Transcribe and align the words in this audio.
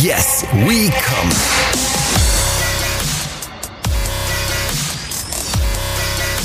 Yes, 0.00 0.42
we 0.66 0.88
come. 0.90 1.30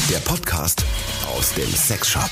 Der 0.10 0.20
Podcast 0.20 0.84
aus 1.34 1.54
dem 1.54 1.72
Sexshop. 1.74 2.30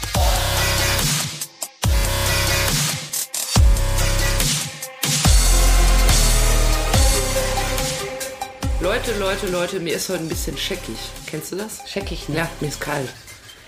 Leute, 8.81 9.17
Leute, 9.17 9.47
Leute, 9.47 9.79
mir 9.79 9.95
ist 9.95 10.09
heute 10.09 10.19
ein 10.23 10.27
bisschen 10.29 10.57
scheckig. 10.57 10.97
Kennst 11.27 11.51
du 11.53 11.55
das? 11.55 11.79
Scheckig, 11.89 12.27
ne? 12.27 12.39
Ja, 12.39 12.49
mir 12.59 12.67
ist 12.67 12.81
kalt. 12.81 13.09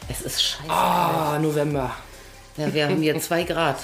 Es 0.09 0.21
ist 0.21 0.43
scheiße. 0.43 0.69
Ah, 0.69 1.39
November. 1.41 1.95
Ja, 2.57 2.73
wir 2.73 2.87
haben 2.87 3.01
hier 3.01 3.17
zwei 3.21 3.43
Grad. 3.43 3.77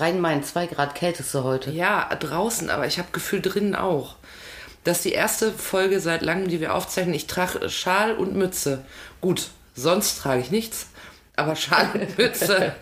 Rhein-Main, 0.00 0.42
zwei 0.44 0.66
Grad 0.66 0.94
kälteste 0.94 1.44
heute. 1.44 1.70
Ja, 1.70 2.08
draußen, 2.18 2.70
aber 2.70 2.86
ich 2.86 2.98
habe 2.98 3.08
Gefühl 3.12 3.40
drinnen 3.42 3.74
auch. 3.74 4.16
Das 4.84 4.98
ist 4.98 5.04
die 5.06 5.12
erste 5.12 5.52
Folge 5.52 6.00
seit 6.00 6.22
langem, 6.22 6.48
die 6.48 6.60
wir 6.60 6.74
aufzeichnen. 6.74 7.14
Ich 7.14 7.26
trage 7.26 7.68
Schal 7.68 8.14
und 8.14 8.34
Mütze. 8.34 8.84
Gut, 9.20 9.48
sonst 9.74 10.18
trage 10.20 10.40
ich 10.40 10.50
nichts. 10.50 10.86
Aber 11.36 11.54
Schal 11.56 11.88
und 11.94 12.18
Mütze 12.18 12.74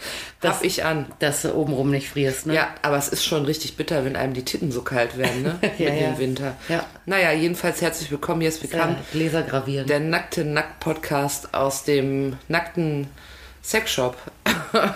habe 0.43 0.65
ich 0.65 0.85
an. 0.85 1.07
Dass 1.19 1.43
du 1.43 1.53
obenrum 1.55 1.91
nicht 1.91 2.09
frierst, 2.09 2.47
ne? 2.47 2.55
Ja, 2.55 2.69
aber 2.83 2.97
es 2.97 3.09
ist 3.09 3.25
schon 3.25 3.45
richtig 3.45 3.77
bitter, 3.77 4.05
wenn 4.05 4.17
einem 4.17 4.33
die 4.35 4.45
Titten 4.45 4.71
so 4.73 4.83
kalt 4.83 5.19
werden, 5.19 5.43
ne? 5.43 5.59
Ja, 5.79 5.91
Mitten 5.91 6.03
ja. 6.03 6.09
im 6.09 6.19
Winter. 6.19 6.57
Ja. 6.69 6.85
Naja, 7.07 7.33
jedenfalls 7.33 7.83
herzlich 7.83 8.11
willkommen. 8.11 8.41
Jetzt 8.43 8.63
wir 8.63 8.71
Ja, 8.71 8.79
kamen 8.85 8.97
Gläser 9.13 9.43
gravieren. 9.43 9.87
der 9.87 10.01
nackte 10.01 10.45
Nackt-Podcast 10.45 11.53
aus 11.55 11.85
dem 11.85 12.37
nackten 12.49 13.09
Sexshop. 13.63 14.17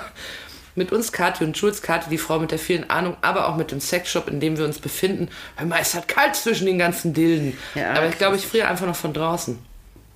mit 0.75 0.93
uns, 0.93 1.13
Kathi 1.13 1.45
und 1.45 1.57
Jules. 1.57 1.83
Kathi, 1.83 2.11
die 2.11 2.19
Frau 2.19 2.39
mit 2.39 2.51
der 2.51 2.59
vielen 2.59 2.89
Ahnung, 2.91 3.17
aber 3.23 3.49
auch 3.49 3.57
mit 3.57 3.71
dem 3.73 3.81
Sexshop, 3.81 4.29
in 4.29 4.41
dem 4.41 4.57
wir 4.59 4.65
uns 4.65 4.79
befinden. 4.79 5.29
Hör 5.57 5.67
mal, 5.67 5.79
es 5.81 5.95
hat 5.95 6.09
kalt 6.09 6.37
zwischen 6.37 6.67
den 6.67 6.79
ganzen 6.79 7.13
Dilden. 7.15 7.57
Ja, 7.75 7.93
aber 7.95 8.09
ich 8.09 8.19
glaube, 8.19 8.37
ich 8.37 8.47
friere 8.47 8.69
einfach 8.69 8.87
noch 8.87 8.97
von 8.97 9.13
draußen. 9.13 9.59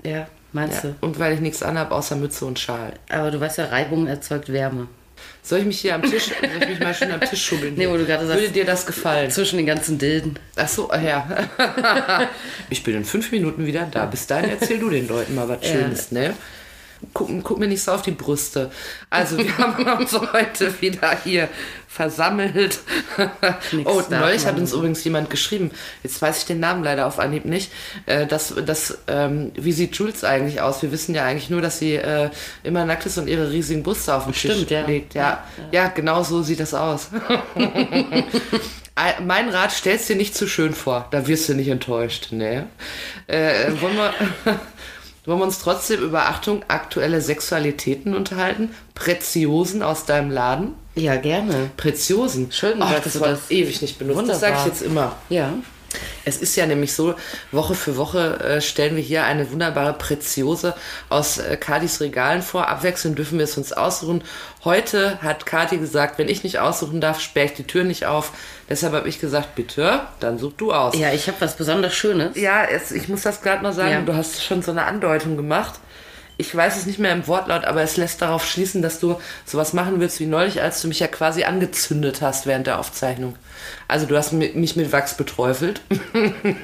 ja, 0.03 0.27
meinst 0.53 0.85
Ja. 0.85 0.91
du? 0.91 0.97
Und 1.07 1.19
weil 1.19 1.35
ich 1.35 1.41
nichts 1.41 1.63
anhab, 1.63 1.91
außer 1.93 2.17
Mütze 2.17 2.45
und 2.47 2.59
Schal. 2.59 2.93
Aber 3.11 3.31
du 3.31 3.41
weißt 3.41 3.59
ja, 3.59 3.67
Reibung 3.67 4.07
erzeugt 4.07 4.53
Wärme. 4.53 4.87
Soll 5.43 5.61
ich 5.61 5.65
mich 5.67 5.81
hier 5.81 5.95
am 5.95 6.03
Tisch, 6.03 6.25
soll 6.29 6.63
ich 6.63 6.69
mich 6.69 6.81
mal 6.81 6.95
schön 6.95 7.11
am 7.13 7.21
Tisch 7.21 7.45
schubbeln? 7.45 7.75
Nee, 7.77 7.89
wo 7.89 7.97
du 7.97 8.05
gerade 8.05 8.27
sagst- 8.27 8.41
Würde 8.43 8.53
dir 8.53 8.65
das 8.65 8.85
gefallen? 8.87 9.31
Zwischen 9.31 9.57
den 9.59 9.67
ganzen 9.67 9.99
Dilden. 9.99 10.39
Ach 10.57 10.69
so, 10.69 10.91
ah, 10.91 11.01
ja. 11.01 11.27
ich 12.71 12.83
bin 12.83 12.95
in 12.97 13.05
fünf 13.05 13.31
Minuten 13.33 13.67
wieder 13.67 13.87
da. 13.91 14.07
Bis 14.07 14.27
dahin 14.27 14.51
erzähl 14.51 14.79
du 14.79 14.91
den 14.91 15.07
Leuten 15.09 15.35
mal 15.35 15.49
was 15.49 15.59
Ja. 15.63 15.73
Schönes, 15.73 16.11
ne? 16.13 16.35
Guck, 17.13 17.29
guck 17.43 17.59
mir 17.59 17.69
nicht 17.69 17.83
so 17.83 17.93
auf 17.93 18.03
die 18.03 18.13
Brüste. 18.13 18.71
Also, 19.11 19.39
wir 19.39 19.59
haben 19.59 19.87
uns 19.99 20.13
heute 20.13 20.81
wieder 20.81 21.17
hier 21.23 21.49
versammelt. 21.95 22.81
oh, 23.85 24.03
neulich 24.11 24.47
hat 24.47 24.59
uns 24.59 24.73
übrigens 24.73 25.05
jemand 25.05 25.31
geschrieben, 25.31 25.71
jetzt 26.03 26.21
weiß 26.21 26.39
ich 26.39 26.45
den 26.45 26.59
Namen 26.59 26.83
leider 26.83 27.07
auf 27.07 27.21
Anhieb 27.21 27.45
nicht, 27.45 27.71
äh, 28.07 28.27
dass, 28.27 28.53
dass 28.67 28.99
ähm, 29.07 29.53
wie 29.55 29.73
sieht 29.73 29.95
Jules 29.95 30.25
eigentlich 30.25 30.61
aus? 30.61 30.83
Wir 30.83 30.91
wissen 30.91 31.15
ja 31.15 31.25
eigentlich 31.25 31.51
nur, 31.51 31.63
dass 31.63 31.79
sie 31.79 31.95
äh, 31.95 32.31
immer 32.65 32.85
nackt 32.85 33.07
ist 33.07 33.17
und 33.19 33.29
ihre 33.29 33.51
riesigen 33.51 33.85
Brüste 33.85 34.15
auf 34.15 34.27
Tisch 34.27 34.39
Stimmt, 34.39 34.71
ja. 34.71 34.85
legt. 34.85 35.15
Ja, 35.15 35.45
ja. 35.71 35.89
genau 35.89 36.25
so 36.25 36.43
sieht 36.43 36.59
das 36.59 36.75
aus. 36.75 37.11
Mein 39.25 39.49
Rat, 39.49 39.73
stell's 39.73 40.07
dir 40.07 40.15
nicht 40.15 40.37
zu 40.37 40.47
schön 40.47 40.73
vor, 40.73 41.09
da 41.11 41.27
wirst 41.27 41.49
du 41.49 41.55
nicht 41.55 41.69
enttäuscht. 41.69 42.29
Ne? 42.31 42.69
Äh, 43.27 43.73
wollen, 43.81 43.97
wir, 43.97 44.15
wollen 45.27 45.39
wir 45.39 45.45
uns 45.45 45.59
trotzdem 45.59 46.01
über 46.03 46.27
Achtung, 46.29 46.63
aktuelle 46.69 47.21
Sexualitäten 47.21 48.15
unterhalten? 48.15 48.71
Preziosen 48.95 49.83
aus 49.83 50.05
deinem 50.05 50.31
Laden? 50.31 50.75
Ja, 50.95 51.17
gerne. 51.17 51.71
Preziosen. 51.77 52.53
Schön, 52.53 52.81
Ach, 52.81 52.95
dass 52.95 53.05
das 53.05 53.21
war 53.21 53.29
das- 53.31 53.51
ewig 53.51 53.83
nicht 53.83 53.99
benutzt. 53.99 54.29
Das 54.29 54.41
sage 54.41 54.53
ich 54.53 54.59
Wunderbar. 54.61 54.67
jetzt 54.67 54.83
immer. 54.83 55.17
Ja. 55.29 55.55
Es 56.25 56.37
ist 56.39 56.57
ja 56.57 56.67
nämlich 56.67 56.93
so, 56.95 57.15
Woche 57.53 57.75
für 57.75 57.97
Woche 57.97 58.41
äh, 58.41 58.61
stellen 58.61 58.97
wir 58.97 59.03
hier 59.03 59.25
eine 59.25 59.51
wunderbare 59.51 59.93
Preziose 59.95 60.75
aus 61.09 61.39
äh, 61.39 61.57
Kadis 61.57 62.01
Regalen 62.01 62.43
vor. 62.43 62.69
Abwechselnd 62.69 63.19
dürfen 63.19 63.39
wir 63.39 63.45
es 63.45 63.57
uns 63.57 63.73
aussuchen. 63.73 64.23
Heute 64.65 65.21
hat 65.23 65.45
Kati 65.45 65.77
gesagt, 65.77 66.19
wenn 66.19 66.29
ich 66.29 66.43
nicht 66.43 66.59
aussuchen 66.59 67.01
darf, 67.01 67.21
sperre 67.21 67.47
ich 67.47 67.53
die 67.55 67.65
Tür 67.67 67.85
nicht 67.85 68.07
auf. 68.07 68.33
Deshalb 68.69 68.95
habe 68.95 69.09
ich 69.09 69.21
gesagt, 69.21 69.55
bitte, 69.55 70.01
dann 70.21 70.39
such 70.39 70.55
du 70.57 70.73
aus. 70.73 70.97
Ja, 70.97 71.13
ich 71.13 71.27
habe 71.27 71.37
was 71.41 71.57
besonders 71.57 71.95
Schönes. 71.95 72.35
Ja, 72.37 72.65
es, 72.65 72.91
ich 72.91 73.09
muss 73.09 73.23
das 73.23 73.43
gerade 73.43 73.63
mal 73.63 73.75
sagen, 73.75 73.91
Ja. 73.93 74.01
du 74.01 74.15
hast 74.15 74.43
schon 74.43 74.63
so 74.63 74.71
eine 74.71 74.87
Andeutung 74.87 75.37
gemacht. 75.37 75.75
Ich 76.37 76.53
weiß 76.55 76.77
es 76.77 76.87
nicht 76.87 76.99
mehr 76.99 77.13
im 77.13 77.29
Wortlaut, 77.29 77.65
aber 77.65 77.83
es 77.83 77.97
lässt 77.97 78.21
darauf 78.21 78.45
schließen, 78.45 78.83
dass 78.83 78.99
du 78.99 79.17
sowas 79.47 79.73
machen 79.73 80.01
willst 80.01 80.19
wie 80.19 80.27
neulich, 80.27 80.61
als 80.61 80.83
du 80.83 80.89
mich 80.89 80.99
ja 80.99 81.07
quasi 81.07 81.45
angezündet 81.45 82.23
hast 82.23 82.47
während 82.47 82.67
der 82.67 82.81
Aufzeichnung. 82.81 83.37
Also 83.87 84.07
du 84.07 84.17
hast 84.17 84.33
mi- 84.33 84.53
mich 84.55 84.75
mit 84.75 84.91
Wachs 84.91 85.17
beträufelt. 85.17 85.81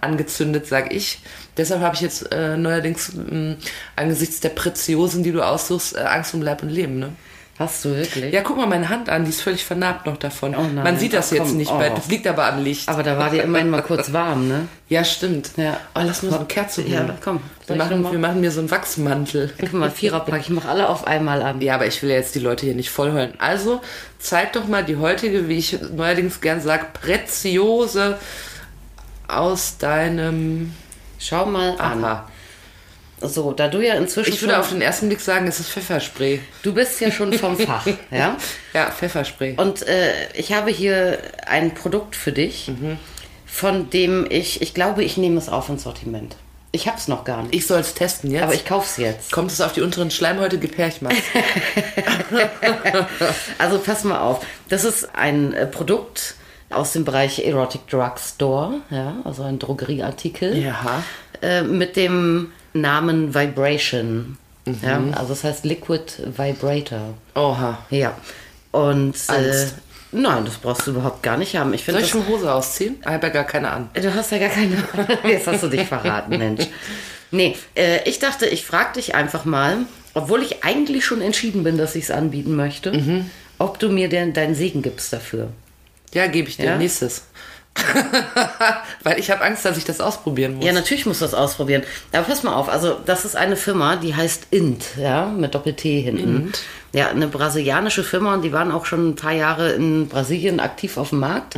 Angezündet, 0.00 0.66
sag 0.66 0.92
ich. 0.92 1.20
Deshalb 1.56 1.80
habe 1.80 1.94
ich 1.94 2.00
jetzt 2.02 2.32
äh, 2.32 2.56
neuerdings 2.56 3.12
mh, 3.14 3.56
angesichts 3.96 4.40
der 4.40 4.50
Preziosen, 4.50 5.22
die 5.22 5.32
du 5.32 5.42
aussuchst, 5.42 5.96
äh, 5.96 6.00
Angst 6.00 6.34
um 6.34 6.42
Leib 6.42 6.62
und 6.62 6.68
Leben. 6.70 6.98
Ne? 6.98 7.10
Hast 7.56 7.84
du 7.84 7.94
wirklich? 7.94 8.34
Ja, 8.34 8.40
guck 8.42 8.56
mal 8.56 8.66
meine 8.66 8.88
Hand 8.88 9.08
an, 9.08 9.24
die 9.24 9.30
ist 9.30 9.40
völlig 9.40 9.64
vernarbt 9.64 10.06
noch 10.06 10.16
davon. 10.16 10.56
Oh 10.56 10.62
nein. 10.62 10.82
Man 10.82 10.98
sieht 10.98 11.12
das 11.12 11.28
Ach, 11.28 11.36
jetzt 11.36 11.48
komm, 11.48 11.56
nicht, 11.56 11.70
bei, 11.70 11.92
oh. 11.92 11.94
das 11.94 12.08
liegt 12.08 12.26
aber 12.26 12.46
am 12.46 12.64
Licht. 12.64 12.88
Aber 12.88 13.04
da 13.04 13.16
war 13.16 13.30
dir 13.30 13.44
immerhin 13.44 13.70
mal 13.70 13.82
kurz 13.82 14.12
warm, 14.12 14.48
ne? 14.48 14.66
Ja, 14.88 15.04
stimmt. 15.04 15.52
Ja. 15.56 15.78
Oh, 15.94 16.00
lass 16.04 16.24
mal 16.24 16.30
so 16.30 16.36
eine 16.38 16.46
Kerze 16.46 16.82
Ja, 16.82 17.00
holen. 17.00 17.12
komm. 17.22 17.40
Wir 17.68 17.76
machen, 17.76 18.10
wir 18.10 18.18
machen 18.18 18.40
mir 18.40 18.50
so 18.50 18.58
einen 18.58 18.72
Wachsmantel. 18.72 19.52
Guck 19.58 19.72
mal, 19.72 19.90
Viererpack. 19.90 20.40
Ich 20.40 20.50
mache 20.50 20.68
alle 20.68 20.88
auf 20.88 21.06
einmal 21.06 21.42
an. 21.42 21.60
Ja, 21.60 21.76
aber 21.76 21.86
ich 21.86 22.02
will 22.02 22.10
ja 22.10 22.16
jetzt 22.16 22.34
die 22.34 22.40
Leute 22.40 22.66
hier 22.66 22.74
nicht 22.74 22.90
vollheulen. 22.90 23.34
Also, 23.38 23.80
zeig 24.18 24.52
doch 24.54 24.66
mal 24.66 24.84
die 24.84 24.96
heutige, 24.96 25.48
wie 25.48 25.58
ich 25.58 25.78
neuerdings 25.94 26.40
gern 26.40 26.60
sage, 26.60 26.86
Preziose 26.92 28.18
aus 29.28 29.78
deinem... 29.78 30.74
Schau 31.20 31.46
mal 31.46 31.78
an. 31.78 32.04
So, 33.28 33.52
da 33.52 33.68
du 33.68 33.80
ja 33.80 33.94
inzwischen 33.94 34.32
Ich 34.32 34.42
würde 34.42 34.58
auf 34.58 34.70
den 34.70 34.80
ersten 34.82 35.08
Blick 35.08 35.20
sagen, 35.20 35.46
es 35.46 35.60
ist 35.60 35.70
Pfefferspray. 35.70 36.40
du 36.62 36.74
bist 36.74 37.00
ja 37.00 37.10
schon 37.10 37.32
vom 37.32 37.56
Fach, 37.68 37.86
ja? 38.10 38.36
Ja, 38.72 38.90
Pfefferspray. 38.90 39.54
Und 39.56 39.86
äh, 39.86 40.12
ich 40.34 40.52
habe 40.52 40.70
hier 40.70 41.18
ein 41.46 41.74
Produkt 41.74 42.16
für 42.16 42.32
dich, 42.32 42.68
Mhm. 42.68 42.98
von 43.46 43.90
dem 43.90 44.26
ich, 44.30 44.62
ich 44.62 44.74
glaube, 44.74 45.04
ich 45.04 45.16
nehme 45.16 45.38
es 45.38 45.48
auf 45.48 45.68
ins 45.68 45.84
Sortiment. 45.84 46.36
Ich 46.72 46.88
habe 46.88 46.98
es 46.98 47.06
noch 47.06 47.24
gar 47.24 47.42
nicht, 47.42 47.54
Ich 47.54 47.68
soll 47.68 47.78
es 47.78 47.94
testen 47.94 48.32
jetzt. 48.32 48.42
aber 48.42 48.54
ich 48.54 48.64
kaufe 48.64 48.84
es 48.86 48.96
jetzt. 48.96 49.30
Kommt 49.30 49.52
es 49.52 49.60
auf 49.60 49.72
die 49.72 49.80
unteren 49.80 50.10
Schleimhäute, 50.10 50.58
gib 50.58 50.76
her, 50.76 50.88
ich 50.88 51.00
mach's. 51.02 51.14
Also 53.58 53.78
pass 53.78 54.04
mal 54.04 54.20
auf, 54.20 54.44
das 54.68 54.84
ist 54.84 55.08
ein 55.14 55.52
äh, 55.52 55.66
Produkt 55.66 56.34
aus 56.70 56.92
dem 56.92 57.04
Bereich 57.04 57.44
Erotic 57.46 57.86
Drug 57.88 58.14
Store, 58.18 58.80
ja, 58.90 59.14
also 59.24 59.42
ein 59.44 59.58
Drogerieartikel. 59.58 60.56
Ja. 60.56 61.02
Äh, 61.42 61.62
mit 61.62 61.96
dem 61.96 62.52
Namen 62.74 63.34
Vibration. 63.34 64.36
Mhm. 64.66 64.76
Ja, 64.82 65.02
also 65.12 65.28
das 65.30 65.44
heißt 65.44 65.64
Liquid 65.64 66.04
Vibrator. 66.36 67.14
Oha. 67.34 67.78
Ja. 67.90 68.16
Und 68.72 69.14
äh, 69.28 69.32
Angst. 69.32 69.74
nein, 70.12 70.44
das 70.44 70.56
brauchst 70.56 70.86
du 70.86 70.90
überhaupt 70.92 71.22
gar 71.22 71.36
nicht 71.36 71.56
haben. 71.56 71.72
Ich 71.74 71.84
Soll 71.84 72.00
ich 72.00 72.08
schon 72.08 72.26
Hose 72.26 72.52
ausziehen? 72.52 72.96
Ich 73.00 73.06
habe 73.06 73.26
ja 73.26 73.32
gar 73.32 73.44
keine 73.44 73.70
an. 73.70 73.88
Du 73.94 74.12
hast 74.14 74.30
ja 74.32 74.38
gar 74.38 74.48
keine. 74.48 74.76
Jetzt 75.24 75.46
hast 75.46 75.62
du 75.62 75.68
dich 75.68 75.86
verraten, 75.86 76.36
Mensch. 76.38 76.66
Nee, 77.30 77.56
äh, 77.76 78.08
ich 78.08 78.18
dachte, 78.18 78.46
ich 78.46 78.64
frage 78.66 78.94
dich 78.94 79.14
einfach 79.14 79.44
mal, 79.44 79.78
obwohl 80.14 80.42
ich 80.42 80.62
eigentlich 80.64 81.04
schon 81.04 81.20
entschieden 81.20 81.62
bin, 81.64 81.76
dass 81.78 81.94
ich 81.94 82.04
es 82.04 82.10
anbieten 82.10 82.54
möchte, 82.56 82.92
Mhm. 82.92 83.30
ob 83.58 83.78
du 83.78 83.88
mir 83.90 84.08
denn 84.08 84.32
deinen 84.32 84.54
Segen 84.54 84.82
gibst 84.82 85.12
dafür. 85.12 85.48
Ja, 86.12 86.26
gebe 86.28 86.48
ich 86.48 86.56
dir. 86.56 86.64
Ja? 86.66 86.76
Nächstes. 86.78 87.24
Weil 89.02 89.18
ich 89.18 89.30
habe 89.30 89.42
Angst, 89.42 89.64
dass 89.64 89.76
ich 89.76 89.84
das 89.84 90.00
ausprobieren 90.00 90.56
muss. 90.56 90.64
Ja, 90.64 90.72
natürlich 90.72 91.06
musst 91.06 91.20
du 91.20 91.24
das 91.24 91.34
ausprobieren. 91.34 91.82
Aber 92.12 92.24
pass 92.24 92.42
mal 92.42 92.54
auf, 92.54 92.68
also 92.68 92.96
das 93.04 93.24
ist 93.24 93.36
eine 93.36 93.56
Firma, 93.56 93.96
die 93.96 94.14
heißt 94.14 94.48
Int, 94.50 94.84
ja, 94.96 95.26
mit 95.26 95.54
Doppel-T 95.54 96.00
hinten. 96.00 96.36
Int. 96.36 96.62
Ja, 96.92 97.08
eine 97.08 97.26
brasilianische 97.26 98.04
Firma 98.04 98.34
und 98.34 98.42
die 98.42 98.52
waren 98.52 98.70
auch 98.70 98.86
schon 98.86 99.10
ein 99.10 99.16
paar 99.16 99.32
Jahre 99.32 99.72
in 99.72 100.08
Brasilien 100.08 100.60
aktiv 100.60 100.96
auf 100.96 101.10
dem 101.10 101.20
Markt. 101.20 101.56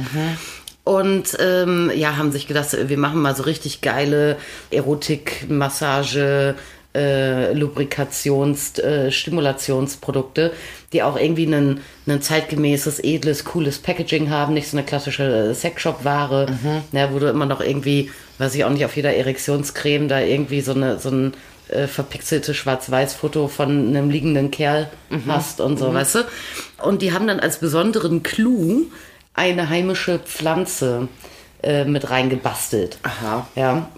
Und 0.84 1.36
ähm, 1.40 1.90
ja, 1.94 2.16
haben 2.16 2.30
sich 2.30 2.46
gedacht, 2.46 2.69
wir 2.88 2.96
machen 2.96 3.20
mal 3.20 3.34
so 3.34 3.42
richtig 3.42 3.80
geile 3.80 4.36
Erotik, 4.70 5.46
Massage, 5.48 6.54
äh, 6.96 7.52
Lubrikations-, 7.52 8.81
äh, 8.81 9.10
Stimulationsprodukte, 9.10 10.52
die 10.93 11.02
auch 11.02 11.19
irgendwie 11.19 11.46
ein, 11.46 11.81
zeitgemäßes, 12.20 13.00
edles, 13.04 13.44
cooles 13.44 13.78
Packaging 13.78 14.31
haben, 14.31 14.54
nicht 14.54 14.69
so 14.69 14.76
eine 14.76 14.87
klassische 14.87 15.54
Sexshop-Ware, 15.54 16.46
ja, 16.93 17.12
wo 17.12 17.19
du 17.19 17.28
immer 17.28 17.46
noch 17.46 17.60
irgendwie, 17.60 18.10
weiß 18.38 18.54
ich 18.54 18.64
auch 18.64 18.70
nicht, 18.70 18.84
auf 18.84 18.96
jeder 18.96 19.14
Erektionscreme 19.14 20.08
da 20.08 20.20
irgendwie 20.20 20.60
so 20.60 20.72
eine 20.72 20.98
so 20.98 21.10
ein 21.10 21.34
äh, 21.69 21.87
verpixelte 21.87 22.54
Schwarz-Weiß-Foto 22.54 23.48
von 23.48 23.88
einem 23.88 24.08
liegenden 24.10 24.50
Kerl 24.50 24.88
hast 25.26 25.60
und 25.60 25.78
so, 25.78 25.93
weißt 25.93 26.14
du? 26.16 26.19
Und 26.82 27.02
die 27.02 27.12
haben 27.12 27.26
dann 27.26 27.40
als 27.40 27.58
besonderen 27.58 28.22
Clou 28.22 28.87
eine 29.34 29.69
heimische 29.69 30.19
Pflanze 30.20 31.08
äh, 31.62 31.84
mit 31.84 32.08
reingebastelt. 32.08 32.98
Aha. 33.02 33.48
Ja. 33.56 33.88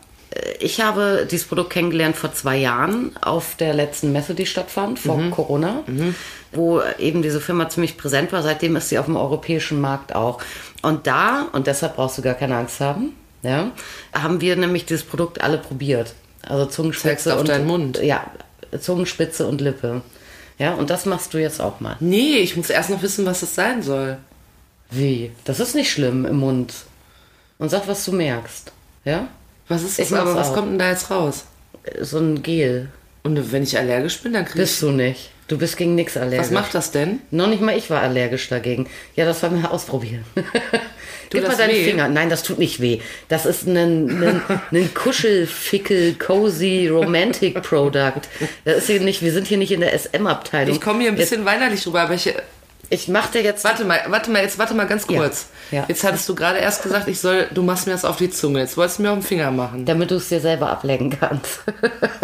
Ich 0.61 0.81
habe 0.81 1.27
dieses 1.31 1.47
Produkt 1.47 1.71
kennengelernt 1.71 2.17
vor 2.17 2.33
zwei 2.35 2.57
Jahren 2.57 3.17
auf 3.21 3.55
der 3.57 3.73
letzten 3.73 4.13
Messe, 4.13 4.35
die 4.35 4.47
stattfand, 4.47 4.99
vor 4.99 5.21
Corona, 5.31 5.85
wo 6.53 6.83
eben 6.99 7.23
diese 7.23 7.41
Firma 7.41 7.69
ziemlich 7.69 7.97
präsent 7.97 8.33
war. 8.33 8.43
Seitdem 8.43 8.77
ist 8.77 8.91
sie 8.91 8.99
auf 8.99 9.07
dem 9.07 9.17
europäischen 9.17 9.81
Markt 9.81 10.15
auch. 10.15 10.43
Und 10.83 11.07
da, 11.07 11.49
und 11.53 11.67
deshalb 11.67 11.97
brauchst 11.97 12.19
du 12.19 12.23
gar 12.23 12.35
keine 12.35 12.57
Angst 12.57 12.81
haben, 12.81 13.15
ja, 13.43 13.71
haben 14.13 14.41
wir 14.41 14.57
nämlich 14.57 14.85
dieses 14.85 15.05
Produkt 15.05 15.41
alle 15.41 15.59
probiert. 15.59 16.15
Also 16.43 16.67
Zungenspitze 16.67 17.35
auf 17.35 17.41
und 17.41 17.49
deinen 17.49 17.67
Mund. 17.67 18.01
Ja, 18.03 18.31
Zungenspitze 18.79 19.47
und 19.47 19.61
Lippe. 19.61 20.03
Ja, 20.59 20.75
und 20.75 20.91
das 20.91 21.07
machst 21.07 21.33
du 21.35 21.39
jetzt 21.39 21.61
auch 21.61 21.81
mal. 21.81 21.97
Nee, 22.01 22.39
ich 22.39 22.57
muss 22.57 22.69
erst 22.69 22.91
noch 22.91 23.03
wissen, 23.03 23.25
was 23.27 23.41
das 23.41 23.55
sein 23.55 23.83
soll. 23.83 24.19
Wie? 24.91 25.31
Das 25.45 25.61
ist 25.61 25.75
nicht 25.75 25.91
schlimm 25.91 26.25
im 26.25 26.37
Mund. 26.37 26.75
Und 27.59 27.71
sag, 27.71 27.87
was 27.89 28.05
du 28.05 28.13
merkst. 28.13 28.73
Ja? 29.05 29.29
Was 29.69 29.83
ist 29.83 29.99
Ich 29.99 30.09
das 30.09 30.19
aber? 30.19 30.35
Was 30.35 30.49
auch. 30.49 30.55
kommt 30.55 30.71
denn 30.73 30.79
da 30.79 30.91
jetzt 30.91 31.11
raus? 31.11 31.45
So 32.01 32.19
ein 32.19 32.43
Gel. 32.43 32.89
Und 33.23 33.53
wenn 33.53 33.63
ich 33.63 33.77
allergisch 33.77 34.21
bin, 34.21 34.33
dann 34.33 34.45
krieg 34.45 34.55
ich. 34.57 34.61
Bist 34.63 34.83
du 34.83 34.91
nicht. 34.91 35.31
Du 35.49 35.57
bist 35.57 35.77
gegen 35.79 35.95
nichts 35.95 36.17
allergisch. 36.17 36.39
Was 36.47 36.51
macht 36.51 36.75
das 36.75 36.91
denn? 36.91 37.21
Noch 37.31 37.47
nicht 37.47 37.63
mal 37.63 37.77
ich 37.77 37.89
war 37.89 38.03
allergisch 38.03 38.49
dagegen. 38.49 38.87
Ja, 39.17 39.25
das 39.25 39.43
wollen 39.43 39.63
wir 39.63 39.71
ausprobieren. 39.71 40.25
Gib 41.31 41.43
mal 41.43 41.49
das 41.49 41.59
deinen 41.59 41.73
weh? 41.73 41.85
Finger. 41.85 42.09
Nein, 42.09 42.31
das 42.31 42.43
tut 42.43 42.59
nicht 42.59 42.81
weh. 42.81 43.01
Das 43.29 43.47
ist 43.47 43.67
ein, 43.67 43.77
ein, 43.77 44.43
ein 44.71 44.95
Kuschelfickel, 44.95 46.15
cozy, 46.15 46.89
romantic 46.89 47.63
Product. 47.63 48.23
Das 48.65 48.79
ist 48.79 48.87
hier 48.89 49.01
nicht, 49.01 49.23
wir 49.23 49.33
sind 49.33 49.47
hier 49.47 49.59
nicht 49.59 49.73
in 49.73 49.81
der 49.81 49.99
SM-Abteilung. 49.99 50.75
Ich 50.75 50.81
komme 50.81 51.01
hier 51.01 51.11
ein 51.11 51.17
bisschen 51.17 51.45
weinerlich 51.45 51.87
rüber, 51.87 52.03
aber 52.03 52.15
ich. 52.15 52.33
Ich 52.91 53.09
mach 53.09 53.27
dir 53.31 53.43
jetzt. 53.43 53.65
Warte 53.65 53.85
mal, 53.85 54.01
warte 54.09 54.31
mal, 54.31 54.43
jetzt 54.43 54.59
warte 54.59 54.73
mal 54.75 54.87
ganz 54.87 55.07
Ja, 55.11 55.19
kurz. 55.21 55.47
ja. 55.71 55.85
Jetzt 55.89 56.05
hattest 56.05 56.29
du 56.29 56.35
gerade 56.35 56.59
erst 56.59 56.83
gesagt, 56.83 57.07
ich 57.09 57.21
soll, 57.21 57.47
du 57.53 57.63
machst 57.63 57.87
mir 57.87 57.93
das 57.93 58.05
auf 58.05 58.17
die 58.17 58.31
Zunge. 58.31 58.61
Jetzt 58.61 58.77
wolltest 58.77 58.99
du 58.99 59.03
mir 59.03 59.11
auf 59.11 59.19
den 59.19 59.23
Finger 59.25 59.51
machen. 59.51 59.85
damit 59.85 60.11
du 60.11 60.15
es 60.17 60.29
dir 60.29 60.41
selber 60.41 60.71
ablecken 60.71 61.11
kannst. 61.19 61.61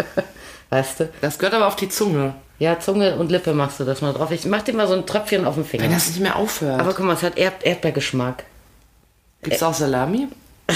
weißt 0.71 0.99
du? 1.01 1.09
Das 1.21 1.37
gehört 1.37 1.53
aber 1.53 1.67
auf 1.67 1.75
die 1.75 1.89
Zunge. 1.89 2.33
Ja, 2.57 2.79
Zunge 2.79 3.15
und 3.17 3.29
Lippe 3.31 3.53
machst 3.53 3.79
du 3.79 3.83
das 3.83 4.01
mal 4.01 4.13
drauf. 4.13 4.31
Ich 4.31 4.45
mach 4.45 4.61
dir 4.61 4.73
mal 4.73 4.87
so 4.87 4.93
ein 4.93 5.05
Tröpfchen 5.05 5.45
auf 5.45 5.55
den 5.55 5.65
Finger. 5.65 5.83
Wenn 5.83 5.91
das 5.93 6.07
nicht 6.07 6.21
mehr 6.21 6.35
aufhört. 6.37 6.79
Aber 6.79 6.93
guck 6.93 7.05
mal, 7.05 7.13
es 7.13 7.21
hat 7.23 7.37
Erd 7.37 7.63
Erdbeergeschmack. 7.65 8.43
Gibt's 9.43 9.61
auch 9.63 9.73
Salami? 9.73 10.27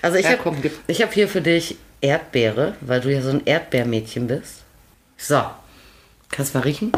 Also 0.00 0.16
ich 0.18 0.24
Ja, 0.24 0.30
habe 0.38 0.70
hab 0.88 1.12
hier 1.12 1.28
für 1.28 1.40
dich 1.40 1.76
Erdbeere, 2.00 2.74
weil 2.80 3.00
du 3.00 3.12
ja 3.12 3.20
so 3.20 3.30
ein 3.30 3.42
Erdbeermädchen 3.44 4.26
bist. 4.28 4.62
So. 5.16 5.42
Kannst 6.30 6.54
mal 6.54 6.60
riechen? 6.60 6.92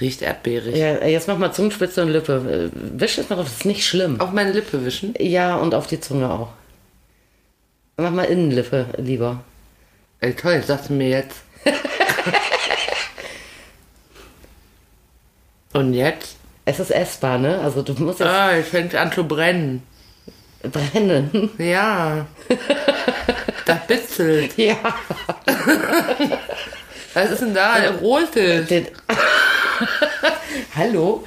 Riecht 0.00 0.22
erdbeerig. 0.22 0.76
Ja, 0.76 1.04
jetzt 1.06 1.28
mach 1.28 1.38
mal 1.38 1.52
Zungenspitze 1.52 2.02
und 2.02 2.10
Lippe. 2.10 2.70
Äh, 2.74 3.00
Wisch 3.00 3.18
es 3.18 3.28
mal 3.28 3.36
drauf, 3.36 3.44
das 3.46 3.54
ist 3.58 3.64
nicht 3.64 3.86
schlimm. 3.86 4.20
Auf 4.20 4.32
meine 4.32 4.50
Lippe 4.52 4.84
wischen. 4.84 5.14
Ja, 5.18 5.56
und 5.56 5.74
auf 5.74 5.86
die 5.86 6.00
Zunge 6.00 6.30
auch. 6.30 6.48
Mach 7.96 8.10
mal 8.10 8.24
Innenlippe 8.24 8.86
lieber. 8.96 9.44
Ey, 10.20 10.34
toll, 10.34 10.62
sagst 10.66 10.88
du 10.88 10.94
mir 10.94 11.08
jetzt. 11.10 11.36
Und 15.72 15.92
jetzt? 15.94 16.36
Es 16.64 16.78
ist 16.80 16.90
essbar, 16.90 17.38
ne? 17.38 17.58
Also 17.60 17.82
du 17.82 17.92
musst 17.94 18.20
jetzt 18.20 18.28
Ah, 18.28 18.52
es 18.52 18.68
fängt 18.68 18.94
an 18.94 19.12
zu 19.12 19.24
brennen. 19.26 19.82
brennen. 20.62 21.50
Ja. 21.58 22.26
Das 23.66 23.86
bitzelt. 23.86 24.56
ja. 24.56 24.76
Was 27.14 27.30
ist 27.30 27.42
denn 27.42 27.54
da? 27.54 27.74
Rotes. 28.00 28.68
Den 28.68 28.86
Hallo? 30.76 31.26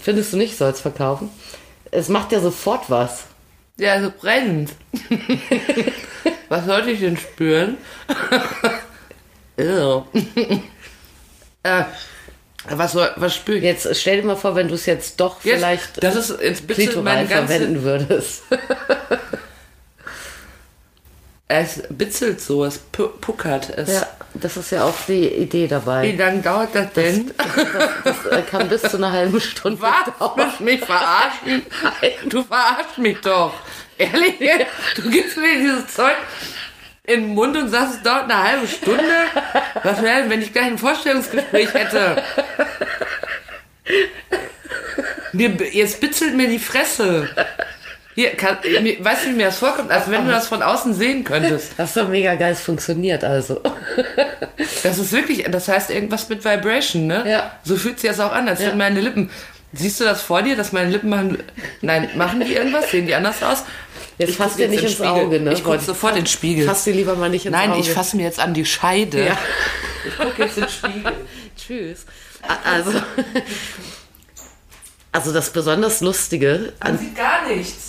Findest 0.00 0.32
du 0.32 0.36
nicht, 0.36 0.56
soll's 0.56 0.80
verkaufen? 0.80 1.30
Es 1.90 2.08
macht 2.08 2.32
ja 2.32 2.40
sofort 2.40 2.90
was. 2.90 3.24
Ja, 3.76 3.94
es 3.94 4.10
brennt. 4.12 4.72
Was 6.48 6.64
sollte 6.64 6.90
ich 6.90 7.00
denn 7.00 7.16
spüren? 7.16 7.76
Äh, 11.64 11.82
was, 12.70 12.92
soll, 12.92 13.10
was 13.16 13.34
spüre 13.34 13.58
ich? 13.58 13.64
Jetzt 13.64 13.96
stell 13.96 14.20
dir 14.20 14.26
mal 14.26 14.36
vor, 14.36 14.54
wenn 14.54 14.68
du 14.68 14.74
es 14.74 14.86
jetzt 14.86 15.18
doch 15.18 15.42
Jetzt, 15.44 15.56
vielleicht 15.56 16.02
das 16.02 16.14
ist 16.14 16.40
jetzt 16.40 16.66
bitte 16.66 16.86
ganze, 17.02 17.26
verwenden 17.26 17.82
würdest. 17.82 18.42
Es 21.48 21.82
bitzelt 21.88 22.40
so, 22.40 22.64
es 22.64 22.78
pu 22.78 23.08
puckert. 23.08 23.70
Es, 23.70 23.92
ja, 23.92 24.06
das 24.34 24.56
ist 24.58 24.70
ja 24.70 24.84
auch 24.84 24.94
die 25.06 25.26
Idee 25.28 25.64
Wie 25.64 25.68
dabei. 25.68 26.12
lange 26.12 26.42
dauert 26.42 26.74
das 26.74 26.92
denn? 26.92 27.32
Das 28.04 28.26
äh, 28.26 28.42
kann 28.42 28.68
bis 28.68 28.82
zu 28.82 28.98
einer 28.98 29.12
halben 29.12 29.40
Stunde 29.40 29.80
Was? 29.80 30.14
dauern. 30.18 30.32
Willst 30.36 30.60
mich 30.60 30.80
verarschen? 30.84 31.62
Du 32.26 32.42
verarschst 32.44 32.98
mich 32.98 33.18
doch. 33.22 33.54
Ehrlich, 33.96 34.34
du 34.96 35.10
gibst 35.10 35.36
mir 35.38 35.58
dieses 35.58 35.88
Zeug 35.88 36.14
in 37.04 37.22
den 37.22 37.34
Mund 37.34 37.56
und 37.56 37.70
sagst, 37.70 37.94
es 37.96 38.02
dauert 38.02 38.24
eine 38.24 38.42
halbe 38.42 38.68
Stunde? 38.68 39.02
Was 39.82 40.02
wäre 40.02 40.20
denn, 40.20 40.30
wenn 40.30 40.42
ich 40.42 40.52
gleich 40.52 40.66
ein 40.66 40.78
Vorstellungsgespräch 40.78 41.72
hätte? 41.72 42.22
Mir, 45.32 45.50
jetzt 45.72 46.00
bitzelt 46.00 46.34
mir 46.34 46.48
die 46.48 46.58
Fresse. 46.58 47.28
Hier, 48.18 48.30
kann, 48.30 48.56
weißt 48.64 49.26
du, 49.26 49.28
wie 49.28 49.34
mir 49.34 49.44
das 49.44 49.58
vorkommt? 49.58 49.92
Als 49.92 50.10
wenn 50.10 50.24
du 50.24 50.32
das 50.32 50.48
von 50.48 50.60
außen 50.60 50.92
sehen 50.92 51.22
könntest. 51.22 51.74
Das 51.76 51.90
ist 51.90 51.96
doch 51.98 52.08
mega 52.08 52.34
geil, 52.34 52.50
es 52.50 52.62
funktioniert 52.62 53.22
also. 53.22 53.60
Das 54.82 54.98
ist 54.98 55.12
wirklich, 55.12 55.44
das 55.48 55.68
heißt 55.68 55.90
irgendwas 55.90 56.28
mit 56.28 56.44
Vibration, 56.44 57.06
ne? 57.06 57.22
Ja. 57.30 57.52
So 57.62 57.76
fühlt 57.76 58.00
sich 58.00 58.10
das 58.10 58.18
auch 58.18 58.32
an, 58.32 58.48
als 58.48 58.58
Ja. 58.58 58.70
wenn 58.70 58.78
meine 58.78 59.00
Lippen. 59.00 59.30
Siehst 59.72 60.00
du 60.00 60.04
das 60.04 60.20
vor 60.20 60.42
dir, 60.42 60.56
dass 60.56 60.72
meine 60.72 60.90
Lippen 60.90 61.10
machen. 61.10 61.38
Nein, 61.80 62.08
machen 62.16 62.40
die 62.40 62.54
irgendwas? 62.54 62.90
Sehen 62.90 63.06
die 63.06 63.14
anders 63.14 63.40
aus? 63.40 63.62
Jetzt 64.18 64.34
fasst 64.34 64.56
guck 64.56 64.62
dir 64.62 64.68
nicht 64.68 64.82
ins 64.82 64.94
Spiegel. 64.94 65.10
Auge, 65.12 65.38
ne? 65.40 65.52
Ich 65.52 65.62
gucke 65.62 65.78
sofort 65.78 66.16
in 66.16 66.22
den 66.22 66.26
Spiegel. 66.26 66.66
Fass 66.66 66.82
dir 66.82 66.94
lieber 66.94 67.14
mal 67.14 67.30
nicht 67.30 67.46
ins 67.46 67.52
Nein, 67.52 67.70
Auge. 67.70 67.82
ich 67.82 67.92
fasse 67.92 68.16
mir 68.16 68.24
jetzt 68.24 68.40
an 68.40 68.52
die 68.52 68.64
Scheide. 68.64 69.26
Ja. 69.26 69.38
Ich 70.08 70.16
gucke 70.18 70.42
jetzt 70.42 70.56
in 70.58 70.64
den 70.64 70.70
Spiegel. 70.70 71.12
Tschüss. 71.56 72.04
Also, 72.64 73.00
also 75.12 75.32
das 75.32 75.50
besonders 75.50 76.00
Lustige, 76.00 76.72
Man 76.82 76.92
an, 76.94 76.98
sieht 76.98 77.14
gar 77.14 77.46
nichts. 77.46 77.87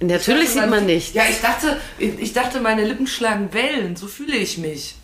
Natürlich 0.00 0.50
sieht 0.50 0.68
man 0.68 0.86
nicht. 0.86 1.14
Ja, 1.14 1.24
ich 1.28 1.40
dachte, 1.40 1.76
ich 1.98 2.32
dachte, 2.32 2.60
meine 2.60 2.84
Lippen 2.84 3.06
schlagen 3.06 3.52
Wellen. 3.52 3.96
So 3.96 4.06
fühle 4.06 4.36
ich 4.36 4.58
mich. 4.58 4.96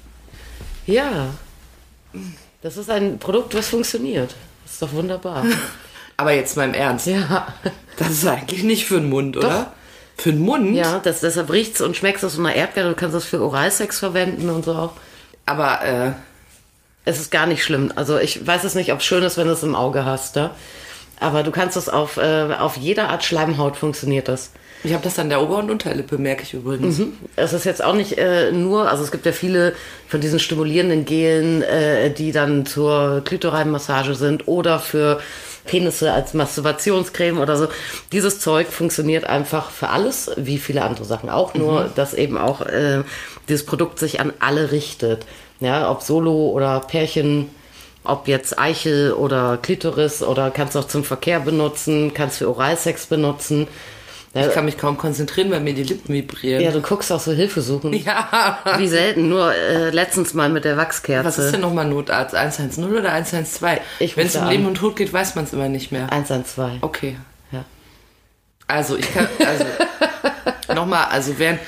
Ja. 0.86 1.28
Das 2.62 2.76
ist 2.76 2.90
ein 2.90 3.18
Produkt, 3.18 3.54
was 3.54 3.68
funktioniert. 3.68 4.34
Das 4.64 4.72
ist 4.74 4.82
doch 4.82 4.92
wunderbar. 4.92 5.44
Aber 6.16 6.32
jetzt 6.32 6.56
mal 6.56 6.64
im 6.68 6.74
Ernst. 6.74 7.06
ja. 7.06 7.54
Das 7.98 8.10
ist 8.10 8.26
eigentlich 8.26 8.62
nicht 8.62 8.86
für 8.86 9.00
den 9.00 9.08
Mund, 9.08 9.36
oder? 9.36 9.72
Für 10.16 10.32
den 10.32 10.40
Mund? 10.40 10.74
Ja, 10.74 10.98
das, 10.98 11.20
deshalb 11.20 11.50
riecht's 11.52 11.80
und 11.80 11.96
schmeckt's 11.96 12.24
aus 12.24 12.38
einer 12.38 12.54
Erdbeere. 12.54 12.88
Du 12.90 12.94
kannst 12.94 13.14
das 13.14 13.24
für 13.24 13.40
Oralsex 13.42 13.98
verwenden 13.98 14.48
und 14.50 14.64
so 14.64 14.74
auch. 14.74 14.92
Aber, 15.44 15.82
äh, 15.82 16.12
Es 17.04 17.20
ist 17.20 17.30
gar 17.30 17.46
nicht 17.46 17.62
schlimm. 17.62 17.92
Also 17.96 18.18
ich 18.18 18.44
weiß 18.46 18.64
es 18.64 18.74
nicht, 18.74 18.92
ob 18.92 18.98
es 19.00 19.04
schön 19.04 19.22
ist, 19.22 19.36
wenn 19.36 19.46
du 19.46 19.52
es 19.52 19.62
im 19.62 19.74
Auge 19.76 20.04
hast. 20.04 20.36
Ne? 20.36 20.50
Aber 21.20 21.42
du 21.42 21.50
kannst 21.52 21.76
es 21.76 21.88
auf, 21.88 22.16
äh, 22.16 22.54
auf 22.58 22.76
jeder 22.76 23.10
Art 23.10 23.24
Schleimhaut 23.24 23.76
funktioniert 23.76 24.26
das. 24.28 24.50
Ich 24.86 24.92
habe 24.92 25.02
das 25.02 25.18
an 25.18 25.28
der 25.28 25.42
Ober- 25.42 25.58
und 25.58 25.70
Unterlippe, 25.70 26.16
merke 26.16 26.44
ich 26.44 26.54
übrigens. 26.54 27.00
Es 27.34 27.52
ist 27.52 27.64
jetzt 27.64 27.82
auch 27.82 27.94
nicht 27.94 28.18
äh, 28.18 28.52
nur, 28.52 28.88
also 28.88 29.02
es 29.02 29.10
gibt 29.10 29.26
ja 29.26 29.32
viele 29.32 29.74
von 30.08 30.20
diesen 30.20 30.38
stimulierenden 30.38 31.04
Gelen, 31.04 31.62
äh, 31.62 32.10
die 32.10 32.30
dann 32.30 32.66
zur 32.66 33.22
Klitoralmassage 33.24 34.14
sind 34.14 34.46
oder 34.46 34.78
für 34.78 35.20
Penisse 35.64 36.12
als 36.12 36.32
Masturbationscreme 36.34 37.38
oder 37.38 37.56
so. 37.56 37.68
Dieses 38.12 38.38
Zeug 38.38 38.68
funktioniert 38.68 39.24
einfach 39.24 39.70
für 39.70 39.88
alles, 39.88 40.30
wie 40.36 40.58
viele 40.58 40.82
andere 40.82 41.04
Sachen 41.04 41.28
auch, 41.28 41.54
nur 41.54 41.90
dass 41.94 42.14
eben 42.14 42.38
auch 42.38 42.60
äh, 42.62 43.02
dieses 43.48 43.66
Produkt 43.66 43.98
sich 43.98 44.20
an 44.20 44.32
alle 44.38 44.70
richtet. 44.70 45.26
Ja, 45.58 45.90
ob 45.90 46.02
Solo 46.02 46.50
oder 46.50 46.80
Pärchen, 46.80 47.48
ob 48.04 48.28
jetzt 48.28 48.58
Eichel 48.58 49.12
oder 49.12 49.58
Klitoris 49.60 50.22
oder 50.22 50.50
kannst 50.50 50.76
auch 50.76 50.86
zum 50.86 51.02
Verkehr 51.02 51.40
benutzen, 51.40 52.12
kannst 52.14 52.38
für 52.38 52.48
Oralsex 52.48 53.06
benutzen. 53.06 53.66
Ich 54.36 54.52
kann 54.52 54.64
mich 54.64 54.76
kaum 54.76 54.98
konzentrieren, 54.98 55.50
weil 55.50 55.60
mir 55.60 55.74
die 55.74 55.82
Lippen 55.82 56.12
vibrieren. 56.12 56.62
Ja, 56.62 56.70
du 56.70 56.80
guckst 56.80 57.10
auch 57.12 57.20
so 57.20 57.32
Hilfe 57.32 57.62
suchen. 57.62 57.92
Ja. 57.92 58.58
Wie 58.78 58.88
selten, 58.88 59.28
nur 59.28 59.54
äh, 59.54 59.90
letztens 59.90 60.34
mal 60.34 60.48
mit 60.48 60.64
der 60.64 60.76
Wachskerze. 60.76 61.26
Was 61.26 61.38
ist 61.38 61.52
denn 61.52 61.60
nochmal 61.60 61.86
Notarzt? 61.86 62.34
110 62.34 62.84
oder 62.84 63.12
112? 63.12 63.80
Ich 63.98 64.16
Wenn 64.16 64.26
es 64.26 64.36
um. 64.36 64.48
Leben 64.48 64.66
und 64.66 64.76
Tod 64.76 64.96
geht, 64.96 65.12
weiß 65.12 65.34
man 65.34 65.44
es 65.44 65.52
immer 65.52 65.68
nicht 65.68 65.92
mehr. 65.92 66.12
112. 66.12 66.82
Okay. 66.82 67.16
Ja. 67.52 67.64
Also 68.66 68.96
ich 68.96 69.12
kann, 69.12 69.28
also 69.46 69.64
nochmal, 70.74 71.06
also 71.06 71.38
wenn, 71.38 71.58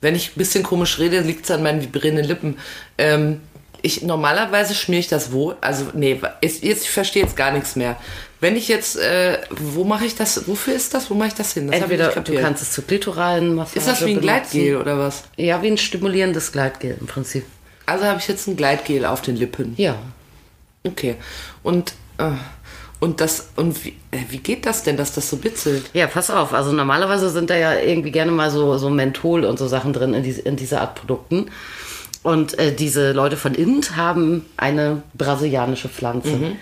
wenn 0.00 0.14
ich 0.14 0.30
ein 0.30 0.38
bisschen 0.38 0.62
komisch 0.62 0.98
rede, 0.98 1.20
liegt 1.20 1.44
es 1.44 1.50
an 1.50 1.62
meinen 1.62 1.82
vibrierenden 1.82 2.26
Lippen. 2.26 2.58
Ähm, 2.98 3.40
ich, 3.82 4.02
normalerweise 4.02 4.74
schmiere 4.74 5.00
ich 5.00 5.08
das 5.08 5.32
wo? 5.32 5.54
Also, 5.60 5.86
nee, 5.94 6.20
jetzt, 6.40 6.62
jetzt 6.62 6.84
ich 6.84 6.90
verstehe 6.90 7.22
jetzt 7.22 7.36
gar 7.36 7.50
nichts 7.52 7.76
mehr. 7.76 7.96
Wenn 8.40 8.56
ich 8.56 8.68
jetzt, 8.68 8.96
äh, 8.96 9.38
wo 9.50 9.84
mache 9.84 10.04
ich 10.04 10.16
das, 10.16 10.48
wofür 10.48 10.74
ist 10.74 10.94
das? 10.94 11.10
Wo 11.10 11.14
mache 11.14 11.28
ich 11.28 11.34
das 11.34 11.52
hin? 11.52 11.68
Das 11.68 11.80
Entweder 11.80 12.08
du 12.08 12.34
kannst 12.34 12.62
es 12.62 12.72
zur 12.72 12.84
klitoralen 12.84 13.54
Massage 13.54 13.78
Ist 13.78 13.88
das 13.88 14.06
wie 14.06 14.12
ein. 14.12 14.20
Gleitgel 14.20 14.76
oder 14.76 14.98
was? 14.98 15.24
Ja, 15.36 15.62
wie 15.62 15.68
ein 15.68 15.78
stimulierendes 15.78 16.50
Gleitgel 16.52 16.96
im 16.98 17.06
Prinzip. 17.06 17.44
Also 17.86 18.04
habe 18.04 18.18
ich 18.18 18.28
jetzt 18.28 18.48
ein 18.48 18.56
Gleitgel 18.56 19.04
auf 19.04 19.22
den 19.22 19.36
Lippen. 19.36 19.74
Ja. 19.76 19.96
Okay. 20.84 21.16
Und, 21.62 21.92
äh, 22.18 22.32
Und 22.98 23.20
das, 23.20 23.48
und 23.56 23.84
wie, 23.84 23.96
äh, 24.12 24.18
wie 24.28 24.38
geht 24.38 24.64
das 24.64 24.84
denn, 24.84 24.96
dass 24.96 25.12
das 25.12 25.28
so 25.28 25.36
bitzelt? 25.36 25.90
Ja, 25.92 26.06
pass 26.06 26.30
auf. 26.30 26.52
Also 26.54 26.70
normalerweise 26.70 27.30
sind 27.30 27.50
da 27.50 27.56
ja 27.56 27.74
irgendwie 27.74 28.12
gerne 28.12 28.30
mal 28.30 28.48
so, 28.48 28.78
so 28.78 28.90
Menthol 28.90 29.44
und 29.44 29.58
so 29.58 29.66
Sachen 29.66 29.92
drin 29.92 30.14
in, 30.14 30.22
die, 30.22 30.30
in 30.30 30.54
dieser 30.54 30.82
Art 30.82 30.94
Produkten. 30.94 31.50
Und 32.22 32.58
äh, 32.58 32.72
diese 32.74 33.12
Leute 33.12 33.36
von 33.36 33.54
Int 33.54 33.96
haben 33.96 34.46
eine 34.56 35.02
brasilianische 35.14 35.88
Pflanze 35.88 36.28
Mhm. 36.30 36.56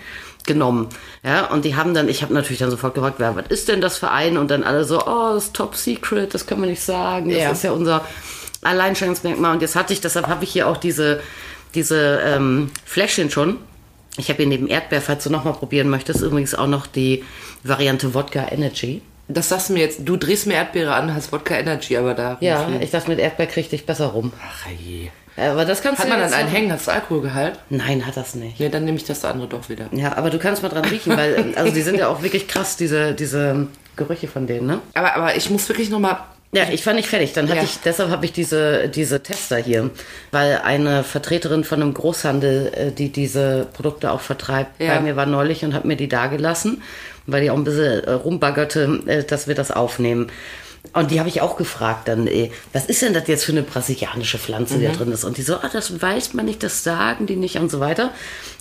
genommen. 0.47 0.89
Ja, 1.23 1.45
und 1.51 1.65
die 1.65 1.75
haben 1.75 1.93
dann, 1.93 2.09
ich 2.09 2.23
habe 2.23 2.33
natürlich 2.33 2.57
dann 2.59 2.71
sofort 2.71 2.95
gefragt, 2.95 3.15
wer, 3.19 3.35
was 3.35 3.45
ist 3.49 3.67
denn 3.67 3.79
das 3.79 3.99
für 3.99 4.09
ein? 4.09 4.37
Und 4.37 4.49
dann 4.49 4.63
alle 4.63 4.83
so, 4.85 4.99
oh, 5.05 5.33
das 5.35 5.45
ist 5.45 5.55
top 5.55 5.75
secret, 5.75 6.33
das 6.33 6.47
können 6.47 6.61
wir 6.63 6.69
nicht 6.69 6.81
sagen. 6.81 7.29
Das 7.29 7.37
Ja. 7.39 7.51
ist 7.51 7.63
ja 7.63 7.71
unser 7.73 8.03
Alleinstellungsmerkmal. 8.63 9.53
Und 9.53 9.61
jetzt 9.61 9.75
hatte 9.75 9.93
ich, 9.93 10.01
deshalb 10.01 10.27
habe 10.27 10.43
ich 10.43 10.51
hier 10.51 10.67
auch 10.67 10.77
diese, 10.77 11.21
diese 11.75 12.21
ähm, 12.25 12.71
Fläschchen 12.85 13.29
schon. 13.29 13.57
Ich 14.17 14.29
habe 14.29 14.37
hier 14.37 14.47
neben 14.47 14.67
Erdbeer, 14.67 15.01
falls 15.01 15.23
du 15.23 15.29
nochmal 15.29 15.53
probieren 15.53 15.89
möchtest, 15.89 16.21
übrigens 16.21 16.53
auch 16.55 16.67
noch 16.67 16.85
die 16.87 17.23
Variante 17.63 18.13
Wodka 18.13 18.47
Energy. 18.51 19.01
Das 19.27 19.47
sagst 19.49 19.69
du 19.69 19.73
mir 19.73 19.79
jetzt, 19.79 19.99
du 20.03 20.17
drehst 20.17 20.47
mir 20.47 20.55
Erdbeere 20.55 20.93
an, 20.93 21.13
hast 21.13 21.31
Wodka 21.31 21.55
Energy, 21.55 21.95
aber 21.95 22.13
da. 22.13 22.37
Ja, 22.41 22.67
ich 22.81 22.91
dachte, 22.91 23.09
mit 23.09 23.19
Erdbeer 23.19 23.47
krieg 23.47 23.69
dich 23.69 23.85
besser 23.85 24.07
rum. 24.07 24.33
Ach 24.43 24.67
je. 24.69 25.09
Aber 25.37 25.65
das 25.65 25.81
kannst 25.81 25.99
Hat 25.99 26.07
du 26.07 26.11
man 26.11 26.19
dann 26.19 26.33
einen 26.33 26.49
hängen, 26.49 26.71
hat 26.71 26.81
es 26.81 26.89
Alkoholgehalt? 26.89 27.57
Nein, 27.69 28.05
hat 28.05 28.17
das 28.17 28.35
nicht. 28.35 28.59
Nee, 28.59 28.69
dann 28.69 28.85
nehme 28.85 28.97
ich 28.97 29.05
das 29.05 29.23
andere 29.25 29.47
doch 29.47 29.69
wieder. 29.69 29.85
Ja, 29.91 30.17
aber 30.17 30.29
du 30.29 30.37
kannst 30.37 30.61
mal 30.61 30.69
dran 30.69 30.85
riechen, 30.85 31.15
weil 31.15 31.35
ähm, 31.35 31.53
also 31.55 31.71
die 31.73 31.81
sind 31.81 31.97
ja 31.97 32.09
auch 32.09 32.21
wirklich 32.21 32.47
krass, 32.47 32.75
diese, 32.77 33.13
diese 33.13 33.67
Gerüche 33.95 34.27
von 34.27 34.45
denen, 34.47 34.67
ne? 34.67 34.79
Aber, 34.93 35.15
aber 35.15 35.35
ich 35.35 35.49
muss 35.49 35.67
wirklich 35.69 35.89
nochmal. 35.89 36.17
Ja, 36.53 36.63
ich 36.69 36.85
war 36.85 36.93
nicht 36.93 37.07
fertig. 37.07 37.31
Dann 37.31 37.47
hatte 37.47 37.59
Ja. 37.59 37.63
ich, 37.63 37.79
deshalb 37.79 38.09
habe 38.09 38.25
ich 38.25 38.33
diese, 38.33 38.89
diese 38.89 39.23
Tester 39.23 39.55
hier, 39.55 39.89
weil 40.31 40.59
eine 40.65 41.05
Vertreterin 41.05 41.63
von 41.63 41.81
einem 41.81 41.93
Großhandel, 41.93 42.71
äh, 42.75 42.91
die 42.91 43.09
diese 43.09 43.67
Produkte 43.71 44.11
auch 44.11 44.19
vertreibt, 44.19 44.81
Ja. 44.81 44.95
bei 44.95 44.99
mir 44.99 45.15
war 45.15 45.25
neulich 45.25 45.63
und 45.63 45.73
hat 45.73 45.85
mir 45.85 45.95
die 45.95 46.09
dagelassen, 46.09 46.81
weil 47.25 47.41
die 47.41 47.51
auch 47.51 47.55
ein 47.55 47.63
bisschen 47.63 48.03
äh, 48.03 48.11
rumbaggerte, 48.11 48.99
äh, 49.07 49.23
dass 49.23 49.47
wir 49.47 49.55
das 49.55 49.71
aufnehmen. 49.71 50.27
Und 50.93 51.11
die 51.11 51.19
habe 51.19 51.29
ich 51.29 51.41
auch 51.41 51.55
gefragt 51.55 52.07
dann, 52.07 52.27
äh, 52.27 52.49
was 52.73 52.85
ist 52.85 53.01
denn 53.01 53.13
das 53.13 53.27
jetzt 53.27 53.45
für 53.45 53.53
eine 53.53 53.61
brasilianische 53.61 54.37
Pflanze, 54.37 54.77
die 54.77 54.85
da 54.85 54.91
drin 54.91 55.11
ist? 55.11 55.23
Und 55.23 55.37
die 55.37 55.41
so, 55.41 55.55
ah, 55.55 55.69
das 55.71 56.01
weiß 56.01 56.33
man 56.33 56.45
nicht, 56.45 56.63
das 56.63 56.83
sagen 56.83 57.27
die 57.27 57.37
nicht 57.37 57.57
und 57.57 57.71
so 57.71 57.79
weiter. 57.79 58.11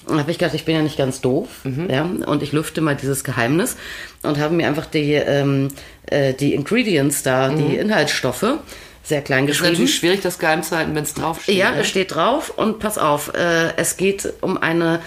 Und 0.07 0.19
habe 0.19 0.31
ich 0.31 0.39
gedacht, 0.39 0.55
ich 0.55 0.65
bin 0.65 0.77
ja 0.77 0.83
nicht 0.83 0.97
ganz 0.97 1.21
doof, 1.21 1.49
ja, 1.89 2.03
und 2.03 2.43
ich 2.43 2.53
lüfte 2.53 2.81
mal 2.81 2.97
dieses 2.97 3.25
Geheimnis 3.25 3.77
und 4.23 4.39
habe 4.39 4.55
mir 4.55 4.67
einfach 4.67 4.87
die, 4.87 5.12
ähm, 5.12 5.69
äh, 6.07 6.33
die 6.33 6.55
Ingredients 6.55 7.23
da, 7.23 7.50
die 7.50 7.77
Inhaltsstoffe, 7.77 8.59
sehr 9.02 9.23
klein 9.23 9.45
Ist 9.45 9.52
geschrieben. 9.52 9.73
natürlich 9.73 9.95
schwierig, 9.97 10.21
das 10.21 10.38
geheim 10.38 10.62
zu 10.62 10.76
halten, 10.76 10.95
wenn 10.95 11.04
es 11.04 11.14
draufsteht. 11.14 11.57
Ja, 11.57 11.73
ne? 11.73 11.80
es 11.80 11.88
steht 11.88 12.14
drauf 12.14 12.50
und 12.57 12.78
pass 12.78 12.99
auf, 12.99 13.35
äh, 13.35 13.76
es 13.76 13.97
geht 13.97 14.33
um 14.40 14.59
eine 14.59 15.00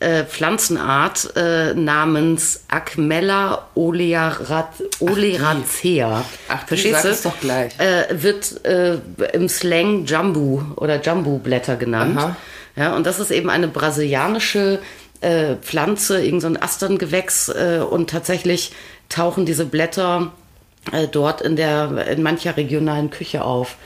äh, 0.00 0.24
Pflanzenart 0.24 1.36
äh, 1.36 1.74
namens 1.74 2.64
Acmella 2.68 3.68
olearat, 3.74 4.72
oleracea. 4.98 6.24
Ach, 6.48 6.64
die 6.64 6.82
du? 6.82 6.88
es 6.90 7.22
doch 7.22 7.38
gleich. 7.38 7.78
Äh, 7.78 8.06
wird 8.10 8.64
äh, 8.64 8.98
im 9.34 9.48
Slang 9.48 10.06
Jambu 10.06 10.62
oder 10.76 11.02
Jambu-Blätter 11.02 11.76
genannt. 11.76 12.16
Aha. 12.16 12.36
Ja, 12.76 12.96
und 12.96 13.04
das 13.04 13.18
ist 13.18 13.30
eben 13.30 13.50
eine 13.50 13.68
brasilianische 13.68 14.78
äh, 15.20 15.56
Pflanze, 15.56 16.24
irgend 16.24 16.42
so 16.42 16.48
Asterngewächs 16.48 17.50
und 17.90 18.08
tatsächlich 18.08 18.72
tauchen 19.10 19.44
diese 19.44 19.66
Blätter 19.66 20.32
dort 21.12 21.40
in 21.40 21.56
der 21.56 22.06
in 22.08 22.22
mancher 22.22 22.56
regionalen 22.56 23.10
Küche 23.10 23.44
auf. 23.44 23.76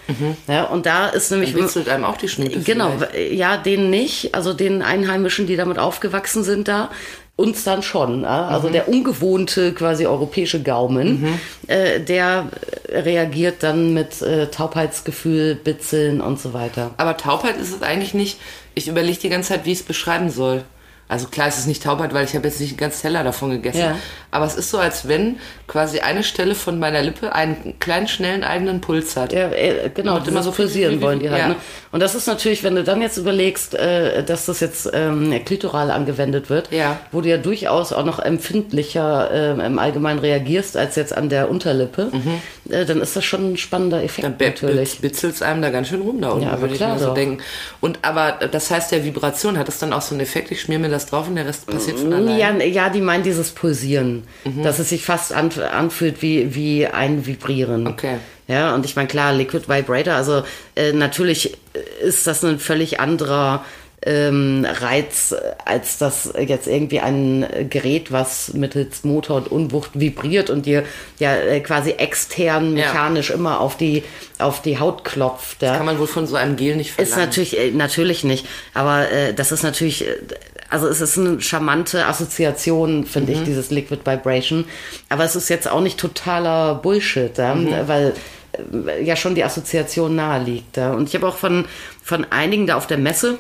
Ja, 0.48 0.64
und 0.64 0.86
da 0.86 1.08
ist 1.08 1.30
nämlich 1.30 1.54
Witzelt 1.54 1.88
einem 1.88 2.04
auch 2.04 2.16
die 2.16 2.28
Schnute. 2.28 2.60
Genau, 2.60 2.92
vielleicht. 2.98 3.32
ja, 3.32 3.56
denen 3.56 3.90
nicht, 3.90 4.34
also 4.34 4.52
den 4.52 4.82
Einheimischen, 4.82 5.46
die 5.46 5.56
damit 5.56 5.78
aufgewachsen 5.78 6.44
sind 6.44 6.68
da. 6.68 6.90
Uns 7.36 7.64
dann 7.64 7.82
schon. 7.82 8.24
Also 8.24 8.68
der 8.68 8.88
ungewohnte, 8.88 9.72
quasi 9.74 10.06
europäische 10.06 10.62
Gaumen, 10.62 11.40
äh, 11.66 11.98
der 11.98 12.46
reagiert 12.88 13.64
dann 13.64 13.92
mit 13.92 14.22
äh, 14.22 14.46
Taubheitsgefühl, 14.46 15.56
Bitzeln 15.56 16.20
und 16.20 16.38
so 16.40 16.54
weiter. 16.54 16.92
Aber 16.96 17.16
Taubheit 17.16 17.56
ist 17.56 17.74
es 17.74 17.82
eigentlich 17.82 18.14
nicht. 18.14 18.38
Ich 18.76 18.86
überlege 18.86 19.18
die 19.18 19.30
ganze 19.30 19.48
Zeit, 19.48 19.64
wie 19.64 19.72
ich 19.72 19.80
es 19.80 19.84
beschreiben 19.84 20.30
soll. 20.30 20.62
Also 21.06 21.28
klar, 21.28 21.48
es 21.48 21.58
ist 21.58 21.66
nicht 21.66 21.82
Taubheit, 21.82 22.14
weil 22.14 22.24
ich 22.24 22.34
habe 22.34 22.48
jetzt 22.48 22.60
nicht 22.60 22.70
einen 22.70 22.78
ganz 22.78 23.02
Teller 23.02 23.22
davon 23.24 23.50
gegessen. 23.50 23.78
Ja. 23.80 23.96
Aber 24.30 24.46
es 24.46 24.54
ist 24.56 24.70
so, 24.70 24.78
als 24.78 25.06
wenn 25.06 25.36
quasi 25.66 26.00
eine 26.00 26.24
Stelle 26.24 26.54
von 26.54 26.78
meiner 26.78 27.02
Lippe 27.02 27.34
einen 27.34 27.78
kleinen, 27.78 28.08
schnellen 28.08 28.42
eigenen 28.42 28.80
Puls 28.80 29.14
hat. 29.16 29.32
Ja, 29.32 29.48
äh, 29.50 29.90
genau, 29.94 30.16
Und 30.16 30.26
immer 30.28 30.42
so 30.42 30.50
pulsieren 30.50 31.00
wollen 31.02 31.20
die 31.20 31.28
halt. 31.30 31.38
Ja. 31.40 31.48
Ne? 31.48 31.56
Und 31.92 32.00
das 32.00 32.14
ist 32.14 32.26
natürlich, 32.26 32.64
wenn 32.64 32.74
du 32.74 32.82
dann 32.84 33.02
jetzt 33.02 33.18
überlegst, 33.18 33.74
äh, 33.74 34.24
dass 34.24 34.46
das 34.46 34.60
jetzt 34.60 34.90
ähm, 34.94 35.44
klitoral 35.44 35.90
angewendet 35.90 36.48
wird, 36.50 36.72
Ja. 36.72 36.98
wo 37.12 37.20
du 37.20 37.28
ja 37.28 37.36
durchaus 37.36 37.92
auch 37.92 38.04
noch 38.04 38.18
empfindlicher 38.64 39.30
äh, 39.58 39.66
im 39.66 39.78
Allgemeinen 39.78 40.18
reagierst 40.20 40.76
als 40.76 40.96
jetzt 40.96 41.16
an 41.16 41.28
der 41.28 41.50
Unterlippe, 41.50 42.10
äh, 42.70 42.84
dann 42.84 43.00
ist 43.00 43.14
das 43.16 43.24
schon 43.24 43.52
ein 43.52 43.56
spannender 43.56 44.02
Effekt 44.02 44.28
Mhm. 44.28 44.38
Dann 44.38 44.48
natürlich. 44.48 45.00
bitzelt 45.00 45.34
es 45.34 45.42
einem 45.42 45.60
da 45.60 45.70
ganz 45.70 45.88
schön 45.88 46.00
rum 46.00 46.20
da 46.20 46.30
unten, 46.30 46.46
Ja, 46.46 46.60
würde 46.60 46.74
ich 46.74 46.80
mal 46.80 46.98
so 46.98 47.12
denken. 47.14 47.42
Und 47.80 47.98
aber 48.02 48.32
das 48.50 48.70
heißt 48.70 48.92
ja 48.92 49.04
Vibration, 49.04 49.58
hat 49.58 49.68
das 49.68 49.78
dann 49.78 49.92
auch 49.92 50.00
so 50.02 50.14
einen 50.14 50.20
Effekt, 50.22 50.50
ich 50.50 50.60
schmier 50.62 50.78
mir 50.78 50.88
das 50.94 51.06
drauf 51.06 51.28
und 51.28 51.36
der 51.36 51.46
Rest 51.46 51.66
passiert 51.66 51.98
von 51.98 52.12
allein. 52.12 52.38
Ja, 52.38 52.64
ja, 52.64 52.88
die 52.88 53.00
meinen 53.00 53.22
dieses 53.22 53.50
Pulsieren, 53.50 54.24
Mhm. 54.44 54.62
dass 54.62 54.78
es 54.78 54.88
sich 54.88 55.04
fast 55.04 55.32
an, 55.32 55.50
anfühlt 55.72 56.22
wie, 56.22 56.54
wie 56.54 56.86
ein 56.86 57.26
Vibrieren. 57.26 57.86
Okay. 57.86 58.16
Ja, 58.46 58.74
und 58.74 58.84
ich 58.84 58.94
meine, 58.96 59.08
klar, 59.08 59.32
Liquid 59.32 59.68
Vibrator, 59.68 60.14
also 60.14 60.42
äh, 60.76 60.92
natürlich 60.92 61.56
ist 62.02 62.26
das 62.26 62.44
ein 62.44 62.58
völlig 62.58 63.00
anderer 63.00 63.64
ähm, 64.06 64.66
Reiz, 64.68 65.34
als 65.64 65.98
das 65.98 66.32
jetzt 66.38 66.66
irgendwie 66.66 67.00
ein 67.00 67.46
Gerät, 67.70 68.12
was 68.12 68.52
mittels 68.52 69.02
Motor 69.04 69.36
und 69.36 69.50
Unwucht 69.50 69.92
vibriert 69.94 70.50
und 70.50 70.66
dir 70.66 70.84
ja 71.18 71.34
äh, 71.34 71.60
quasi 71.60 71.92
extern 71.92 72.76
Ja. 72.76 72.86
mechanisch 72.86 73.30
immer 73.30 73.60
auf 73.60 73.76
die, 73.76 74.02
auf 74.38 74.60
die 74.62 74.78
Haut 74.78 75.04
klopft. 75.04 75.62
Ja. 75.62 75.76
Kann 75.76 75.86
man 75.86 75.98
wohl 75.98 76.06
von 76.06 76.26
so 76.26 76.36
einem 76.36 76.56
Gel 76.56 76.76
nicht 76.76 76.90
Ist 76.98 77.10
verlangen. 77.10 77.28
natürlich, 77.28 77.58
äh, 77.58 77.70
natürlich 77.70 78.24
nicht. 78.24 78.46
Aber 78.74 79.10
äh, 79.10 79.32
das 79.32 79.52
ist 79.52 79.62
natürlich, 79.62 80.06
äh, 80.06 80.14
also 80.68 80.86
es 80.88 81.00
ist 81.00 81.16
eine 81.18 81.40
charmante 81.40 82.04
Assoziation, 82.06 83.06
finde 83.06 83.32
ich, 83.32 83.42
dieses 83.44 83.70
Liquid 83.70 84.00
Vibration. 84.04 84.66
Aber 85.08 85.24
es 85.24 85.34
ist 85.36 85.48
jetzt 85.48 85.70
auch 85.70 85.80
nicht 85.80 85.98
totaler 85.98 86.74
Bullshit, 86.74 87.38
ja? 87.38 87.56
weil 87.86 88.12
äh, 88.82 89.02
ja 89.02 89.16
schon 89.16 89.34
die 89.34 89.44
Assoziation 89.44 90.14
nahe 90.16 90.42
liegt. 90.42 90.76
Ja? 90.76 90.92
Und 90.92 91.08
ich 91.08 91.14
habe 91.14 91.26
auch 91.26 91.36
von, 91.36 91.64
von 92.02 92.26
einigen 92.30 92.66
da 92.66 92.76
auf 92.76 92.86
der 92.86 92.98
Messe, 92.98 93.38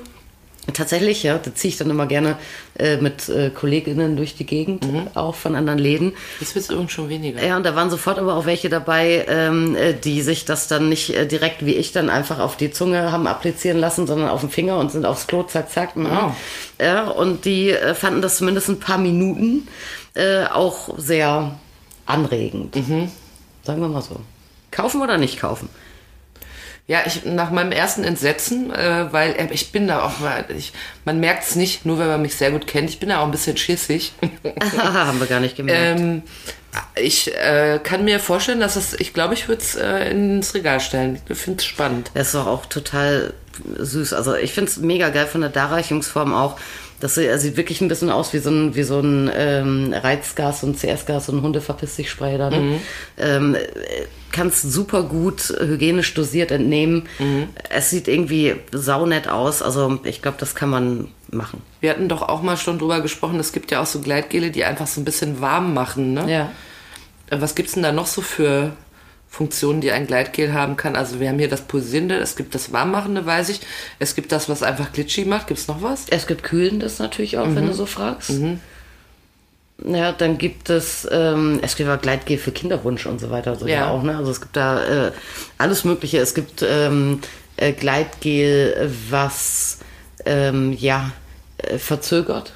Tatsächlich, 0.72 1.22
ja, 1.22 1.36
da 1.36 1.54
ziehe 1.54 1.70
ich 1.70 1.76
dann 1.76 1.90
immer 1.90 2.06
gerne 2.06 2.36
äh, 2.78 2.96
mit 2.96 3.28
äh, 3.28 3.50
Kolleginnen 3.50 4.16
durch 4.16 4.34
die 4.34 4.46
Gegend, 4.46 4.86
auch 5.14 5.34
von 5.34 5.56
anderen 5.56 5.78
Läden. 5.78 6.14
Das 6.40 6.54
wird 6.54 6.70
übrigens 6.70 6.92
schon 6.92 7.10
weniger. 7.10 7.44
Ja, 7.44 7.56
und 7.58 7.66
da 7.66 7.76
waren 7.76 7.90
sofort 7.90 8.18
aber 8.18 8.34
auch 8.34 8.46
welche 8.46 8.70
dabei, 8.70 9.26
ähm, 9.28 9.76
äh, 9.76 9.92
die 9.92 10.22
sich 10.22 10.46
das 10.46 10.66
dann 10.66 10.88
nicht 10.88 11.14
äh, 11.14 11.26
direkt 11.26 11.66
wie 11.66 11.74
ich 11.74 11.92
dann 11.92 12.08
einfach 12.08 12.38
auf 12.38 12.56
die 12.56 12.70
Zunge 12.70 13.12
haben 13.12 13.26
applizieren 13.26 13.78
lassen, 13.78 14.06
sondern 14.06 14.30
auf 14.30 14.40
den 14.40 14.48
Finger 14.48 14.78
und 14.78 14.90
sind 14.90 15.04
aufs 15.04 15.26
Klo, 15.26 15.42
zack, 15.42 15.70
zack. 15.70 15.96
Ne? 15.96 16.08
Oh. 16.10 16.82
Ja, 16.82 17.08
und 17.08 17.44
die 17.44 17.70
äh, 17.70 17.94
fanden 17.94 18.22
das 18.22 18.38
zumindest 18.38 18.68
ein 18.70 18.80
paar 18.80 18.98
Minuten 18.98 19.68
äh, 20.14 20.44
auch 20.44 20.98
sehr 20.98 21.58
anregend. 22.06 22.74
Sagen 23.62 23.80
wir 23.80 23.88
mal 23.88 24.02
so. 24.02 24.20
Kaufen 24.70 25.02
oder 25.02 25.18
nicht 25.18 25.38
kaufen? 25.38 25.68
Ja, 26.86 27.00
ich 27.06 27.24
nach 27.24 27.50
meinem 27.50 27.72
ersten 27.72 28.04
Entsetzen, 28.04 28.70
äh, 28.70 29.10
weil 29.10 29.32
äh, 29.32 29.48
ich 29.52 29.72
bin 29.72 29.88
da 29.88 30.02
auch 30.02 30.18
mal, 30.18 30.44
ich, 30.54 30.74
man 31.06 31.18
merkt 31.18 31.44
es 31.44 31.56
nicht, 31.56 31.86
nur 31.86 31.98
wenn 31.98 32.08
man 32.08 32.20
mich 32.20 32.36
sehr 32.36 32.50
gut 32.50 32.66
kennt, 32.66 32.90
ich 32.90 33.00
bin 33.00 33.08
da 33.08 33.20
auch 33.20 33.24
ein 33.24 33.30
bisschen 33.30 33.56
schissig. 33.56 34.12
haben 34.82 35.18
wir 35.18 35.26
gar 35.26 35.40
nicht 35.40 35.56
gemerkt. 35.56 36.00
ähm, 36.00 36.22
ich 36.96 37.34
äh, 37.34 37.80
kann 37.82 38.04
mir 38.04 38.20
vorstellen, 38.20 38.60
dass 38.60 38.76
es, 38.76 38.94
ich 39.00 39.14
glaube, 39.14 39.34
ich 39.34 39.48
würde 39.48 39.62
es 39.62 39.76
äh, 39.76 40.10
ins 40.10 40.54
Regal 40.54 40.80
stellen. 40.80 41.20
Ich 41.28 41.38
finde 41.38 41.60
es 41.60 41.64
spannend. 41.64 42.10
Das 42.14 42.28
ist 42.28 42.34
doch 42.34 42.46
auch 42.46 42.66
total 42.66 43.32
süß. 43.78 44.12
Also 44.12 44.34
ich 44.34 44.52
finde 44.52 44.70
es 44.70 44.76
mega 44.78 45.08
geil 45.10 45.26
von 45.26 45.40
der 45.40 45.50
Darreichungsform 45.50 46.34
auch. 46.34 46.58
Das 47.04 47.16
sieht, 47.16 47.58
wirklich 47.58 47.82
ein 47.82 47.88
bisschen 47.88 48.08
aus 48.08 48.32
wie 48.32 48.38
so 48.38 48.48
ein, 48.48 48.74
wie 48.74 48.82
so 48.82 48.98
ein 48.98 49.30
ähm, 49.36 49.92
Reizgas, 49.92 50.62
so 50.62 50.66
ein 50.66 50.74
CS-Gas, 50.74 51.26
so 51.26 51.32
ein 51.32 51.42
Hundeverpiss 51.42 51.96
dich 51.96 52.08
Spray 52.10 52.38
da. 52.38 52.48
Ne? 52.48 52.80
Ähm, 53.18 53.54
äh, 53.54 53.58
kannst 54.32 54.72
super 54.72 55.02
gut 55.02 55.52
hygienisch 55.60 56.14
dosiert 56.14 56.50
entnehmen. 56.50 57.06
Es 57.68 57.90
sieht 57.90 58.08
irgendwie 58.08 58.54
saunett 58.72 59.28
aus. 59.28 59.60
Also 59.60 60.00
ich 60.04 60.22
glaube, 60.22 60.38
das 60.40 60.54
kann 60.54 60.70
man 60.70 61.08
machen. 61.30 61.60
Wir 61.82 61.90
hatten 61.90 62.08
doch 62.08 62.22
auch 62.22 62.40
mal 62.40 62.56
schon 62.56 62.78
drüber 62.78 63.02
gesprochen, 63.02 63.38
es 63.38 63.52
gibt 63.52 63.70
ja 63.70 63.82
auch 63.82 63.86
so 63.86 64.00
Gleitgele, 64.00 64.50
die 64.50 64.64
einfach 64.64 64.86
so 64.86 64.98
ein 64.98 65.04
bisschen 65.04 65.42
warm 65.42 65.74
machen. 65.74 66.14
Ne? 66.14 66.32
Ja. 66.32 66.52
Äh, 67.28 67.42
Was 67.42 67.54
gibt's 67.54 67.74
denn 67.74 67.82
da 67.82 67.92
noch 67.92 68.06
so 68.06 68.22
für 68.22 68.72
Funktionen, 69.34 69.80
die 69.80 69.90
ein 69.90 70.06
Gleitgel 70.06 70.52
haben 70.52 70.76
kann? 70.76 70.94
Also 70.94 71.18
wir 71.18 71.28
haben 71.28 71.40
hier 71.40 71.48
das 71.48 71.62
Pulsierende, 71.62 72.14
es 72.18 72.36
gibt 72.36 72.54
das 72.54 72.72
Warmmachende, 72.72 73.26
weiß 73.26 73.48
ich. 73.48 73.60
Es 73.98 74.14
gibt 74.14 74.30
das, 74.30 74.48
was 74.48 74.62
einfach 74.62 74.92
glitschig 74.92 75.26
macht. 75.26 75.48
Gibt's 75.48 75.66
noch 75.66 75.82
was? 75.82 76.06
Es 76.08 76.28
gibt 76.28 76.44
Kühlendes 76.44 77.00
natürlich 77.00 77.36
auch, 77.36 77.52
wenn 77.52 77.66
du 77.66 77.74
so 77.74 77.84
fragst. 77.84 78.30
Ja, 79.84 80.12
dann 80.12 80.38
gibt 80.38 80.70
es, 80.70 81.08
ähm, 81.10 81.58
es 81.62 81.74
gibt 81.74 81.90
auch 81.90 82.00
Gleitgel 82.00 82.38
für 82.38 82.52
Kinderwunsch 82.52 83.06
und 83.06 83.20
so 83.20 83.30
weiter. 83.30 83.56
So 83.56 83.66
Ja. 83.66 83.74
ja. 83.74 83.90
auch, 83.90 84.04
ne? 84.04 84.16
Also 84.16 84.30
es 84.30 84.40
gibt 84.40 84.54
da 84.56 85.08
äh, 85.08 85.12
alles 85.58 85.82
Mögliche. 85.82 86.18
Es 86.18 86.34
gibt 86.34 86.64
ähm, 86.66 87.20
äh, 87.56 87.72
Gleitgel, 87.72 88.88
was 89.10 89.78
ähm, 90.26 90.72
ja 90.72 91.10
äh, 91.58 91.78
verzögert. 91.78 92.52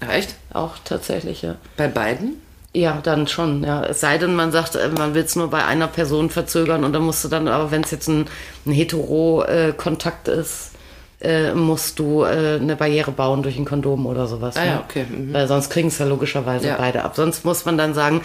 Ach, 0.00 0.12
echt? 0.12 0.34
Auch 0.50 0.76
tatsächlich, 0.82 1.42
ja. 1.42 1.56
Bei 1.76 1.88
beiden? 1.88 2.40
Ja, 2.74 2.98
dann 3.02 3.28
schon, 3.28 3.62
ja. 3.62 3.84
Es 3.84 4.00
sei 4.00 4.18
denn, 4.18 4.34
man 4.34 4.50
sagt, 4.50 4.74
äh, 4.74 4.88
man 4.88 5.14
will 5.14 5.22
es 5.22 5.36
nur 5.36 5.48
bei 5.48 5.64
einer 5.64 5.86
Person 5.86 6.28
verzögern 6.28 6.82
und 6.84 6.92
dann 6.92 7.02
musst 7.02 7.24
du 7.24 7.28
dann, 7.28 7.46
aber 7.48 7.70
wenn 7.70 7.82
es 7.82 7.92
jetzt 7.92 8.08
ein, 8.08 8.26
ein 8.66 8.72
Hetero-Kontakt 8.72 10.26
ist, 10.28 10.72
äh, 11.20 11.54
musst 11.54 11.98
du 12.00 12.24
äh, 12.24 12.58
eine 12.60 12.76
Barriere 12.76 13.10
bauen 13.12 13.42
durch 13.42 13.56
ein 13.56 13.64
Kondom 13.64 14.06
oder 14.06 14.26
sowas. 14.26 14.56
Ah 14.56 14.60
ne? 14.64 14.66
ja, 14.66 14.84
okay. 14.86 15.06
Mhm. 15.08 15.32
Weil 15.32 15.46
sonst 15.48 15.70
kriegen 15.70 15.88
es 15.88 15.98
ja 15.98 16.04
logischerweise 16.06 16.66
Ja. 16.68 16.74
beide 16.76 17.04
ab. 17.04 17.14
Sonst 17.16 17.44
muss 17.44 17.64
man 17.64 17.78
dann 17.78 17.94
sagen, 17.94 18.20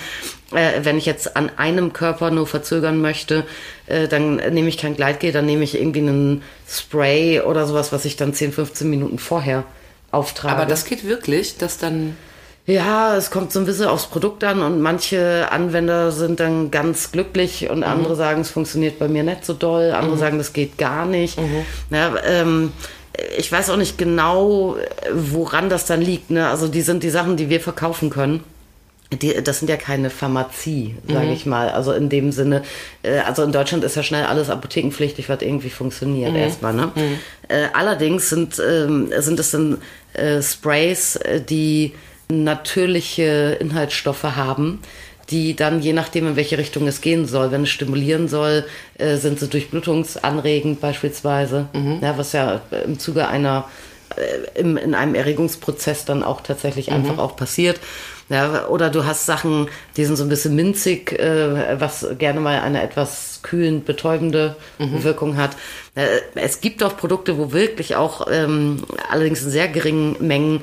äh, 0.52 0.80
wenn 0.84 0.98
ich 0.98 1.06
jetzt 1.06 1.38
an 1.38 1.52
einem 1.56 1.94
Körper 1.94 2.32
nur 2.32 2.48
verzögern 2.48 3.00
möchte, 3.00 3.46
äh, 3.86 4.08
dann 4.08 4.36
nehme 4.38 4.68
ich 4.68 4.78
kein 4.78 4.96
Gleitgel, 4.96 5.32
dann 5.32 5.46
nehme 5.46 5.64
ich 5.64 5.80
irgendwie 5.80 6.00
einen 6.00 6.44
Spray 6.68 7.42
oder 7.42 7.68
sowas, 7.68 7.92
was 7.94 8.04
ich 8.06 8.18
dann 8.18 8.34
10, 8.34 8.52
15 8.52 8.90
Minuten 8.90 9.20
vorher 9.20 9.64
auftrage. 10.12 10.56
Aber 10.56 10.66
das 10.66 10.86
geht 10.86 11.06
wirklich, 11.06 11.58
dass 11.58 11.78
dann. 11.78 12.18
Ja, 12.70 13.16
es 13.16 13.32
kommt 13.32 13.52
so 13.52 13.60
ein 13.60 13.66
bisschen 13.66 13.88
aufs 13.88 14.06
Produkt 14.06 14.44
an 14.44 14.62
und 14.62 14.80
manche 14.80 15.52
Anwender 15.52 16.12
sind 16.12 16.40
dann 16.40 16.70
ganz 16.70 17.12
glücklich 17.12 17.68
und 17.68 17.84
andere 17.84 18.16
sagen, 18.16 18.42
es 18.42 18.52
funktioniert 18.52 19.00
bei 19.00 19.08
mir 19.08 19.24
nicht 19.24 19.44
so 19.44 19.54
doll, 19.54 19.92
andere 19.92 20.18
sagen, 20.20 20.38
das 20.38 20.54
geht 20.54 20.78
gar 20.78 21.08
nicht. 21.08 21.40
Ja, 21.90 22.14
ähm, 22.24 22.72
ich 23.38 23.52
weiß 23.52 23.72
auch 23.72 23.78
nicht 23.78 23.98
genau, 23.98 24.78
woran 25.12 25.70
das 25.70 25.88
dann 25.88 26.00
liegt. 26.00 26.30
Ne? 26.30 26.48
Also 26.48 26.68
die 26.68 26.82
sind 26.82 27.02
die 27.02 27.10
Sachen, 27.10 27.38
die 27.38 27.50
wir 27.50 27.60
verkaufen 27.60 28.12
können. 28.12 28.44
Die, 29.20 29.34
das 29.44 29.58
sind 29.58 29.68
ja 29.68 29.78
keine 29.78 30.12
Pharmazie, 30.12 30.96
sage 31.12 31.32
ich 31.32 31.48
mal. 31.48 31.70
Also 31.70 31.94
in 31.94 32.10
dem 32.10 32.32
Sinne, 32.32 32.62
äh, 33.02 33.18
also 33.22 33.42
in 33.42 33.52
Deutschland 33.52 33.84
ist 33.84 33.96
ja 33.96 34.04
schnell 34.04 34.26
alles 34.26 34.52
apothekenpflichtig, 34.52 35.28
was 35.28 35.42
irgendwie 35.42 35.72
funktioniert 35.72 36.36
erstmal. 36.36 36.74
Ne? 36.76 36.92
Äh, 37.48 37.70
allerdings 37.74 38.30
sind, 38.30 38.62
ähm, 38.64 39.12
sind 39.18 39.40
es 39.40 39.50
dann 39.50 39.80
äh, 40.14 40.44
Sprays, 40.44 41.16
äh, 41.16 41.42
die 41.42 41.94
natürliche 42.32 43.58
Inhaltsstoffe 43.60 44.24
haben, 44.24 44.80
die 45.30 45.56
dann, 45.56 45.82
je 45.82 45.94
nachdem, 45.94 46.28
in 46.28 46.36
welche 46.36 46.58
Richtung 46.58 46.88
es 46.88 47.02
gehen 47.02 47.26
soll, 47.26 47.52
wenn 47.52 47.64
es 47.64 47.70
stimulieren 47.70 48.28
soll, 48.28 48.66
äh, 48.98 49.18
sind 49.18 49.40
sie 49.40 49.48
durchblutungsanregend 49.48 50.80
beispielsweise, 50.80 51.68
ja, 52.02 52.18
was 52.18 52.34
ja 52.34 52.62
im 52.86 53.00
Zuge 53.00 53.28
einer 53.28 53.66
äh, 54.16 54.60
im, 54.60 54.78
in 54.78 54.96
einem 54.96 55.16
Erregungsprozess 55.16 56.06
dann 56.06 56.24
auch 56.24 56.42
tatsächlich 56.42 56.92
einfach 56.92 57.18
auch 57.18 57.36
passiert. 57.36 57.80
Ja, 58.30 58.68
oder 58.68 58.92
du 58.92 59.06
hast 59.06 59.26
Sachen, 59.26 59.70
die 59.98 60.06
sind 60.06 60.16
so 60.16 60.24
ein 60.24 60.30
bisschen 60.30 60.56
minzig, 60.56 61.14
äh, 61.14 61.80
was 61.80 62.06
gerne 62.20 62.40
mal 62.40 62.60
eine 62.60 62.84
etwas 62.84 63.40
kühlend 63.42 63.86
betäubende 63.86 64.56
Wirkung 64.78 65.36
hat. 65.38 65.52
Äh, 65.96 66.06
es 66.36 66.62
gibt 66.62 66.84
auch 66.84 66.96
Produkte, 66.96 67.40
wo 67.40 67.52
wirklich 67.54 67.96
auch 67.96 68.28
ähm, 68.30 68.84
allerdings 69.10 69.42
in 69.44 69.50
sehr 69.50 69.68
geringen 69.68 70.16
Mengen 70.20 70.62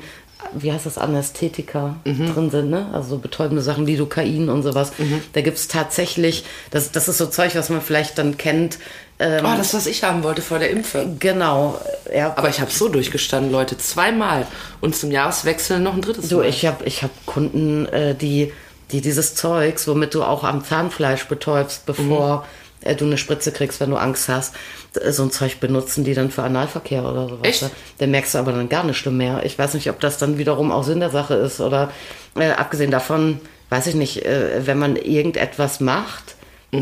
wie 0.53 0.71
heißt 0.71 0.85
das, 0.85 0.97
Anästhetika 0.97 1.95
drin 2.03 2.49
sind, 2.49 2.69
ne? 2.69 2.87
Also 2.93 3.09
so 3.09 3.17
betäubende 3.19 3.61
Sachen, 3.61 3.85
Lidocain 3.85 4.49
und 4.49 4.63
sowas. 4.63 4.91
Da 5.33 5.41
gibt's 5.41 5.67
tatsächlich, 5.67 6.43
das, 6.71 6.91
das 6.91 7.07
ist 7.07 7.17
so 7.17 7.25
Zeug, 7.27 7.55
was 7.55 7.69
man 7.69 7.81
vielleicht 7.81 8.17
dann 8.17 8.37
kennt. 8.37 8.79
Ähm, 9.19 9.43
Oh, 9.45 9.57
das, 9.57 9.73
was 9.73 9.87
ich 9.87 10.03
haben 10.03 10.23
wollte 10.23 10.41
vor 10.43 10.59
der 10.59 10.69
Impfung. 10.69 11.17
genau, 11.19 11.79
ja. 12.13 12.33
Aber 12.37 12.49
ich 12.49 12.61
habe 12.61 12.69
so 12.71 12.87
durchgestanden, 12.87 13.51
Leute. 13.51 13.77
Zweimal. 13.77 14.45
Und 14.79 14.95
zum 14.95 15.09
Jahreswechsel 15.11 15.79
noch 15.79 15.95
ein 15.95 16.01
drittes 16.01 16.29
Du, 16.29 16.37
Mal. 16.37 16.45
ich 16.47 16.65
habe 16.65 16.85
ich 16.85 17.01
hab 17.03 17.09
Kunden, 17.25 17.87
äh, 17.87 18.13
die, 18.13 18.53
die 18.91 19.01
dieses 19.01 19.33
Zeugs, 19.35 19.87
womit 19.87 20.13
du 20.13 20.23
auch 20.23 20.43
am 20.43 20.63
Zahnfleisch 20.63 21.25
betäubst, 21.25 21.85
bevor 21.87 22.45
äh, 22.45 22.47
du 22.81 23.05
eine 23.05 23.17
Spritze 23.17 23.51
kriegst, 23.51 23.79
wenn 23.79 23.89
du 23.89 23.97
Angst 23.97 24.29
hast, 24.29 24.55
äh, 25.01 25.11
so 25.11 25.23
ein 25.23 25.31
Zeug 25.31 25.59
benutzen 25.59 26.03
die 26.03 26.13
dann 26.13 26.31
für 26.31 26.43
Analverkehr 26.43 27.03
oder 27.03 27.27
sowas. 27.27 27.47
Echt? 27.47 27.61
ne? 27.63 27.71
Da 27.97 28.07
merkst 28.07 28.35
du 28.35 28.39
aber 28.39 28.51
dann 28.51 28.69
gar 28.69 28.83
nichts 28.83 29.05
mehr. 29.05 29.41
Ich 29.43 29.57
weiß 29.57 29.73
nicht, 29.73 29.89
ob 29.89 29.99
das 29.99 30.17
dann 30.17 30.37
wiederum 30.37 30.71
auch 30.71 30.83
Sinn 30.83 30.99
der 30.99 31.09
Sache 31.09 31.35
ist 31.35 31.59
oder 31.59 31.91
äh, 32.35 32.51
abgesehen 32.51 32.91
davon, 32.91 33.39
weiß 33.69 33.87
ich 33.87 33.95
nicht, 33.95 34.25
äh, 34.25 34.65
wenn 34.65 34.77
man 34.79 34.95
irgendetwas 34.95 35.79
macht, 35.79 36.35
äh, 36.71 36.77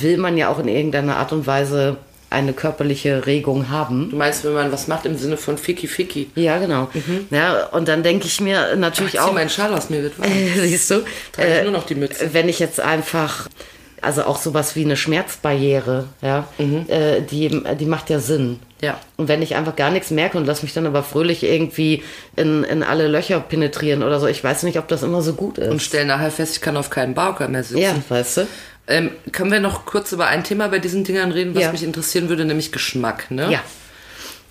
will 0.00 0.18
man 0.18 0.36
ja 0.36 0.48
auch 0.48 0.58
in 0.58 0.68
irgendeiner 0.68 1.16
Art 1.16 1.32
und 1.32 1.46
Weise 1.46 1.96
eine 2.30 2.52
körperliche 2.52 3.24
Regung 3.24 3.70
haben. 3.70 4.10
Du 4.10 4.16
meinst, 4.16 4.44
wenn 4.44 4.52
man 4.52 4.70
was 4.70 4.86
macht 4.86 5.06
im 5.06 5.16
Sinne 5.16 5.38
von 5.38 5.56
Ficky 5.56 5.86
Ficky? 5.86 6.30
Ja, 6.34 6.58
genau. 6.58 6.90
Ja, 7.30 7.68
und 7.68 7.88
dann 7.88 8.02
denke 8.02 8.26
ich 8.26 8.40
mir 8.42 8.76
natürlich 8.76 9.12
Zieh 9.12 9.20
auch. 9.20 9.32
meinen 9.32 9.48
Schal 9.48 9.72
aus, 9.72 9.88
mir 9.88 10.02
wird 10.02 10.18
warm. 10.18 10.30
Siehst 10.60 10.90
du? 10.90 11.04
Trage 11.32 11.56
ich 11.56 11.62
nur 11.62 11.72
noch 11.72 11.86
die 11.86 11.94
Mütze. 11.94 12.34
Wenn 12.34 12.50
ich 12.50 12.58
jetzt 12.58 12.80
einfach, 12.80 13.48
also 14.08 14.24
auch 14.24 14.38
sowas 14.38 14.74
wie 14.74 14.84
eine 14.86 14.96
Schmerzbarriere, 14.96 16.06
ja, 16.22 16.48
äh, 16.58 17.20
die, 17.20 17.62
die 17.78 17.84
macht 17.84 18.08
ja 18.08 18.20
Sinn. 18.20 18.48
Mhm. 18.52 18.58
Ja. 18.80 18.98
Und 19.18 19.28
wenn 19.28 19.42
ich 19.42 19.54
einfach 19.54 19.76
gar 19.76 19.90
nichts 19.90 20.10
merke 20.10 20.38
und 20.38 20.46
lass 20.46 20.62
mich 20.62 20.72
dann 20.72 20.86
aber 20.86 21.02
fröhlich 21.02 21.42
irgendwie 21.42 22.02
in, 22.36 22.64
in 22.64 22.82
alle 22.82 23.06
Löcher 23.06 23.38
penetrieren 23.40 24.02
oder 24.02 24.18
so, 24.18 24.26
ich 24.26 24.42
weiß 24.42 24.62
nicht, 24.62 24.78
ob 24.78 24.88
das 24.88 25.02
immer 25.02 25.20
so 25.20 25.34
gut 25.34 25.58
ist. 25.58 25.70
Und 25.70 25.82
stell 25.82 26.06
nachher 26.06 26.30
fest, 26.30 26.54
ich 26.56 26.60
kann 26.62 26.76
auf 26.78 26.88
keinen 26.88 27.12
Bauker 27.14 27.48
mehr 27.48 27.62
sitzen. 27.64 27.82
ja, 27.82 27.94
weißt 28.08 28.36
du? 28.38 28.46
Ähm, 28.86 29.10
können 29.32 29.52
wir 29.52 29.60
noch 29.60 29.84
kurz 29.84 30.12
über 30.12 30.28
ein 30.28 30.42
Thema 30.44 30.68
bei 30.68 30.78
diesen 30.78 31.04
Dingern 31.04 31.30
reden, 31.32 31.54
was 31.54 31.62
Ja. 31.64 31.72
mich 31.72 31.82
interessieren 31.82 32.30
würde, 32.30 32.46
nämlich 32.46 32.72
Geschmack, 32.72 33.30
ne? 33.30 33.52
Ja. 33.52 33.60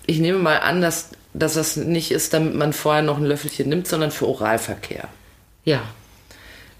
Ich 0.06 0.20
nehme 0.20 0.38
mal 0.38 0.58
an, 0.60 0.80
dass, 0.80 1.08
dass 1.34 1.54
das 1.54 1.74
nicht 1.76 2.12
ist, 2.12 2.32
damit 2.32 2.54
man 2.54 2.72
vorher 2.72 3.02
noch 3.02 3.16
ein 3.18 3.24
Löffelchen 3.24 3.68
nimmt, 3.68 3.88
sondern 3.88 4.12
für 4.12 4.28
Oralverkehr. 4.28 5.08
Ja. 5.64 5.80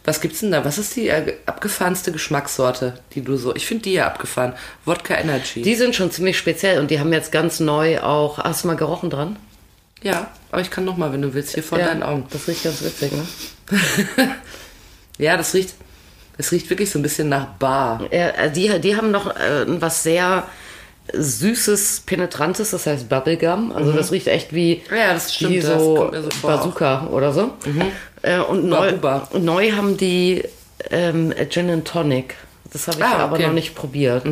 Was 0.05 0.21
gibt's 0.21 0.41
denn 0.41 0.51
da? 0.51 0.65
Was 0.65 0.79
ist 0.79 0.97
die 0.97 1.09
äh, 1.09 1.35
abgefahrenste 1.47 2.13
Geschmackssorte, 2.13 2.99
die 3.15 3.23
du 3.23 3.37
so. 3.37 3.55
Ich 3.55 3.67
finde 3.67 3.85
die 3.85 3.93
ja 3.93 4.07
abgefahren. 4.07 4.55
Wodka 4.85 5.15
Energy. 5.15 5.63
Die 5.63 5.75
sind 5.75 5.95
schon 5.95 6.11
ziemlich 6.11 6.39
speziell 6.39 6.81
und 6.81 6.91
die 6.91 6.99
haben 6.99 7.13
jetzt 7.13 7.33
ganz 7.33 7.61
neu 7.61 8.01
auch. 8.01 8.39
Hast 8.39 8.65
du 8.65 8.69
mal 8.69 8.77
gerochen 8.77 9.11
dran? 9.11 9.37
ja, 10.03 10.31
aber 10.51 10.61
ich 10.61 10.71
kann 10.71 10.85
noch 10.85 10.97
mal, 10.97 11.13
wenn 11.13 11.23
du 11.23 11.35
willst, 11.35 11.55
hier 11.55 11.63
vor 11.63 11.79
ja. 11.79 11.87
deinen 11.87 12.03
Augen. 12.03 12.27
Das 12.31 12.47
riecht 12.49 12.65
ganz 12.65 12.83
witzig, 12.83 13.13
ne? 13.13 13.27
Ja, 15.19 15.37
das 15.37 15.53
riecht. 15.53 15.75
Es 16.41 16.53
riecht 16.53 16.71
wirklich 16.71 16.89
so 16.91 17.01
ein 17.01 17.03
bisschen 17.03 17.29
nach 17.29 17.47
Bar. 17.55 18.03
Ja, 18.13 18.29
äh, 18.29 18.53
die, 18.53 18.79
die 18.79 18.95
haben 18.95 19.11
noch 19.11 19.35
äh, 19.35 19.65
was 19.67 20.05
sehr 20.05 20.47
süßes, 21.13 22.05
penetrantes, 22.07 22.71
das 22.71 22.87
heißt 22.87 23.09
Bubblegum. 23.09 23.73
Also 23.73 23.91
das 23.93 24.13
riecht 24.13 24.29
echt 24.29 24.55
wie, 24.55 24.83
Ja, 24.91 25.15
das 25.15 25.35
stimmt, 25.35 25.53
wie 25.55 25.61
das 25.61 25.83
so, 25.83 26.09
mir 26.13 26.23
so 26.23 26.29
Bazooka 26.43 27.09
oder 27.09 27.33
so. 27.33 27.55
Äh, 28.23 28.39
und 28.41 28.67
neu, 28.67 28.93
neu 29.39 29.71
haben 29.73 29.97
die 29.97 30.43
ähm, 30.91 31.33
Gin 31.49 31.71
and 31.71 31.87
Tonic. 31.87 32.35
Das 32.73 32.87
habe 32.89 32.99
ich 32.99 33.05
Ah, 33.05 33.19
aber 33.19 33.35
okay. 33.35 33.47
noch 33.47 33.53
nicht 33.55 33.75
probiert. 33.75 34.25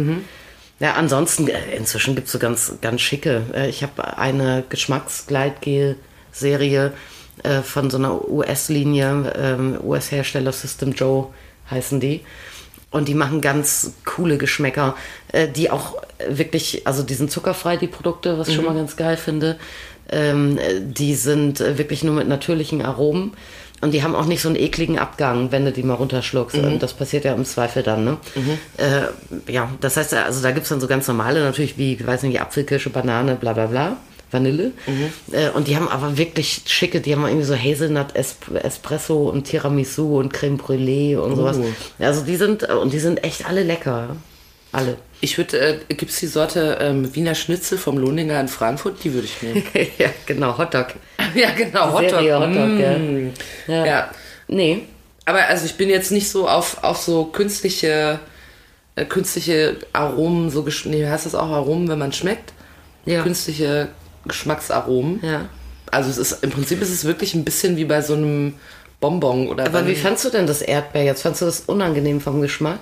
Ja, 0.79 0.93
ansonsten, 0.95 1.49
äh, 1.49 1.75
inzwischen 1.77 2.15
gibt 2.15 2.27
es 2.27 2.33
so 2.33 2.39
ganz, 2.39 2.75
ganz 2.83 3.01
schicke. 3.01 3.43
Äh, 3.55 3.69
ich 3.71 3.83
habe 3.83 4.19
eine 4.19 4.63
Geschmacksgleitgel-Serie 4.69 6.93
von 7.65 7.91
so 7.91 7.99
einer 7.99 8.27
US-Linie, 8.31 9.31
ähm, 9.39 9.77
US-Hersteller 9.85 10.53
System 10.53 10.93
Joe 10.93 11.27
heißen 11.71 12.01
die. 12.01 12.23
Und 12.91 13.09
die 13.09 13.15
machen 13.15 13.43
ganz 13.43 13.93
coole 14.07 14.39
Geschmäcker, 14.39 14.97
die 15.55 15.71
auch 15.71 15.97
wirklich, 16.31 16.87
also 16.87 17.03
die 17.03 17.13
sind 17.13 17.31
zuckerfrei, 17.31 17.77
die 17.77 17.89
Produkte, 17.89 18.39
was 18.39 18.49
ich 18.49 18.55
schon 18.55 18.65
mal 18.65 18.75
ganz 18.75 18.97
geil 18.97 19.19
finde. 19.19 19.59
Ähm, 20.09 20.57
äh, 20.57 20.81
die 20.81 21.15
sind 21.15 21.59
wirklich 21.61 22.03
nur 22.05 22.15
mit 22.15 22.27
natürlichen 22.29 22.81
Aromen. 22.83 23.35
Und 23.83 23.93
die 23.93 24.03
haben 24.03 24.15
auch 24.15 24.25
nicht 24.27 24.41
so 24.41 24.49
einen 24.49 24.57
ekligen 24.57 24.99
Abgang, 24.99 25.53
wenn 25.53 25.65
du 25.65 25.73
die 25.73 25.83
mal 25.83 25.95
runterschluckst. 25.95 26.57
Und 26.57 26.83
das 26.83 26.95
passiert 26.95 27.25
ja 27.25 27.35
im 27.35 27.45
Zweifel 27.45 27.83
dann, 27.83 28.05
ne? 28.05 28.17
Äh, 28.79 29.53
ja, 29.53 29.69
das 29.81 29.97
heißt, 29.97 30.15
also 30.15 30.43
da 30.43 30.51
gibt's 30.53 30.71
dann 30.71 30.81
so 30.81 30.87
ganz 30.87 31.07
normale, 31.09 31.41
natürlich 31.45 31.77
wie, 31.77 31.95
ich 31.95 32.07
weiß 32.07 32.23
nicht, 32.23 32.41
Apfelkirsche, 32.41 32.91
Banane, 32.91 33.35
bla 33.37 33.53
bla 33.53 33.67
bla. 33.67 33.97
Vanille. 34.33 34.73
Äh, 35.31 35.51
und 35.51 35.69
die 35.69 35.77
haben 35.77 35.87
aber 35.89 36.19
wirklich 36.19 36.63
schicke, 36.67 37.01
die 37.01 37.15
haben 37.15 37.25
irgendwie 37.25 37.45
so 37.45 37.55
Hazelnut 37.55 38.17
Esp 38.17 38.51
Espresso 38.61 39.29
und 39.29 39.45
Tiramisu 39.45 40.19
und 40.19 40.33
Creme 40.33 40.57
Brûlée 40.59 41.17
und 41.17 41.37
sowas. 41.37 41.59
Also 42.01 42.23
die 42.23 42.35
sind, 42.37 42.65
und 42.65 42.93
die 42.93 42.99
sind 42.99 43.23
echt 43.23 43.47
alle 43.47 43.63
lecker. 43.63 44.17
Alle. 44.73 44.97
Ich 45.21 45.39
würde, 45.39 45.59
äh, 45.89 45.95
gibt's 45.95 46.21
die 46.21 46.27
Sorte 46.27 46.79
ähm, 46.81 47.15
Wiener 47.15 47.35
Schnitzel 47.35 47.79
vom 47.79 47.97
Lohninger 47.99 48.39
in 48.41 48.49
Frankfurt? 48.49 49.03
Die 49.03 49.13
würde 49.15 49.27
ich 49.27 49.43
nehmen. 49.43 49.63
ja, 49.99 50.09
genau, 50.27 50.57
Hotdog. 50.59 50.89
ja, 51.35 51.51
genau, 51.57 51.93
Hotdog. 51.93 52.11
Serie 52.11 52.39
Hotdog, 52.39 52.69
Mm. 52.69 52.79
gell? 52.79 53.33
Ja. 53.67 53.87
Ja. 53.87 54.11
Nee. 54.49 54.83
Aber 55.25 55.45
also 55.47 55.65
ich 55.67 55.75
bin 55.75 55.89
jetzt 55.89 56.13
nicht 56.13 56.29
so 56.29 56.49
auf, 56.49 56.85
auf 56.85 56.99
so 56.99 57.25
künstliche, 57.25 58.21
äh, 58.95 59.05
künstliche 59.07 59.79
Aromen, 59.93 60.51
so 60.51 60.63
gesch 60.63 60.85
nee, 60.87 61.05
heißt 61.07 61.27
das 61.27 61.35
auch 61.35 61.49
Aromen, 61.51 61.89
wenn 61.89 61.99
man 61.99 62.13
schmeckt? 62.13 62.53
Ja. 63.07 63.23
Künstliche 63.23 63.89
Geschmacksaromen. 64.27 65.21
Ja. 65.25 65.49
Also 65.91 66.11
es 66.11 66.19
ist 66.19 66.45
im 66.45 66.51
Prinzip 66.51 66.81
ist 66.83 66.91
es 66.91 67.05
wirklich 67.05 67.35
ein 67.35 67.45
bisschen 67.45 67.77
wie 67.77 67.85
bei 67.85 68.03
so 68.03 68.15
einem 68.15 68.55
Bonbon 69.01 69.49
oder 69.49 69.65
Aber 69.67 69.87
wie 69.87 69.95
fandst 69.95 70.25
du 70.25 70.31
denn 70.31 70.47
das 70.47 70.63
Erdbeer 70.63 71.05
jetzt? 71.05 71.23
Fandst 71.23 71.41
du 71.43 71.47
das 71.47 71.61
unangenehm 71.61 72.21
vom 72.21 72.41
Geschmack? 72.41 72.81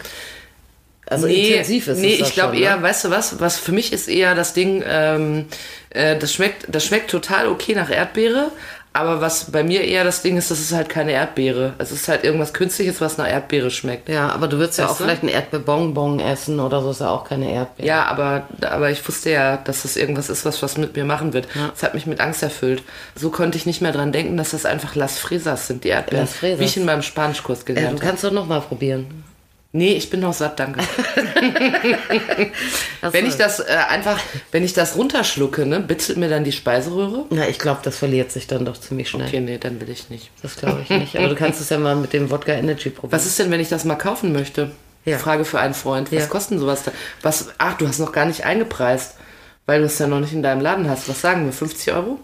Also 1.07 1.27
nee, 1.27 1.49
intensiv 1.51 1.89
ist 1.89 1.99
nee, 1.99 2.15
es 2.15 2.19
das 2.21 2.29
ich 2.29 2.35
glaube 2.35 2.57
eher, 2.59 2.77
ne? 2.77 2.83
weißt 2.83 3.05
du 3.05 3.11
was, 3.11 3.41
was 3.41 3.59
für 3.59 3.73
mich 3.73 3.93
ist 3.93 4.09
eher 4.09 4.35
das 4.35 4.55
Ding, 4.55 4.83
ähm, 4.87 5.47
äh, 5.91 6.19
das 6.19 6.33
schmeckt, 6.33 6.67
das 6.69 6.85
schmeckt 6.85 7.11
total 7.11 7.49
okay 7.49 7.75
nach 7.75 7.91
Erdbeere, 7.91 8.51
Aber 8.97 9.21
was 9.21 9.51
bei 9.51 9.65
mir 9.65 9.83
eher 9.83 10.05
das 10.05 10.23
Ding 10.23 10.37
ist, 10.37 10.53
das 10.53 10.61
ist 10.61 10.73
halt 10.73 10.89
keine 10.89 11.11
Erdbeere. 11.13 11.73
Es 11.79 11.91
ist 11.91 12.07
halt 12.07 12.23
irgendwas 12.23 12.53
Künstliches, 12.53 13.01
was 13.01 13.19
nach 13.19 13.29
Erdbeere 13.29 13.71
schmeckt. 13.73 14.09
Ja, 14.09 14.29
aber 14.29 14.47
du 14.47 14.57
würdest 14.59 14.79
ja 14.79 14.87
auch 14.87 14.97
du? 14.97 15.03
vielleicht 15.03 15.25
ein 15.25 15.29
Erdbeerbonbon 15.29 16.21
essen 16.21 16.61
oder 16.61 16.81
so, 16.81 16.93
ist 16.93 17.01
ja 17.01 17.11
auch 17.11 17.25
keine 17.29 17.51
Erdbeere. 17.53 17.89
Ja, 17.89 18.05
aber, 18.07 18.47
aber 18.63 18.91
ich 18.91 19.07
wusste 19.07 19.31
ja, 19.31 19.57
dass 19.57 19.83
das 19.83 19.97
irgendwas 19.97 20.31
ist, 20.31 20.45
was 20.45 20.63
was 20.63 20.79
mit 20.79 20.95
mir 20.97 21.05
machen 21.05 21.33
wird. 21.33 21.49
Das 21.75 21.83
hat 21.83 21.95
mich 21.95 22.07
mit 22.07 22.21
Angst 22.21 22.43
erfüllt. 22.45 22.85
So 23.17 23.31
konnte 23.31 23.59
ich 23.59 23.67
nicht 23.67 23.83
mehr 23.83 23.91
dran 23.93 24.13
denken, 24.13 24.37
dass 24.37 24.51
das 24.53 24.65
einfach 24.65 24.95
Las 24.95 25.19
Fresas 25.19 25.67
sind, 25.67 25.83
die 25.83 25.89
Erdbeeren. 25.89 26.27
Las 26.27 26.35
Fresas. 26.37 26.61
Wie 26.61 26.65
ich 26.65 26.77
in 26.77 26.85
meinem 26.85 27.03
Spanischkurs 27.03 27.65
Äh, 27.67 27.75
du 27.75 27.75
gelernt 27.75 28.01
habe. 28.01 28.07
kannst 28.11 28.23
doch 28.23 28.31
noch 28.33 28.47
mal 28.47 28.61
probieren. 28.61 29.25
Nee, 29.77 29.95
ich 29.95 30.09
bin 30.09 30.21
noch 30.21 30.33
satt, 30.33 30.61
danke. 30.61 30.79
Wenn 33.11 33.27
ich 33.27 33.35
das 33.37 33.59
äh, 33.59 33.65
einfach, 33.89 34.21
wenn 34.53 34.63
ich 34.65 34.73
das 34.73 34.95
runterschlucke, 34.97 35.67
ne, 35.67 35.81
bitzelt 35.81 36.17
mir 36.17 36.29
dann 36.29 36.45
die 36.45 36.53
Speiseröhre? 36.53 37.25
Na, 37.31 37.49
ich 37.49 37.59
glaube, 37.59 37.81
das 37.83 37.99
verliert 37.99 38.31
sich 38.31 38.47
dann 38.47 38.65
doch 38.65 38.79
ziemlich 38.79 39.09
schnell. 39.11 39.27
Okay, 39.27 39.41
nee, 39.41 39.59
dann 39.59 39.81
will 39.81 39.91
ich 39.91 40.11
nicht. 40.11 40.31
Das 40.43 40.55
glaube 40.57 40.83
ich 40.83 40.91
nicht. 40.91 41.17
Aber 41.19 41.27
du 41.29 41.35
kannst 41.35 41.61
es 41.61 41.71
ja 41.71 41.79
mal 41.79 41.97
mit 41.97 42.13
dem 42.13 42.31
Wodka 42.31 42.53
Energy 42.53 42.89
probieren. 42.91 43.11
Was 43.13 43.27
ist 43.27 43.37
denn, 43.41 43.51
wenn 43.51 43.59
ich 43.59 43.69
das 43.69 43.85
mal 43.85 43.97
kaufen 43.97 44.33
möchte? 44.33 44.71
Ja. 45.05 45.19
Frage 45.19 45.45
für 45.45 45.59
einen 45.59 45.75
Freund. 45.75 46.13
Was 46.13 46.21
Ja. 46.21 46.27
kostet 46.29 46.53
denn 46.53 46.59
sowas 46.61 46.85
da? 46.85 46.93
Was, 47.23 47.49
ach, 47.59 47.77
du 47.77 47.89
hast 47.89 47.99
noch 47.99 48.13
gar 48.13 48.27
nicht 48.27 48.45
eingepreist, 48.45 49.17
weil 49.67 49.81
du 49.81 49.87
es 49.87 49.99
ja 49.99 50.07
noch 50.07 50.21
nicht 50.21 50.33
in 50.33 50.45
deinem 50.45 50.61
Laden 50.61 50.89
hast. 50.89 51.09
Was 51.09 51.21
sagen 51.21 51.45
wir? 51.47 51.53
50 51.53 51.93
Euro? 51.95 52.21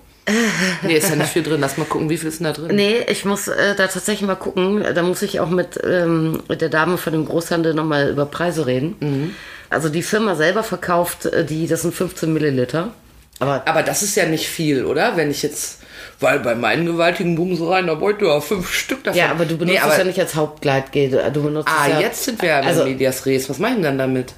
Nee, 0.82 0.96
ist 0.96 1.08
ja 1.10 1.16
nicht 1.16 1.30
viel 1.30 1.42
drin. 1.42 1.60
Lass 1.60 1.76
mal 1.78 1.84
gucken, 1.84 2.08
wie 2.10 2.16
viel 2.16 2.28
ist 2.28 2.40
denn 2.40 2.44
da 2.46 2.52
drin? 2.52 2.74
Nee, 2.74 3.04
ich 3.08 3.24
muss 3.24 3.48
äh, 3.48 3.74
da 3.76 3.86
tatsächlich 3.86 4.26
mal 4.26 4.34
gucken. 4.36 4.84
Da 4.94 5.02
muss 5.02 5.22
ich 5.22 5.40
auch 5.40 5.48
mit, 5.50 5.78
ähm, 5.84 6.42
mit 6.48 6.60
der 6.60 6.68
Dame 6.68 6.98
von 6.98 7.12
dem 7.12 7.26
Großhandel 7.26 7.74
nochmal 7.74 8.08
über 8.10 8.26
Preise 8.26 8.66
reden. 8.66 8.96
Mhm. 9.00 9.34
Also 9.70 9.88
die 9.88 10.02
Firma 10.02 10.34
selber 10.34 10.62
verkauft 10.62 11.26
äh, 11.26 11.44
die, 11.44 11.66
das 11.66 11.82
sind 11.82 11.94
15 11.94 12.32
Milliliter. 12.32 12.92
Aber 13.38 13.62
Aber 13.66 13.82
das 13.82 14.02
ist 14.02 14.16
ja 14.16 14.26
nicht 14.26 14.48
viel, 14.48 14.84
oder? 14.84 15.16
Wenn 15.16 15.30
ich 15.30 15.42
jetzt, 15.42 15.78
weil 16.18 16.40
bei 16.40 16.54
meinen 16.54 16.84
gewaltigen 16.86 17.36
Bumsereien, 17.36 17.86
da 17.86 17.98
wollte 18.00 18.26
ja 18.26 18.40
fünf 18.40 18.72
Stück 18.74 19.04
davon. 19.04 19.18
ja, 19.18 19.30
aber 19.30 19.46
du 19.46 19.56
benutzt 19.56 19.74
nee, 19.74 19.80
aber, 19.80 19.92
es 19.92 19.98
ja 19.98 20.04
nicht 20.04 20.20
als 20.20 20.34
Hauptgleitgel. 20.34 21.30
Du- 21.32 21.42
benutzt 21.42 21.68
Ah, 21.70 21.88
ja, 21.88 22.00
jetzt 22.00 22.24
sind 22.24 22.42
wir 22.42 22.50
ja 22.50 22.60
also, 22.60 22.84
Medias 22.84 23.24
Res. 23.24 23.48
Was 23.48 23.58
mache 23.58 23.70
ich 23.70 23.76
denn 23.76 23.84
dann 23.84 23.98
damit? 23.98 24.34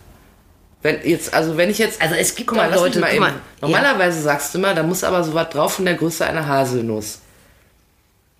Wenn 0.82 0.98
jetzt, 1.04 1.32
also 1.32 1.56
wenn 1.56 1.70
ich 1.70 1.78
jetzt. 1.78 2.02
Also 2.02 2.16
es 2.16 2.34
gibt 2.34 2.48
guck 2.48 2.58
mal, 2.58 2.72
Leute, 2.72 2.98
mal 2.98 3.10
eben. 3.10 3.20
mal, 3.20 3.34
Normalerweise 3.60 4.20
sagst 4.20 4.52
du 4.52 4.58
immer, 4.58 4.74
da 4.74 4.82
muss 4.82 5.04
aber 5.04 5.22
so 5.22 5.32
was 5.32 5.48
drauf 5.50 5.74
von 5.74 5.84
der 5.84 5.94
Größe 5.94 6.26
einer 6.26 6.46
Haselnuss. 6.46 7.20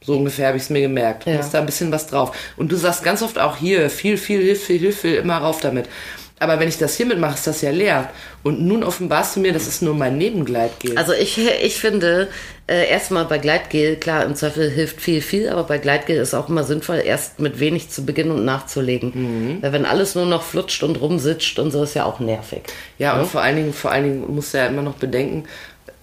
So 0.05 0.16
ungefähr 0.16 0.48
habe 0.48 0.57
ich 0.57 0.64
es 0.64 0.70
mir 0.70 0.81
gemerkt. 0.81 1.26
Ja. 1.26 1.37
Muss 1.37 1.50
da 1.50 1.61
ein 1.61 1.66
bisschen 1.66 1.92
was 1.92 2.09
drauf. 2.09 2.37
Und 2.57 2.72
du 2.72 2.76
sagst 2.76 3.05
ganz 3.05 3.22
oft 3.22 3.38
auch 3.38 3.57
hier, 3.57 3.88
viel, 3.88 4.18
viel, 4.18 4.42
hilf, 4.42 4.64
viel, 4.64 4.81
hilf, 4.81 5.00
viel, 5.00 5.14
immer 5.14 5.38
rauf 5.38 5.61
damit. 5.61 5.88
Aber 6.42 6.59
wenn 6.59 6.68
ich 6.68 6.76
das 6.76 6.96
hiermit 6.96 7.18
mache, 7.18 7.35
ist 7.35 7.46
das 7.46 7.62
ja 7.62 7.70
leer. 7.70 8.11
Und 8.42 8.61
nun 8.61 8.83
offenbarst 8.83 9.37
du 9.37 9.40
mir, 9.40 9.52
das 9.52 9.68
ist 9.68 9.81
nur 9.81 9.94
mein 9.94 10.18
Nebengleitgel. 10.18 10.98
Also 10.98 11.12
ich, 11.12 11.38
ich 11.38 11.76
finde, 11.76 12.28
äh, 12.66 12.88
erstmal 12.88 13.26
bei 13.26 13.38
Gleitgel, 13.38 13.96
klar, 13.96 14.24
im 14.24 14.35
Zweifel 14.35 14.68
hilft 14.68 15.00
viel, 15.00 15.20
viel, 15.20 15.48
aber 15.48 15.62
bei 15.64 15.78
Gleitgel 15.78 16.16
ist 16.16 16.35
auch 16.35 16.48
immer 16.48 16.64
sinnvoll, 16.64 17.02
erst 17.05 17.38
mit 17.38 17.61
wenig 17.61 17.90
zu 17.90 18.05
beginnen 18.05 18.33
und 18.33 18.44
nachzulegen. 18.44 19.12
Mhm. 19.14 19.62
Weil 19.62 19.72
wenn 19.72 19.85
alles 19.85 20.16
nur 20.16 20.26
noch 20.26 20.42
flutscht 20.42 20.83
und 20.83 21.00
rumsitscht 21.00 21.61
und 21.61 21.70
so, 21.70 21.85
ist 21.85 21.94
ja 21.94 22.05
auch 22.05 22.18
nervig. 22.18 22.62
Ja, 22.98 23.20
und 23.20 23.28
vor 23.28 23.40
allen 23.40 23.57
Dingen, 23.57 23.72
vor 23.72 23.92
allen 23.92 24.05
Dingen 24.05 24.35
musst 24.35 24.52
du 24.55 24.59
ja 24.59 24.66
immer 24.66 24.83
noch 24.83 24.94
bedenken, 24.94 25.44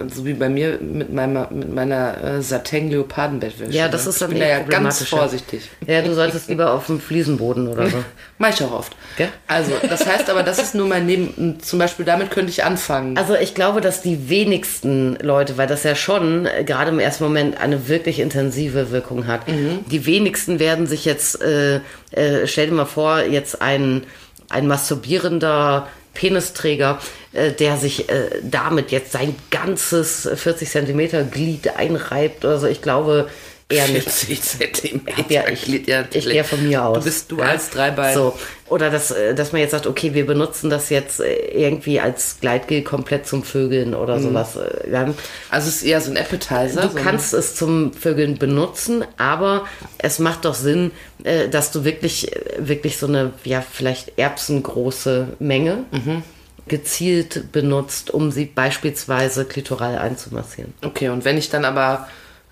so 0.08 0.26
wie 0.26 0.34
bei 0.34 0.50
mir 0.50 0.80
mit 0.82 1.12
meiner, 1.12 1.50
mit 1.52 1.74
meiner 1.74 2.24
äh, 2.24 2.42
Satin-Leopardenbettwäsche. 2.42 3.72
Ja, 3.72 3.88
das 3.88 4.06
ne? 4.06 4.10
ist 4.10 4.22
dann 4.22 4.32
ich 4.32 4.38
bin 4.38 4.48
eh 4.48 4.50
ja 4.50 4.60
ganz 4.60 5.04
vorsichtig. 5.04 5.70
Ja, 5.86 6.02
du 6.02 6.14
solltest 6.14 6.50
lieber 6.50 6.72
auf 6.74 6.86
dem 6.86 7.00
Fliesenboden 7.00 7.68
oder 7.68 7.90
so. 7.90 7.98
Mach 8.38 8.50
ich 8.50 8.64
auch 8.64 8.72
oft. 8.72 8.96
Gell? 9.18 9.30
Also, 9.48 9.74
das 9.88 10.06
heißt 10.06 10.30
aber, 10.30 10.44
das 10.44 10.60
ist 10.60 10.76
nur 10.76 10.88
mein 10.88 11.06
Neben... 11.06 11.60
Zum 11.62 11.80
Beispiel, 11.80 12.06
damit 12.06 12.32
könnte 12.32 12.52
ich 12.52 12.64
anfangen. 12.64 13.18
Also 13.18 13.36
ich 13.36 13.54
glaube, 13.54 13.82
dass 13.82 14.02
die 14.02 14.30
wenigsten 14.30 15.18
Leute, 15.22 15.58
weil 15.58 15.68
das 15.68 15.84
ja 15.84 15.96
schon 15.96 16.46
äh, 16.46 16.64
gerade 16.64 16.92
im 16.92 17.00
ersten 17.00 17.24
Moment 17.24 17.60
eine 17.60 17.88
wirklich 17.88 18.20
intensive 18.20 18.92
Wirkung 18.92 19.28
hat, 19.28 19.42
die 19.48 20.06
wenigsten 20.06 20.60
werden 20.60 20.88
sich 20.88 21.06
jetzt, 21.06 21.42
äh, 21.42 21.82
äh, 22.12 22.46
stell 22.46 22.68
dir 22.68 22.74
mal 22.74 22.86
vor, 22.86 23.24
jetzt 23.24 23.62
ein, 23.62 24.04
ein 24.50 24.68
masturbierender 24.68 25.88
Penisträger, 26.20 27.00
äh, 27.32 27.54
der 27.54 27.78
sich 27.78 28.10
äh, 28.10 28.30
damit 28.44 28.92
jetzt 28.92 29.14
sein 29.14 29.36
ganzes 29.52 30.30
40 30.34 30.70
Zentimeter 30.70 31.24
Glied 31.24 31.78
einreibt 31.78 32.44
oder 32.44 32.60
so. 32.60 32.68
Ich 32.68 32.82
glaube 32.82 33.30
eher 33.70 33.88
nicht. 33.88 34.10
40 34.10 34.42
Zentimeter. 34.42 35.26
Ja, 35.30 35.48
ich, 35.48 35.62
Glied, 35.64 35.88
ja, 35.88 36.04
ich 36.12 36.26
gehe 36.28 36.44
von 36.44 36.68
mir 36.68 36.84
aus. 36.84 36.98
Du 36.98 37.04
bist 37.06 37.32
du 37.32 37.38
Ja. 37.38 37.46
als 37.46 37.70
Dreibein. 37.70 38.16
So. 38.16 38.38
Oder 38.68 38.90
dass, 38.90 39.12
äh, 39.12 39.34
dass 39.36 39.52
man 39.52 39.62
jetzt 39.62 39.72
sagt, 39.72 39.86
okay, 39.88 40.14
wir 40.16 40.26
benutzen 40.26 40.70
das 40.72 40.90
jetzt 40.90 41.20
äh, 41.20 41.34
irgendwie 41.52 42.00
als 42.00 42.38
Gleitgel 42.42 42.82
komplett 42.84 43.28
zum 43.28 43.44
Vögeln 43.44 43.94
oder 43.94 44.18
Mhm. 44.18 44.24
sowas. 44.24 44.56
äh, 44.56 44.90
Dann, 44.90 45.14
Also, 45.52 45.70
es 45.70 45.78
ist 45.78 45.84
eher 45.84 46.02
so 46.02 46.10
ein 46.12 46.18
Appetizer. 46.18 46.82
du 46.82 46.90
so 46.90 46.96
kannst 46.96 47.34
es 47.34 47.56
zum 47.56 47.94
Vögeln 47.94 48.38
benutzen, 48.40 49.06
aber 49.18 49.66
es 50.00 50.18
macht 50.20 50.46
doch 50.46 50.56
Sinn, 50.56 50.92
äh, 51.24 51.48
dass 51.48 51.72
du 51.72 51.84
wirklich, 51.84 52.36
äh, 52.36 52.42
wirklich 52.60 52.98
so 52.98 53.06
eine, 53.08 53.34
ja, 53.44 53.62
vielleicht 53.62 54.18
erbsengroße 54.18 55.28
Menge 55.40 55.84
Mhm. 55.92 56.24
gezielt 56.68 57.52
benutzt, 57.52 58.12
um 58.12 58.32
sie 58.32 58.46
beispielsweise 58.46 59.46
klitoral 59.46 59.98
einzumassieren. 59.98 60.74
Okay, 60.84 61.10
und 61.10 61.26
wenn 61.26 61.38
ich 61.38 61.50
dann 61.50 61.66
aber 61.66 62.08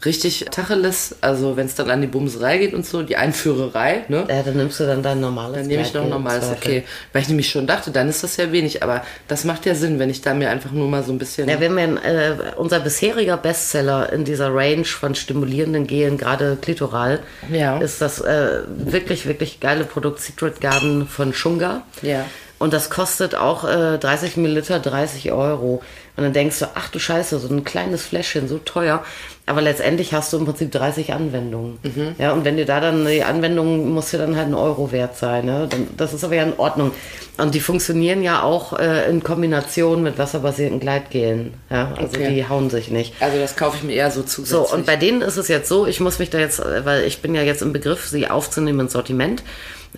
richtig 0.07 0.45
Tacheles, 0.49 1.15
also 1.21 1.55
wenn 1.57 1.67
es 1.67 1.75
dann 1.75 1.91
an 1.91 2.01
die 2.01 2.07
Bumserei 2.07 2.57
geht 2.57 2.73
und 2.73 2.85
so, 2.85 3.03
die 3.03 3.15
Einführerei, 3.17 4.05
ne? 4.07 4.25
Ja, 4.27 4.41
dann 4.41 4.57
nimmst 4.57 4.79
du 4.79 4.85
dann 4.87 5.03
dein 5.03 5.19
normales 5.19 5.57
Dann 5.57 5.67
nehme 5.67 5.83
ich 5.83 5.93
noch 5.93 6.03
im 6.03 6.09
normales, 6.09 6.45
okay. 6.49 6.83
Weil 7.13 7.21
ich 7.21 7.27
nämlich 7.27 7.49
schon 7.49 7.67
dachte, 7.67 7.91
dann 7.91 8.09
ist 8.09 8.23
das 8.23 8.37
ja 8.37 8.51
wenig, 8.51 8.81
aber 8.81 9.03
das 9.27 9.43
macht 9.43 9.65
ja 9.67 9.75
Sinn, 9.75 9.99
wenn 9.99 10.09
ich 10.09 10.21
da 10.21 10.33
mir 10.33 10.49
einfach 10.49 10.71
nur 10.71 10.87
mal 10.87 11.03
so 11.03 11.11
ein 11.11 11.19
bisschen. 11.19 11.47
Ja, 11.47 11.59
wir 11.59 11.69
haben 11.69 11.77
ja 11.77 11.85
äh, 11.85 12.35
unser 12.55 12.79
bisheriger 12.79 13.37
Bestseller 13.37 14.11
in 14.11 14.25
dieser 14.25 14.53
Range 14.53 14.85
von 14.85 15.13
stimulierenden 15.13 15.85
Gelen, 15.85 16.17
gerade 16.17 16.57
klitoral, 16.59 17.19
Ja. 17.51 17.77
ist 17.77 18.01
das 18.01 18.19
äh, 18.21 18.61
wirklich, 18.67 19.27
wirklich 19.27 19.59
geile 19.59 19.83
Produkt 19.83 20.21
Secret 20.21 20.61
Garden 20.61 21.07
von 21.07 21.33
Shunga. 21.33 21.83
Ja. 22.01 22.25
Und 22.59 22.73
das 22.73 22.89
kostet 22.89 23.35
auch 23.35 23.65
äh, 23.65 23.97
30 23.99 24.37
Milliliter 24.37 24.79
30 24.79 25.31
Euro. 25.31 25.81
Und 26.17 26.23
dann 26.23 26.33
denkst 26.33 26.59
du, 26.59 26.65
ach 26.73 26.89
du 26.89 26.97
Scheiße, 26.99 27.37
so 27.37 27.47
ein 27.53 27.63
kleines 27.63 28.03
Fläschchen, 28.05 28.47
so 28.47 28.57
teuer. 28.57 29.03
Aber 29.45 29.61
letztendlich 29.61 30.13
hast 30.13 30.33
du 30.33 30.37
im 30.37 30.45
Prinzip 30.45 30.71
30 30.71 31.13
Anwendungen. 31.13 31.77
Mhm. 31.83 32.15
Ja, 32.17 32.33
und 32.33 32.43
wenn 32.43 32.57
dir 32.57 32.65
da 32.65 32.79
dann 32.81 33.05
die 33.05 33.23
Anwendung 33.23 33.93
muss 33.93 34.09
dir 34.09 34.17
dann 34.17 34.35
halt 34.35 34.47
ein 34.47 34.55
Euro 34.55 34.91
wert 34.91 35.15
sein. 35.15 35.45
Ne? 35.45 35.67
Dann, 35.69 35.87
das 35.95 36.13
ist 36.13 36.23
aber 36.23 36.33
ja 36.35 36.43
in 36.43 36.53
Ordnung. 36.57 36.91
Und 37.37 37.53
die 37.53 37.59
funktionieren 37.59 38.23
ja 38.23 38.41
auch 38.41 38.77
äh, 38.79 39.07
in 39.09 39.23
Kombination 39.23 40.01
mit 40.01 40.17
wasserbasierten 40.17 40.79
Gleitgelen. 40.79 41.53
Ja, 41.69 41.93
also 41.95 42.17
Okay. 42.17 42.33
die 42.33 42.49
hauen 42.49 42.69
sich 42.71 42.89
nicht. 42.89 43.13
also 43.21 43.37
das 43.37 43.55
kaufe 43.55 43.77
ich 43.77 43.83
mir 43.83 43.93
eher 43.93 44.09
so 44.09 44.23
zusätzlich. 44.23 44.67
So, 44.69 44.75
und 44.75 44.85
bei 44.87 44.95
denen 44.95 45.21
ist 45.21 45.37
es 45.37 45.47
jetzt 45.47 45.69
so, 45.69 45.85
ich 45.85 45.99
muss 45.99 46.17
mich 46.19 46.31
da 46.31 46.39
jetzt, 46.39 46.59
weil 46.83 47.03
ich 47.03 47.21
bin 47.21 47.35
ja 47.35 47.43
jetzt 47.43 47.61
im 47.61 47.71
Begriff, 47.73 48.07
sie 48.07 48.27
aufzunehmen 48.29 48.79
ins 48.81 48.93
Sortiment, 48.93 49.43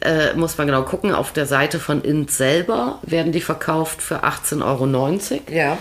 äh, 0.01 0.33
muss 0.35 0.57
man 0.57 0.67
genau 0.67 0.83
gucken. 0.83 1.15
Auf 1.15 1.31
der 1.31 1.45
Seite 1.45 1.79
von 1.79 2.03
Int 2.03 2.29
selber 2.29 2.99
werden 3.03 3.31
die 3.31 3.41
verkauft 3.41 4.01
für 4.01 4.23
18,90 4.25 4.61
Euro. 4.63 5.41
Ja. 5.49 5.77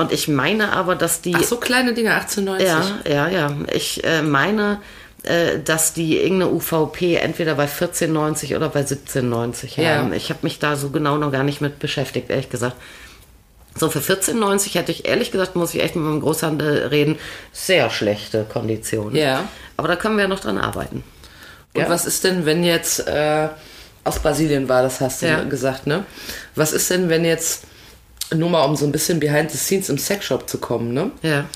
Und 0.00 0.12
ich 0.12 0.28
meine 0.28 0.72
aber, 0.72 0.94
dass 0.94 1.20
die. 1.20 1.34
Ach 1.36 1.42
so, 1.42 1.56
kleine 1.58 1.92
Dinge, 1.92 2.10
18,90. 2.18 2.62
Ja, 2.62 2.84
ja, 3.08 3.28
ja. 3.28 3.56
Ich 3.72 4.02
äh, 4.02 4.22
meine, 4.22 4.80
äh, 5.24 5.58
dass 5.62 5.92
die 5.92 6.16
irgendeine 6.18 6.52
UVP 6.52 7.16
entweder 7.16 7.54
bei 7.56 7.66
14,90 7.66 8.56
oder 8.56 8.70
bei 8.70 8.80
17,90 8.80 9.78
Ja. 9.80 9.96
haben. 9.98 10.12
Ich 10.14 10.30
habe 10.30 10.40
mich 10.42 10.58
da 10.58 10.76
so 10.76 10.88
genau 10.90 11.18
noch 11.18 11.30
gar 11.30 11.42
nicht 11.42 11.60
mit 11.60 11.78
beschäftigt, 11.80 12.30
ehrlich 12.30 12.48
gesagt. 12.48 12.76
So, 13.76 13.88
für 13.90 14.00
14,90 14.00 14.74
hätte 14.74 14.90
ich 14.90 15.06
ehrlich 15.06 15.30
gesagt, 15.32 15.54
muss 15.54 15.74
ich 15.74 15.82
echt 15.82 15.94
mit 15.96 16.04
meinem 16.04 16.20
Großhandel 16.20 16.86
reden, 16.88 17.18
sehr 17.52 17.88
schlechte 17.90 18.44
Konditionen. 18.44 19.14
Ja. 19.16 19.44
Aber 19.76 19.86
da 19.88 19.96
können 19.96 20.16
wir 20.16 20.22
ja 20.22 20.28
noch 20.28 20.40
dran 20.40 20.58
arbeiten. 20.58 21.04
Und 21.74 21.82
Ja. 21.82 21.88
was 21.90 22.06
ist 22.06 22.24
denn, 22.24 22.46
wenn 22.46 22.64
jetzt 22.64 23.06
äh, 23.06 23.48
aus 24.02 24.18
Brasilien 24.18 24.68
war, 24.68 24.82
das 24.82 25.00
hast 25.00 25.22
du 25.22 25.26
Ja. 25.26 25.44
gesagt, 25.44 25.86
ne? 25.86 26.04
Was 26.56 26.72
ist 26.72 26.90
denn, 26.90 27.08
wenn 27.10 27.24
jetzt, 27.24 27.64
nur 28.34 28.50
mal 28.50 28.64
um 28.64 28.76
so 28.76 28.84
ein 28.84 28.92
bisschen 28.92 29.20
behind 29.20 29.50
the 29.50 29.58
scenes 29.58 29.88
im 29.88 29.98
Sexshop 29.98 30.48
zu 30.48 30.58
kommen, 30.58 30.92
ne? 30.92 31.10
Ja. 31.22 31.46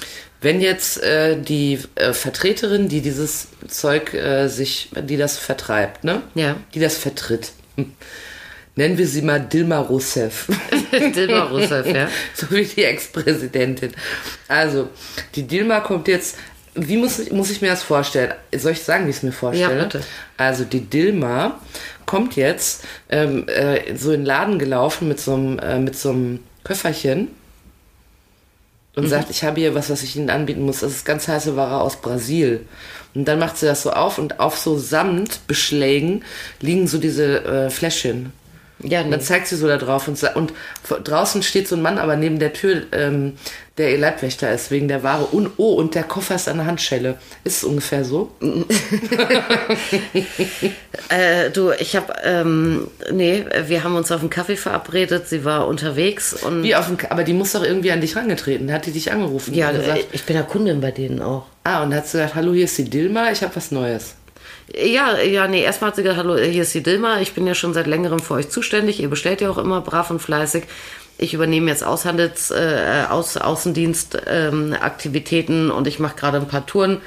Wenn 0.41 0.61
jetzt 0.61 1.03
äh, 1.03 1.41
die 1.41 1.79
äh, 1.95 2.13
Vertreterin, 2.13 2.89
die 2.89 3.01
dieses 3.01 3.49
Zeug 3.67 4.13
äh, 4.13 4.49
sich, 4.49 4.91
die 4.95 5.17
das 5.17 5.39
vertreibt, 5.39 6.05
ne? 6.05 6.23
Ja. 6.35 6.57
Die 6.75 6.81
das 6.81 6.97
vertritt. 6.97 7.53
Hm. 7.77 7.93
Nennen 8.77 8.99
wir 8.99 9.07
sie 9.07 9.23
mal 9.23 9.41
Dilma 9.41 9.79
Rousseff. 9.79 10.49
Dilma 10.93 11.45
Rousseff, 11.45 11.87
ja. 11.87 12.09
so 12.35 12.51
wie 12.51 12.65
die 12.65 12.85
Ex-Präsidentin. 12.85 13.93
Also, 14.49 14.89
die 15.35 15.45
Dilma 15.45 15.81
kommt 15.81 16.09
jetzt. 16.09 16.37
Wie 16.75 16.97
muss 16.97 17.21
ich, 17.21 17.31
muss 17.31 17.51
ich 17.51 17.63
mir 17.63 17.69
das 17.69 17.85
vorstellen? 17.85 18.35
Soll 18.55 18.73
ich 18.73 18.83
sagen, 18.83 19.07
wie 19.07 19.11
ich 19.11 19.17
es 19.17 19.23
mir 19.23 19.31
vorstelle? 19.31 19.79
Ja, 19.79 19.85
bitte. 19.85 20.03
Also, 20.37 20.65
die 20.65 20.81
Dilma 20.81 21.61
kommt 22.05 22.35
jetzt 22.35 22.85
ähm, 23.09 23.47
äh, 23.49 23.97
so 23.97 24.11
in 24.11 24.21
den 24.21 24.27
Laden 24.27 24.59
gelaufen 24.59 25.07
mit 25.07 25.21
so 25.21 25.35
einem, 25.35 25.59
äh, 25.61 25.79
mit 25.79 25.97
so 25.97 26.11
einem 26.11 26.41
Köfferchen 26.65 27.29
und 28.97 29.09
sagt, 29.09 29.31
ich 29.31 29.43
habe 29.45 29.61
hier 29.61 29.75
was, 29.75 29.91
was 29.91 30.03
ich 30.03 30.17
Ihnen 30.17 30.31
anbieten 30.31 30.63
muss. 30.63 30.81
Das 30.81 30.93
ist 30.93 31.05
ganz 31.05 31.27
heiße 31.27 31.57
Ware 31.57 31.81
aus 31.81 31.97
Brasil. 31.97 32.67
Und 33.15 33.27
dann 33.27 33.39
macht 33.39 33.57
sie 33.57 33.67
das 33.67 33.83
so 33.83 33.93
auf 33.93 34.19
und 34.19 34.41
auf 34.41 34.57
so 34.57 34.79
Samtbeschlägen 34.79 36.25
liegen 36.61 36.87
so 36.87 36.99
diese 36.99 37.45
äh, 37.45 37.71
Fläschchen. 37.71 38.33
Ja, 38.81 39.01
Und 39.01 39.11
dann 39.11 39.21
nee. 39.21 39.25
zeigt 39.25 39.47
sie 39.47 39.57
so 39.57 39.67
da 39.67 39.79
drauf 39.79 40.09
und, 40.09 40.23
und 40.35 40.53
draußen 41.05 41.43
steht 41.43 41.69
so 41.69 41.77
ein 41.77 41.83
Mann 41.83 41.99
aber 41.99 42.17
neben 42.17 42.39
der 42.39 42.53
Tür, 42.53 42.83
ähm, 42.93 43.35
der 43.77 43.99
Leibwächter 43.99 44.53
ist, 44.53 44.71
wegen 44.71 44.87
der 44.87 45.03
Ware. 45.03 45.25
Und, 45.25 45.51
oh, 45.57 45.75
und 45.75 45.95
der 45.97 46.05
Koffer 46.05 46.37
ist 46.37 46.49
an 46.49 46.59
der 46.59 46.67
Handschelle. 46.67 47.19
Ist 47.43 47.59
es 47.59 47.65
ungefähr 47.65 48.05
so? 48.05 48.31
Äh, 51.11 51.51
du, 51.51 51.71
ich 51.73 51.97
habe, 51.97 52.15
ähm, 52.25 52.89
nee, 53.13 53.45
wir 53.67 53.85
haben 53.85 53.95
uns 53.97 54.11
auf 54.11 54.21
einen 54.21 54.31
Kaffee 54.31 54.57
verabredet. 54.57 55.29
Sie 55.29 55.45
war 55.45 55.67
unterwegs 55.67 56.33
und 56.33 56.63
Wie 56.63 56.75
auf 56.75 56.87
dem, 56.87 56.97
K- 56.97 57.09
aber 57.11 57.25
die 57.25 57.35
muss 57.35 57.53
doch 57.53 57.63
irgendwie 57.63 57.91
an 57.93 58.01
dich 58.01 58.17
rangetreten. 58.17 58.73
Hat 58.73 58.87
die 58.87 58.91
dich 58.93 59.13
angerufen? 59.13 59.53
ja, 59.55 59.71
gesagt, 59.73 60.07
ich 60.13 60.23
bin 60.25 60.37
ja 60.37 60.43
Kundin 60.43 60.81
bei 60.81 60.91
denen 60.93 61.21
auch. 61.21 61.45
ah, 61.65 61.83
und 61.83 61.95
hat 61.95 62.07
sie 62.07 62.19
gesagt, 62.19 62.35
hallo, 62.37 62.53
hier 62.55 62.65
ist 62.65 62.79
die 62.79 62.89
Dilma, 62.89 63.31
ich 63.31 63.43
habe 63.43 63.55
was 63.57 63.71
Neues. 63.71 64.15
Ja, 64.75 65.19
ja, 65.21 65.47
nee, 65.47 65.63
erstmal 65.63 65.89
hat 65.91 65.97
sie 65.97 66.03
gesagt, 66.03 66.19
hallo, 66.21 66.37
hier 66.39 66.63
ist 66.63 66.73
die 66.73 66.83
Dilma, 66.83 67.21
ich 67.21 67.33
bin 67.35 67.47
ja 67.47 67.55
schon 67.55 67.75
seit 67.75 67.87
längerem 67.87 68.19
für 68.21 68.35
euch 68.35 68.49
zuständig, 68.49 68.99
ihr 69.01 69.11
bestellt 69.11 69.43
ja 69.43 69.51
auch 69.51 69.59
immer 69.59 69.83
brav 69.83 70.11
und 70.11 70.21
fleißig. 70.21 70.65
Ich 71.19 71.35
übernehme 71.35 71.71
jetzt 71.71 71.85
Aushandels, 71.85 72.51
äh, 72.51 73.05
Aus, 73.09 73.37
Außendienstaktivitäten 73.37 75.67
ähm, 75.67 75.71
und 75.71 75.87
ich 75.87 75.99
mache 75.99 76.17
gerade 76.17 76.39
ein 76.39 76.49
paar 76.49 76.67
Touren 76.67 77.01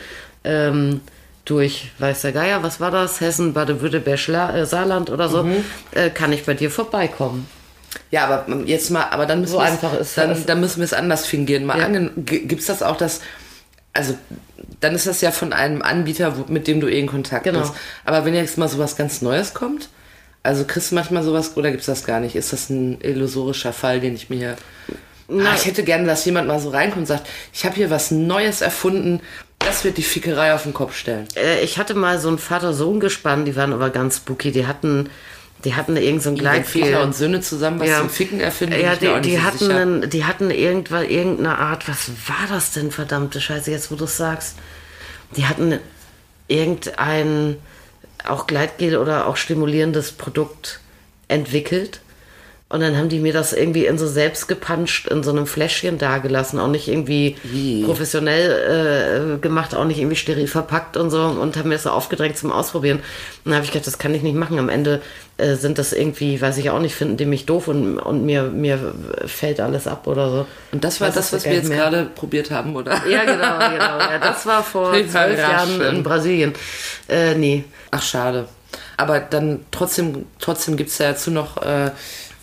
ähm, 0.43 1.01
durch, 1.45 1.91
weiß 1.99 2.21
der 2.21 2.31
Geier, 2.31 2.63
was 2.63 2.79
war 2.79 2.91
das? 2.91 3.21
Hessen, 3.21 3.53
Baden-Württemberg, 3.53 4.27
äh, 4.55 4.65
Saarland 4.65 5.09
oder 5.09 5.29
so. 5.29 5.47
Äh, 5.91 6.09
kann 6.09 6.31
ich 6.33 6.45
bei 6.45 6.53
dir 6.53 6.71
vorbeikommen? 6.71 7.47
Ja, 8.11 8.25
aber 8.27 8.45
jetzt 8.65 8.89
mal, 8.91 9.05
aber 9.11 9.25
dann 9.25 9.41
müssen 9.41 9.53
So 9.53 9.59
wir 9.59 9.65
einfach 9.65 9.97
ist 9.99 10.17
dann, 10.17 10.45
dann 10.45 10.59
müssen 10.59 10.77
wir 10.77 10.85
es 10.85 10.93
anders 10.93 11.25
fingieren. 11.25 11.65
Mal 11.65 11.79
Ja. 11.79 11.87
gibt 12.15 12.61
es 12.61 12.67
das 12.67 12.83
auch, 12.83 12.97
dass 12.97 13.21
also 13.93 14.15
dann 14.79 14.93
ist 14.93 15.07
das 15.07 15.21
ja 15.21 15.31
von 15.31 15.53
einem 15.53 15.81
Anbieter, 15.81 16.37
wo, 16.37 16.45
mit 16.51 16.67
dem 16.67 16.79
du 16.79 16.87
eh 16.87 16.99
in 16.99 17.07
Kontakt 17.07 17.45
Genau. 17.45 17.61
bist. 17.61 17.73
Aber 18.05 18.25
wenn 18.25 18.35
jetzt 18.35 18.57
mal 18.57 18.67
sowas 18.67 18.95
ganz 18.95 19.21
Neues 19.21 19.53
kommt, 19.55 19.89
also 20.47 20.63
kriegst 20.65 20.91
du 20.91 20.95
manchmal 20.95 21.23
sowas 21.23 21.55
oder 21.55 21.69
gibt 21.71 21.81
es 21.81 21.87
das 21.87 22.05
gar 22.05 22.19
nicht? 22.19 22.35
Ist 22.35 22.53
das 22.53 22.69
ein 22.69 22.99
illusorischer 23.01 23.73
Fall, 23.73 23.99
den 23.99 24.15
ich 24.15 24.29
mir 24.29 24.37
hier 24.37 24.55
Ah, 25.29 25.53
ich 25.55 25.65
hätte 25.65 25.83
gerne, 25.83 26.05
dass 26.07 26.23
jemand 26.23 26.47
mal 26.47 26.57
so 26.59 26.69
reinkommt 26.69 27.01
und 27.01 27.05
sagt, 27.05 27.27
ich 27.53 27.65
habe 27.65 27.75
hier 27.75 27.89
was 27.89 28.11
Neues 28.11 28.61
erfunden, 28.61 29.19
das 29.59 29.83
wird 29.83 29.97
die 29.97 30.03
Fickerei 30.03 30.53
auf 30.53 30.63
den 30.63 30.73
Kopf 30.73 30.95
stellen. 30.95 31.27
Äh, 31.35 31.59
ich 31.65 31.77
hatte 31.77 31.95
mal 31.95 32.17
so 32.17 32.29
ein 32.29 32.37
Vater-Sohn-Gespann, 32.37 33.43
die 33.43 33.57
waren 33.57 33.73
aber 33.73 33.89
ganz 33.89 34.17
spooky. 34.17 34.51
Die 34.53 34.65
hatten, 34.67 35.09
die 35.65 35.75
hatten 35.75 35.97
irgend 35.97 36.23
so 36.23 36.29
ein. 36.29 36.63
Väter 36.63 37.03
und 37.03 37.13
Söhne 37.13 37.41
zusammen 37.41 37.81
was 37.81 37.89
Ja. 37.89 37.99
zum 37.99 38.09
Ficken 38.09 38.39
erfinden, 38.39 38.79
Ja, 38.79 38.95
die, 38.95 39.09
die, 39.29 39.35
so 39.35 39.43
hatten 39.43 39.57
sicher. 39.57 39.75
einen, 39.75 40.09
die 40.09 40.23
hatten 40.23 40.49
irgendwann 40.49 41.09
irgendeine 41.09 41.57
Art, 41.57 41.89
was 41.89 42.09
war 42.27 42.47
das 42.47 42.71
denn, 42.71 42.91
verdammte 42.91 43.41
Scheiße, 43.41 43.69
jetzt 43.69 43.91
wo 43.91 43.95
du 43.95 44.05
es 44.05 44.15
sagst. 44.15 44.55
Die 45.35 45.45
hatten 45.45 45.77
irgendein 46.47 47.57
auch 48.25 48.47
Gleitgel 48.47 48.97
oder 48.97 49.27
auch 49.27 49.37
stimulierendes 49.37 50.11
Produkt 50.11 50.79
entwickelt. 51.27 52.01
Und 52.69 52.81
dann 52.81 52.97
haben 52.97 53.07
die 53.07 53.19
mir 53.19 53.31
das 53.31 53.53
irgendwie 53.53 53.85
in 53.85 53.97
so 53.97 54.05
selbst 54.07 54.49
gepanscht 54.49 55.07
in 55.07 55.23
so 55.23 55.31
einem 55.31 55.47
Fläschchen 55.47 55.97
dagelassen, 55.97 56.59
auch 56.59 56.67
nicht 56.67 56.89
irgendwie 56.89 57.37
Wie? 57.43 57.85
professionell 57.85 59.37
äh, 59.37 59.39
gemacht, 59.39 59.73
auch 59.73 59.85
nicht 59.85 59.99
irgendwie 59.99 60.17
steril 60.17 60.47
verpackt 60.47 60.97
und 60.97 61.09
so 61.09 61.21
und 61.23 61.55
haben 61.55 61.69
mir 61.69 61.75
das 61.75 61.83
so 61.83 61.91
aufgedrängt 61.91 62.37
zum 62.37 62.51
Ausprobieren. 62.51 62.97
Und 62.97 63.51
dann 63.51 63.55
habe 63.55 63.63
ich 63.63 63.71
gedacht, 63.71 63.87
das 63.87 63.99
kann 63.99 64.13
ich 64.13 64.21
nicht 64.21 64.35
machen. 64.35 64.59
Am 64.59 64.67
Ende 64.67 65.01
äh, 65.37 65.55
sind 65.55 65.77
das 65.77 65.93
irgendwie, 65.93 66.41
weiß 66.41 66.57
ich 66.57 66.69
auch 66.69 66.81
nicht, 66.81 66.93
finden 66.93 67.15
die 67.15 67.25
mich 67.25 67.45
doof 67.45 67.69
und, 67.69 67.99
und 67.99 68.25
mir, 68.25 68.43
mir 68.43 68.93
fällt 69.25 69.61
alles 69.61 69.87
ab 69.87 70.05
oder 70.05 70.29
so. 70.29 70.45
Und 70.73 70.83
das 70.83 70.99
war 70.99 71.07
das, 71.07 71.27
es 71.27 71.33
was 71.33 71.45
wir 71.45 71.53
jetzt 71.53 71.69
mehr. 71.69 71.77
gerade 71.77 72.09
probiert 72.15 72.51
haben, 72.51 72.75
oder? 72.75 73.07
Ja, 73.07 73.23
genau, 73.23 73.59
genau. 73.59 73.97
Ja, 73.97 74.19
das 74.19 74.45
war 74.45 74.61
vor 74.61 74.91
zwölf 75.09 75.39
ja, 75.39 75.51
Jahren 75.51 75.79
in 75.79 76.03
Brasilien. 76.03 76.51
Äh, 77.07 77.35
nee. 77.35 77.63
Ach, 77.91 78.03
schade. 78.03 78.49
Aber 78.97 79.21
dann 79.21 79.61
trotzdem, 79.71 80.25
trotzdem 80.41 80.75
gibt 80.75 80.89
es 80.89 80.97
ja 80.97 81.11
dazu 81.11 81.31
noch 81.31 81.57
äh, 81.61 81.91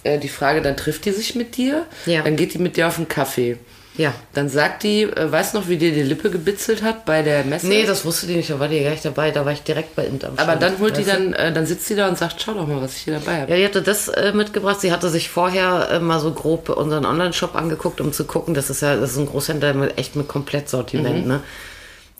äh, 0.05 0.19
die 0.19 0.29
Frage, 0.29 0.63
dann 0.63 0.77
trifft 0.77 1.05
die 1.05 1.11
sich 1.13 1.35
mit 1.35 1.57
dir, 1.57 1.85
Ja. 2.07 2.23
dann 2.23 2.37
geht 2.37 2.55
die 2.55 2.59
mit 2.59 2.77
dir 2.77 2.87
auf 2.87 2.97
einen 2.99 3.09
Kaffee. 3.09 3.59
Ja. 3.97 4.13
Dann 4.33 4.49
sagt 4.49 4.83
die, 4.83 5.03
äh, 5.05 5.31
weißt 5.31 5.55
noch, 5.55 5.69
wie 5.69 5.77
dir 5.77 5.93
die 5.93 6.03
Lippe 6.03 6.29
gebitzelt 6.29 6.83
hat 6.83 7.05
bei 7.05 7.23
der 7.23 7.45
Messe? 7.45 7.69
Nee, 7.69 7.85
das 7.87 8.05
wusste 8.05 8.27
die 8.27 8.35
nicht, 8.35 8.51
da 8.51 8.59
war 8.59 8.67
die 8.67 8.83
gar 8.83 8.91
nicht 8.91 9.05
dabei, 9.05 9.31
da 9.31 9.45
war 9.45 9.53
ich 9.53 9.63
direkt 9.63 9.95
bei 9.95 10.05
Int 10.05 10.25
am 10.25 10.33
Aber 10.33 10.43
Stand, 10.57 10.63
dann 10.63 10.79
holt 10.81 10.97
die 10.97 11.05
dann, 11.05 11.33
äh, 11.33 11.53
dann 11.53 11.65
sitzt 11.65 11.89
die 11.91 11.95
da 11.95 12.09
und 12.09 12.19
sagt, 12.19 12.43
schau 12.43 12.55
doch 12.55 12.67
mal, 12.67 12.81
was 12.83 12.97
ich 12.97 13.03
hier 13.03 13.15
dabei 13.15 13.43
habe. 13.43 13.53
Ja, 13.53 13.57
die 13.57 13.65
hatte 13.65 13.83
das 13.83 14.09
äh, 14.09 14.33
mitgebracht. 14.35 14.81
Sie 14.81 14.91
hatte 14.91 15.09
sich 15.11 15.29
vorher 15.29 15.91
äh, 15.93 16.01
mal 16.01 16.19
so 16.19 16.33
grob 16.33 16.71
unseren 16.71 17.07
Online-Shop 17.07 17.55
angeguckt, 17.55 18.01
um 18.01 18.13
zu 18.13 18.25
gucken. 18.25 18.55
Das 18.55 18.69
ist 18.69 18.83
ja 18.83 18.97
das 18.97 19.13
ist 19.13 19.19
ein 19.19 19.27
Großhändler 19.27 19.75
mit 19.75 19.97
echt 19.97 20.17
mit 20.17 20.27
Komplettsortiment, 20.27 21.27
ne? 21.29 21.41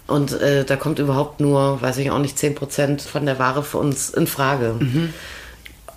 Und 0.07 0.33
äh, 0.41 0.65
da 0.65 0.77
kommt 0.77 0.99
überhaupt 1.01 1.41
nur, 1.41 1.81
weiß 1.83 1.97
ich 1.97 2.11
auch 2.11 2.19
nicht, 2.19 2.37
10% 2.37 3.01
von 3.01 3.25
der 3.27 3.39
Ware 3.39 3.63
für 3.65 3.79
uns 3.79 4.11
in 4.11 4.27
Frage. 4.29 4.77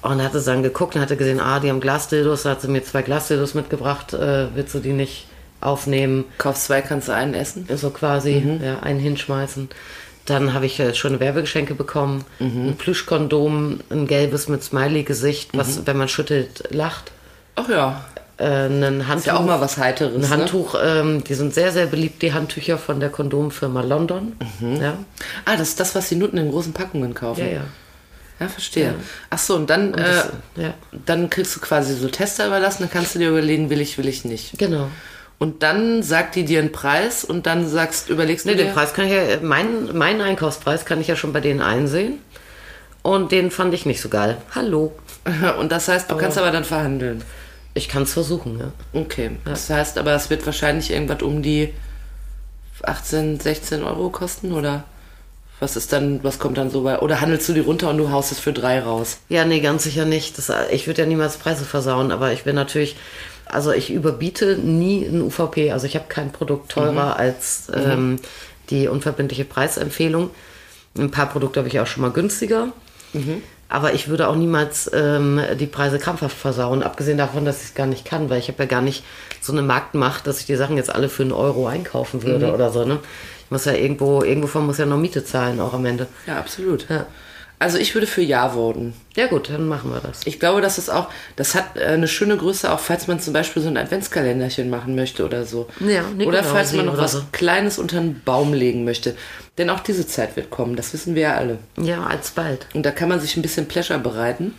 Und 0.07 0.23
hatte 0.23 0.41
dann 0.41 0.63
geguckt 0.63 0.95
und 0.95 1.01
hatte 1.01 1.17
gesehen, 1.17 1.39
ah, 1.39 1.59
die 1.59 1.69
haben 1.69 1.79
Glasdildos, 1.81 2.43
da 2.43 2.51
hat 2.51 2.61
sie 2.61 2.67
mir 2.67 2.83
zwei 2.83 3.01
Glasdildos 3.01 3.53
mitgebracht, 3.53 4.13
äh, 4.13 4.47
willst 4.55 4.73
du 4.73 4.79
die 4.79 4.93
nicht 4.93 5.27
aufnehmen? 5.61 6.25
Kaufst 6.37 6.65
zwei, 6.65 6.81
kannst 6.81 7.07
du 7.07 7.13
einen 7.13 7.33
essen. 7.33 7.67
so 7.75 7.89
quasi, 7.89 8.59
ja, 8.63 8.79
einen 8.79 8.99
hinschmeißen. 8.99 9.69
Dann 10.25 10.53
habe 10.53 10.65
ich 10.65 10.79
äh, 10.79 10.93
schon 10.93 11.19
Werbegeschenke 11.19 11.73
bekommen. 11.73 12.25
Ein 12.39 12.75
Plüschkondom, 12.77 13.79
ein 13.89 14.07
gelbes 14.07 14.47
mit 14.49 14.61
Smiley-Gesicht, 14.63 15.51
was, 15.57 15.85
wenn 15.87 15.97
man 15.97 16.07
schüttelt, 16.09 16.63
lacht. 16.71 17.11
Ach 17.55 17.69
ja, 17.69 18.05
Äh, 18.37 18.67
ein 18.67 19.07
Handtuch. 19.07 19.15
ist 19.17 19.25
ja 19.25 19.37
auch 19.37 19.45
mal 19.45 19.59
was 19.61 19.77
Heiteres. 19.77 20.13
ein 20.15 20.21
ne? 20.21 20.29
Handtuch, 20.29 20.75
ähm, 20.83 21.23
die 21.23 21.33
sind 21.33 21.53
sehr, 21.55 21.71
sehr 21.71 21.87
beliebt, 21.87 22.21
die 22.21 22.33
Handtücher 22.33 22.77
von 22.77 22.99
der 22.99 23.09
Kondomfirma 23.09 23.81
London. 23.81 24.33
Ja, 24.79 24.93
Ah, 25.45 25.55
das 25.57 25.69
ist 25.69 25.79
das, 25.79 25.95
was 25.95 26.09
die 26.09 26.15
Nutten 26.17 26.37
in 26.37 26.51
großen 26.51 26.71
Packungen 26.73 27.13
kaufen. 27.15 27.39
ja, 27.41 27.47
ja. 27.47 27.61
Ja, 28.39 28.47
verstehe. 28.47 28.93
Ach 29.29 29.37
so, 29.39 29.55
und 29.55 29.69
dann, 29.69 29.93
das- 29.93 30.29
äh, 30.57 30.63
ja. 30.63 30.73
dann 31.05 31.29
kriegst 31.29 31.55
du 31.55 31.59
quasi 31.59 31.95
so 31.95 32.07
Tester 32.07 32.47
überlassen, 32.47 32.83
dann 32.83 32.91
kannst 32.91 33.15
du 33.15 33.19
dir 33.19 33.29
überlegen, 33.29 33.69
will 33.69 33.81
ich, 33.81 33.97
will 33.97 34.07
ich 34.07 34.25
nicht. 34.25 34.57
Genau. 34.59 34.89
Und 35.39 35.61
dann 35.63 36.01
sagt 36.03 36.35
die 36.35 36.45
dir 36.45 36.59
einen 36.59 36.71
Preis 36.71 37.23
und 37.23 37.45
dann 37.45 37.67
sagst, 37.67 38.09
überlegst 38.09 38.45
Nee, 38.45 38.53
du 38.53 38.57
den 38.59 38.67
dir, 38.67 38.73
Preis 38.73 38.93
kann 38.93 39.05
ich 39.05 39.11
ja, 39.13 39.39
meinen, 39.41 39.95
meinen 39.97 40.21
Einkaufspreis 40.21 40.85
kann 40.85 40.99
ich 40.99 41.07
ja 41.07 41.15
schon 41.15 41.31
bei 41.33 41.39
denen 41.41 41.61
einsehen. 41.61 42.19
Und 43.03 43.31
den 43.31 43.51
fand 43.51 43.73
ich 43.73 43.85
nicht 43.85 44.01
so 44.01 44.09
geil. 44.09 44.37
Hallo. 44.53 44.93
und 45.59 45.71
das 45.71 45.87
heißt, 45.87 46.09
du 46.11 46.17
kannst 46.17 46.37
aber 46.37 46.51
dann 46.51 46.63
verhandeln. 46.63 47.23
Ich 47.73 47.87
kann 47.87 48.03
es 48.03 48.13
versuchen, 48.13 48.59
ja. 48.59 48.71
Okay, 48.99 49.31
das 49.45 49.69
heißt 49.69 49.97
aber, 49.99 50.13
es 50.15 50.29
wird 50.31 50.45
wahrscheinlich 50.45 50.89
irgendwas 50.91 51.21
um 51.21 51.43
die 51.43 51.73
18, 52.81 53.39
16 53.39 53.83
Euro 53.83 54.09
kosten 54.09 54.51
oder 54.53 54.83
was 55.59 55.75
ist 55.75 55.91
dann, 55.91 56.23
was 56.23 56.37
kommt 56.39 56.57
dann 56.57 56.69
so 56.69 56.83
bei, 56.83 56.99
oder 56.99 57.19
handelst 57.19 57.49
du 57.49 57.53
die 57.53 57.61
runter 57.61 57.89
und 57.89 57.97
du 57.97 58.11
haust 58.11 58.31
es 58.31 58.39
für 58.39 58.53
drei 58.53 58.79
raus? 58.79 59.17
Ja, 59.29 59.43
nee, 59.43 59.59
ganz 59.59 59.83
sicher 59.83 60.05
nicht. 60.05 60.37
Das, 60.37 60.51
ich 60.71 60.85
würde 60.87 61.01
ja 61.01 61.07
niemals 61.07 61.37
Preise 61.37 61.65
versauen, 61.65 62.11
aber 62.11 62.31
ich 62.31 62.43
bin 62.43 62.55
natürlich, 62.55 62.95
also 63.45 63.71
ich 63.71 63.91
überbiete 63.91 64.57
nie 64.57 65.05
ein 65.05 65.21
UVP. 65.21 65.71
Also 65.71 65.87
ich 65.87 65.95
habe 65.95 66.05
kein 66.09 66.31
Produkt 66.31 66.71
teurer 66.71 67.17
als 67.17 67.71
ähm, 67.73 68.19
die 68.69 68.87
unverbindliche 68.87 69.45
Preisempfehlung. 69.45 70.29
Ein 70.97 71.11
paar 71.11 71.27
Produkte 71.27 71.59
habe 71.59 71.69
ich 71.69 71.79
auch 71.79 71.87
schon 71.87 72.01
mal 72.01 72.11
günstiger. 72.11 72.69
Aber 73.69 73.93
ich 73.93 74.07
würde 74.07 74.27
auch 74.29 74.35
niemals 74.35 74.89
ähm, 74.93 75.41
die 75.59 75.65
Preise 75.65 75.99
krampfhaft 75.99 76.37
versauen, 76.37 76.83
abgesehen 76.83 77.17
davon, 77.17 77.43
dass 77.43 77.61
ich 77.61 77.69
es 77.69 77.73
gar 77.73 77.85
nicht 77.85 78.05
kann, 78.05 78.29
weil 78.29 78.39
ich 78.39 78.47
habe 78.47 78.63
ja 78.63 78.65
gar 78.65 78.81
nicht 78.81 79.03
so 79.41 79.51
eine 79.51 79.61
Marktmacht, 79.61 80.25
dass 80.25 80.39
ich 80.39 80.45
die 80.45 80.55
Sachen 80.55 80.77
jetzt 80.77 80.93
alle 80.93 81.09
für 81.09 81.23
einen 81.23 81.33
Euro 81.33 81.67
einkaufen 81.67 82.23
würde 82.23 82.53
oder 82.53 82.71
so. 82.71 82.85
Ne? 82.85 82.99
Muss 83.49 83.65
ja 83.65 83.73
irgendwo, 83.73 84.23
irgendwovon 84.23 84.65
muss 84.65 84.77
ja 84.77 84.85
noch 84.85 84.97
Miete 84.97 85.23
zahlen, 85.23 85.59
auch 85.59 85.73
am 85.73 85.85
Ende. 85.85 86.07
Ja, 86.25 86.37
absolut. 86.37 86.89
Ja. 86.89 87.05
Also 87.59 87.79
ich 87.79 87.95
würde 87.95 88.05
für 88.05 88.21
Ja 88.21 88.49
voten. 88.49 88.93
Ja 89.15 89.25
gut, 89.25 89.49
dann 89.49 89.67
machen 89.67 89.91
wir 89.91 89.99
das. 89.99 90.21
Ich 90.25 90.39
glaube, 90.39 90.61
das 90.61 90.77
ist 90.77 90.89
auch, 90.89 91.09
das 91.35 91.55
hat 91.55 91.75
äh, 91.75 91.85
eine 91.85 92.07
schöne 92.07 92.37
Größe, 92.37 92.71
auch 92.71 92.79
falls 92.79 93.07
man 93.07 93.19
zum 93.19 93.33
Beispiel 93.33 93.63
so 93.63 93.67
ein 93.67 93.77
Adventskalenderchen 93.77 94.69
machen 94.69 94.95
möchte 94.95 95.25
oder 95.25 95.43
so. 95.43 95.67
Ja, 95.79 96.01
oder 96.01 96.09
Nikolaus 96.11 96.45
falls 96.45 96.73
man 96.73 96.85
noch 96.85 96.97
was 96.97 97.13
so. 97.13 97.23
Kleines 97.31 97.79
unter 97.79 97.99
den 97.99 98.21
Baum 98.23 98.53
legen 98.53 98.85
möchte. 98.85 99.15
Denn 99.57 99.71
auch 99.71 99.79
diese 99.79 100.05
Zeit 100.05 100.35
wird 100.35 100.51
kommen, 100.51 100.75
das 100.75 100.93
wissen 100.93 101.15
wir 101.15 101.23
ja 101.23 101.33
alle. 101.35 101.57
Ja, 101.81 102.03
alsbald. 102.03 102.67
Und 102.75 102.85
da 102.85 102.91
kann 102.91 103.09
man 103.09 103.19
sich 103.19 103.35
ein 103.37 103.41
bisschen 103.41 103.67
Pleasure 103.67 103.97
bereiten. 103.97 104.53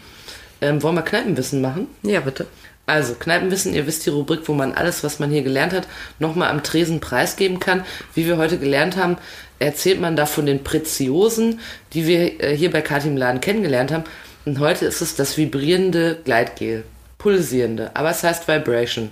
Ähm, 0.61 0.83
wollen 0.83 0.97
wir 0.97 1.03
Kneipenwissen 1.03 1.61
machen? 1.61 1.87
Ja, 2.03 2.21
bitte. 2.21 2.47
Also, 2.87 3.15
Kneipenwissen, 3.15 3.75
ihr 3.75 3.87
wisst 3.87 4.07
die 4.07 4.11
Rubrik, 4.11 4.41
wo 4.47 4.55
man 4.55 4.73
alles, 4.73 5.05
was 5.05 5.19
man 5.19 5.31
hier 5.31 5.43
gelernt 5.43 5.75
hat, 5.75 5.87
nochmal 6.19 6.51
am 6.51 6.63
Tresen 6.63 7.01
preisgeben 7.01 7.61
kann. 7.61 7.85
Wie 8.15 8.27
wir 8.27 8.39
heute 8.39 8.59
gelernt 8.59 8.97
haben, 8.97 9.19
erzählt 9.59 10.01
man 10.01 10.17
da 10.17 10.25
von 10.25 10.47
den 10.47 10.65
Preziosen, 10.65 11.61
die 11.93 12.07
wir 12.07 12.43
äh, 12.43 12.57
hier 12.57 12.71
bei 12.71 12.81
Kati 12.81 13.09
im 13.09 13.17
Laden 13.17 13.43
kennengelernt 13.43 13.93
haben. 13.93 14.05
Und 14.47 14.59
heute 14.59 14.87
ist 14.87 15.03
es 15.03 15.15
das 15.17 15.37
vibrierende 15.37 16.17
Gleitgel. 16.25 16.85
Pulsierende. 17.19 17.91
Aber 17.95 18.11
es 18.11 18.23
heißt 18.23 18.49
Vibration. 18.49 19.11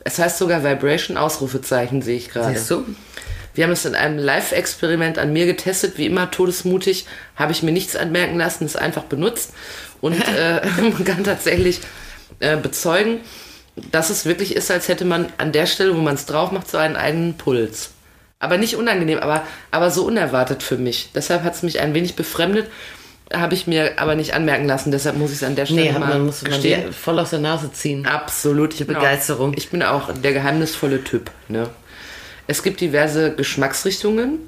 Es 0.00 0.18
heißt 0.18 0.38
sogar 0.38 0.64
Vibration, 0.64 1.18
Ausrufezeichen 1.18 2.00
sehe 2.00 2.16
ich 2.16 2.30
gerade. 2.30 2.54
Siehst 2.54 2.70
du? 2.70 2.84
Wir 3.54 3.64
haben 3.64 3.72
es 3.72 3.84
in 3.84 3.96
einem 3.96 4.18
Live-Experiment 4.18 5.18
an 5.18 5.32
mir 5.32 5.44
getestet, 5.44 5.98
wie 5.98 6.06
immer 6.06 6.30
todesmutig, 6.30 7.06
habe 7.34 7.50
ich 7.50 7.64
mir 7.64 7.72
nichts 7.72 7.96
anmerken 7.96 8.38
lassen, 8.38 8.64
es 8.64 8.76
einfach 8.76 9.02
benutzt 9.02 9.52
und 10.00 10.14
äh, 10.14 10.60
man 10.80 11.04
kann 11.04 11.24
tatsächlich 11.24 11.80
äh, 12.40 12.56
bezeugen, 12.56 13.20
dass 13.92 14.10
es 14.10 14.26
wirklich 14.26 14.56
ist, 14.56 14.70
als 14.70 14.88
hätte 14.88 15.04
man 15.04 15.26
an 15.38 15.52
der 15.52 15.66
Stelle, 15.66 15.96
wo 15.96 16.00
man 16.00 16.14
es 16.14 16.26
drauf 16.26 16.50
macht, 16.50 16.70
so 16.70 16.78
einen 16.78 16.96
eigenen 16.96 17.36
Puls. 17.36 17.90
Aber 18.40 18.56
nicht 18.56 18.76
unangenehm, 18.76 19.18
aber, 19.18 19.42
aber 19.70 19.90
so 19.90 20.04
unerwartet 20.04 20.62
für 20.62 20.76
mich. 20.76 21.10
Deshalb 21.14 21.42
hat 21.42 21.54
es 21.54 21.62
mich 21.62 21.80
ein 21.80 21.94
wenig 21.94 22.14
befremdet 22.14 22.68
habe 23.32 23.54
ich 23.54 23.66
mir 23.66 23.98
aber 23.98 24.14
nicht 24.14 24.34
anmerken 24.34 24.66
lassen, 24.66 24.90
deshalb 24.90 25.16
muss 25.16 25.30
ich 25.30 25.38
es 25.38 25.42
an 25.42 25.54
der 25.54 25.66
Stelle 25.66 25.92
Nee, 25.92 25.98
mal 25.98 26.08
man 26.08 26.26
muss 26.26 26.42
man 26.42 26.60
dir 26.62 26.92
voll 26.92 27.18
aus 27.18 27.30
der 27.30 27.40
Nase 27.40 27.70
ziehen. 27.72 28.06
Absolut. 28.06 28.76
Bin 28.78 28.86
Begeisterung. 28.86 29.52
Auch, 29.52 29.56
ich 29.56 29.68
bin 29.68 29.82
auch 29.82 30.12
der 30.12 30.32
geheimnisvolle 30.32 31.04
Typ. 31.04 31.30
Ne? 31.48 31.68
Es 32.46 32.62
gibt 32.62 32.80
diverse 32.80 33.34
Geschmacksrichtungen. 33.34 34.38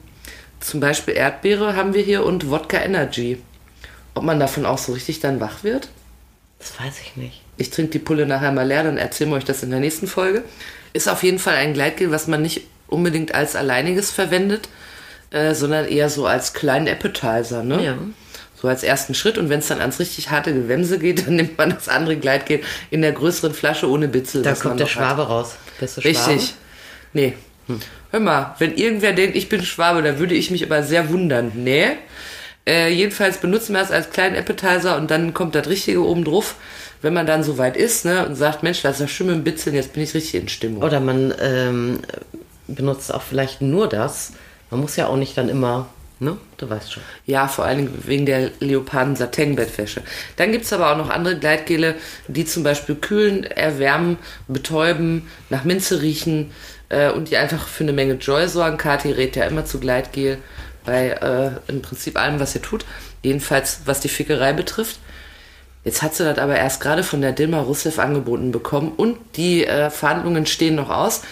Zum 0.61 0.81
Beispiel 0.81 1.15
Erdbeere 1.15 1.77
haben 1.77 1.95
wir 1.95 2.03
hier 2.03 2.25
und 2.25 2.51
Wodka 2.51 2.79
Energy. 2.79 3.43
Ob 4.15 4.25
man 4.25 4.41
davon 4.41 4.67
auch 4.67 4.79
so 4.79 4.93
richtig 4.93 5.21
dann 5.21 5.41
wach 5.41 5.63
wird? 5.63 5.89
Das 6.59 6.79
weiß 6.79 7.01
ich 7.01 7.17
nicht. 7.17 7.43
Ich 7.57 7.71
trinke 7.71 7.93
die 7.93 7.99
Pulle 7.99 8.27
nachher 8.27 8.53
mal 8.53 8.67
leer, 8.67 8.85
dann 8.85 8.97
erzählen 8.97 9.31
wir 9.31 9.37
euch 9.37 9.45
das 9.45 9.63
in 9.63 9.71
der 9.71 9.81
nächsten 9.81 10.07
Folge. 10.07 10.45
Ist 10.93 11.09
auf 11.09 11.23
jeden 11.23 11.39
Fall 11.39 11.55
ein 11.55 11.75
Gleitgel, 11.75 12.11
was 12.11 12.27
man 12.27 12.43
nicht 12.43 12.63
unbedingt 12.89 13.35
als 13.35 13.57
alleiniges 13.57 14.11
verwendet, 14.11 14.69
äh, 15.31 15.55
sondern 15.55 15.87
eher 15.87 16.11
so 16.11 16.27
als 16.27 16.53
kleinen 16.53 16.89
Appetizer. 16.89 17.63
Ne? 17.63 17.85
Ja. 17.85 17.99
So 18.61 18.69
als 18.69 18.83
ersten 18.83 19.15
Schritt. 19.15 19.39
Und 19.39 19.49
wenn 19.49 19.61
es 19.61 19.69
dann 19.69 19.81
ans 19.81 20.01
richtig 20.01 20.31
harte 20.31 20.53
Gewämse 20.53 20.99
geht, 20.99 21.27
dann 21.27 21.37
nimmt 21.37 21.57
man 21.57 21.71
das 21.71 21.89
andere 21.89 22.17
Gleitgel 22.17 22.61
in 22.91 23.03
der 23.03 23.13
größeren 23.13 23.55
Flasche 23.55 23.89
ohne 23.89 24.09
Bitzel. 24.09 24.43
Da 24.43 24.55
kommt 24.55 24.81
der 24.81 24.87
noch 24.87 24.95
hat. 24.95 25.03
Schwabe 25.03 25.23
raus. 25.23 25.55
Bist 25.79 25.97
du 25.97 26.01
Schwabe? 26.03 26.33
Richtig. 26.33 26.55
Nee. 27.13 27.35
Hör 28.11 28.21
mal, 28.21 28.57
wenn 28.59 28.75
irgendwer 28.75 29.13
denkt, 29.13 29.37
ich 29.37 29.49
bin 29.49 29.63
Schwabe, 29.65 30.03
dann 30.03 30.19
würde 30.19 30.35
ich 30.35 30.51
mich 30.51 30.65
aber 30.65 30.83
sehr 30.83 31.11
wundern. 31.11 31.53
Nee. 31.55 31.93
Äh, 32.71 32.91
jedenfalls 32.91 33.39
benutzen 33.39 33.73
wir 33.73 33.83
es 33.83 33.91
als 33.91 34.11
kleinen 34.11 34.37
Appetizer 34.37 34.97
und 34.97 35.11
dann 35.11 35.35
kommt 35.35 35.57
das 35.57 35.67
Richtige 35.67 36.05
oben 36.05 36.25
drauf, 36.25 36.55
wenn 37.03 37.13
man 37.13 37.27
dann 37.27 37.43
so 37.43 37.59
weit 37.59 37.77
ist 37.77 38.05
ne, 38.05 38.25
und 38.25 38.37
sagt, 38.37 38.63
Mensch, 38.63 38.83
das 38.83 38.97
ist 38.97 39.01
ja 39.01 39.09
schön 39.09 39.27
mit 39.27 39.37
dem 39.37 39.43
Bitzeln, 39.45 39.75
jetzt 39.75 39.93
bin 39.93 40.05
ich 40.05 40.15
richtig 40.15 40.41
in 40.41 40.49
Stimmung. 40.49 40.81
Oder 40.81 41.01
man 41.01 41.35
ähm, 41.41 41.99
benutzt 42.69 43.13
auch 43.13 43.23
vielleicht 43.23 43.61
nur 43.61 43.89
das. 43.89 44.35
Man 44.71 44.81
muss 44.81 44.95
ja 44.95 45.09
auch 45.09 45.17
nicht 45.17 45.37
dann 45.37 45.49
immer, 45.49 45.89
ne? 46.21 46.37
Du 46.59 46.71
weißt 46.71 46.93
schon. 46.93 47.03
Ja, 47.27 47.49
vor 47.49 47.65
allen 47.65 47.79
Dingen 47.79 48.03
wegen 48.07 48.25
der 48.25 48.53
leoparden 48.61 49.17
Satin-Bettwäsche. 49.17 50.03
Dann 50.37 50.53
gibt's 50.53 50.73
aber 50.73 50.93
auch 50.93 50.97
noch 50.97 51.11
andere 51.11 51.41
Gleitgele, 51.41 51.97
die 52.29 52.45
zum 52.45 52.63
Beispiel 52.63 52.95
kühlen, 52.95 53.43
erwärmen, 53.43 54.17
betäuben, 54.47 55.29
nach 55.49 55.65
Minze 55.65 56.03
riechen 56.03 56.53
äh, 56.89 57.11
und 57.11 57.33
die 57.33 57.37
einfach 57.37 57.67
für 57.67 57.83
eine 57.83 57.95
Menge 57.95 58.15
Joy 58.15 58.47
sorgen. 58.47 58.77
Kathi 58.77 59.11
rät 59.11 59.35
ja 59.35 59.47
immer 59.47 59.65
zu 59.65 59.81
Gleitgel 59.81 60.39
bei 60.91 61.11
äh, 61.11 61.51
im 61.71 61.83
Prinzip 61.83 62.19
allem, 62.19 62.41
was 62.41 62.57
ihr 62.57 62.63
tut. 62.63 62.85
Jedenfalls, 63.23 63.83
was 63.85 64.01
die 64.01 64.09
Fickerei 64.09 64.53
betrifft. 64.53 64.99
Jetzt 65.85 66.03
hat 66.03 66.17
sie 66.17 66.25
das 66.25 66.39
aber 66.39 66.57
erst 66.57 66.81
gerade 66.81 67.05
von 67.05 67.21
der 67.21 67.31
Dilma 67.31 67.61
Rousseff 67.61 68.01
angeboten 68.01 68.51
bekommen 68.51 68.93
und 68.97 69.17
die 69.37 69.65
äh, 69.65 69.89
Verhandlungen 69.89 70.47
stehen 70.47 70.75
noch 70.75 70.91
aus. 70.91 71.23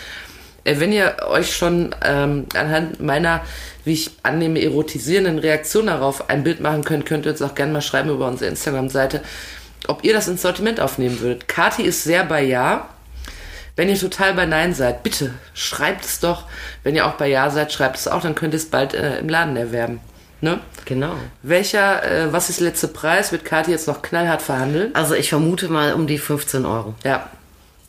Äh, 0.63 0.79
wenn 0.79 0.93
ihr 0.93 1.17
euch 1.29 1.57
schon 1.57 1.93
ähm, 2.05 2.47
anhand 2.55 3.01
meiner, 3.01 3.41
wie 3.85 3.95
ich 3.95 4.13
annehme, 4.23 4.63
erotisierenden 4.63 5.41
Reaktion 5.41 5.87
darauf 5.87 6.31
ein 6.31 6.45
Bild 6.45 6.61
machen 6.61 6.85
könnt, 6.85 7.05
könnt 7.05 7.27
ihr 7.27 7.33
uns 7.33 7.43
auch 7.43 7.57
gerne 7.57 7.73
mal 7.73 7.83
schreiben 7.83 8.11
über 8.11 8.29
unsere 8.29 8.49
Instagram-Seite, 8.49 9.23
ob 9.89 10.05
ihr 10.05 10.13
das 10.13 10.29
ins 10.29 10.43
Sortiment 10.43 10.79
aufnehmen 10.79 11.19
würdet. 11.21 11.49
Kati 11.49 11.83
ist 11.83 12.05
sehr 12.05 12.25
bei 12.25 12.45
Ja. 12.45 12.89
Wenn 13.79 13.89
ihr 13.89 13.97
total 13.97 14.35
bei 14.35 14.45
Nein 14.45 14.75
seid, 14.75 15.05
bitte 15.05 15.31
schreibt 15.55 16.05
es 16.05 16.19
doch. 16.19 16.47
Wenn 16.83 16.97
ihr 16.97 17.07
auch 17.07 17.13
bei 17.13 17.29
Ja 17.29 17.49
seid, 17.49 17.73
schreibt 17.73 17.97
es 17.97 18.09
auch, 18.09 18.21
dann 18.21 18.35
könnt 18.35 18.53
ihr 18.53 18.57
es 18.57 18.67
bald 18.67 18.93
äh, 18.93 19.21
im 19.21 19.29
Laden 19.29 19.57
erwerben. 19.57 20.01
Ne? 20.41 20.59
Genau. 20.85 21.15
Welcher, 21.45 22.03
äh, 22.03 22.33
was 22.33 22.51
ist 22.51 22.59
der 22.59 22.67
letzte 22.67 22.89
Preis? 22.89 23.31
Wird 23.31 23.45
Kati 23.45 23.71
jetzt 23.71 23.87
noch 23.87 24.03
knallhart 24.03 24.43
verhandeln? 24.43 24.93
Also 24.97 25.15
ich 25.15 25.29
vermute 25.29 25.69
mal 25.69 25.95
um 25.95 26.09
die 26.09 26.19
15 26.19 26.67
Euro. 26.67 26.97
Ja, 27.05 27.31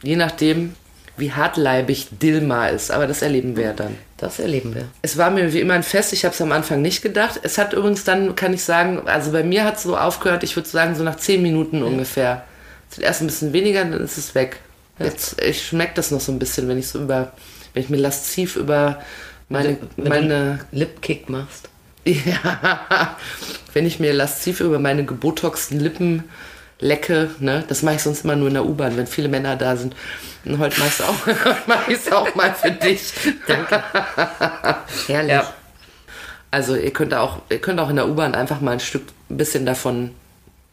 je 0.03 0.15
nachdem, 0.15 0.75
wie 1.17 1.33
hartleibig 1.33 2.09
Dilma 2.21 2.67
ist. 2.67 2.91
Aber 2.91 3.07
das 3.07 3.23
erleben 3.23 3.57
wir 3.57 3.63
ja 3.63 3.73
dann. 3.73 3.97
Das 4.17 4.37
erleben 4.37 4.75
wir. 4.75 4.85
Es 5.01 5.17
war 5.17 5.31
mir 5.31 5.51
wie 5.53 5.59
immer 5.59 5.73
ein 5.73 5.81
Fest. 5.81 6.13
Ich 6.13 6.23
habe 6.23 6.35
es 6.35 6.41
am 6.43 6.51
Anfang 6.51 6.83
nicht 6.83 7.01
gedacht. 7.01 7.39
Es 7.41 7.57
hat 7.57 7.73
übrigens 7.73 8.03
dann, 8.03 8.35
kann 8.35 8.53
ich 8.53 8.63
sagen, 8.63 9.07
also 9.07 9.31
bei 9.31 9.41
mir 9.41 9.63
hat 9.65 9.77
es 9.77 9.83
so 9.83 9.97
aufgehört, 9.97 10.43
ich 10.43 10.55
würde 10.55 10.69
sagen, 10.69 10.93
so 10.93 11.03
nach 11.03 11.15
10 11.15 11.41
Minuten 11.41 11.81
ungefähr. 11.81 12.43
Es 12.91 12.97
wird 12.97 13.07
erst 13.07 13.21
ein 13.21 13.27
bisschen 13.27 13.53
weniger, 13.53 13.83
dann 13.83 14.01
ist 14.01 14.19
es 14.19 14.35
weg. 14.35 14.57
Jetzt, 14.99 15.41
ich 15.41 15.65
schmecke 15.65 15.93
das 15.95 16.11
noch 16.11 16.19
so 16.19 16.31
ein 16.31 16.39
bisschen, 16.39 16.67
wenn 16.67 16.77
ich 16.77 16.87
so 16.87 16.99
über, 17.01 17.31
wenn 17.73 17.83
ich 17.83 17.89
mir 17.89 17.97
lasziv 17.97 18.55
über 18.55 19.01
meine, 19.49 19.77
Wenn 19.97 20.07
meine, 20.07 20.59
Lipkick 20.71 21.29
machst. 21.29 21.69
ja, 22.05 23.17
wenn 23.73 23.85
ich 23.85 23.99
mir 23.99 24.13
lasziv 24.13 24.59
über 24.59 24.79
meine 24.79 25.05
gebotoxten 25.05 25.79
Lippen 25.79 26.23
lecke, 26.79 27.29
ne, 27.39 27.63
das 27.67 27.81
mache 27.81 27.95
ich 27.95 28.03
sonst 28.03 28.23
immer 28.23 28.35
nur 28.35 28.47
in 28.47 28.53
der 28.53 28.65
U-Bahn, 28.65 28.95
wenn 28.95 29.07
viele 29.07 29.27
Männer 29.27 29.55
da 29.55 29.75
sind. 29.75 29.95
Und 30.45 30.59
heute 30.59 30.79
mache 30.79 30.89
ich 30.89 30.99
es 30.99 31.01
auch, 31.01 31.25
heute 31.25 31.57
mache 31.67 31.91
ich 31.91 31.97
es 31.97 32.11
auch 32.11 32.35
mal 32.35 32.53
für 32.53 32.71
dich. 32.71 33.11
Danke. 33.47 33.83
Herrlich. 35.07 35.31
Ja. 35.31 35.53
Also 36.51 36.75
ihr 36.75 36.91
könnt 36.91 37.13
auch, 37.13 37.41
ihr 37.49 37.59
könnt 37.59 37.79
auch 37.79 37.89
in 37.89 37.97
der 37.97 38.07
U-Bahn 38.07 38.33
einfach 38.33 38.61
mal 38.61 38.71
ein 38.71 38.79
Stück, 38.79 39.03
ein 39.29 39.37
bisschen 39.37 39.65
davon 39.65 40.11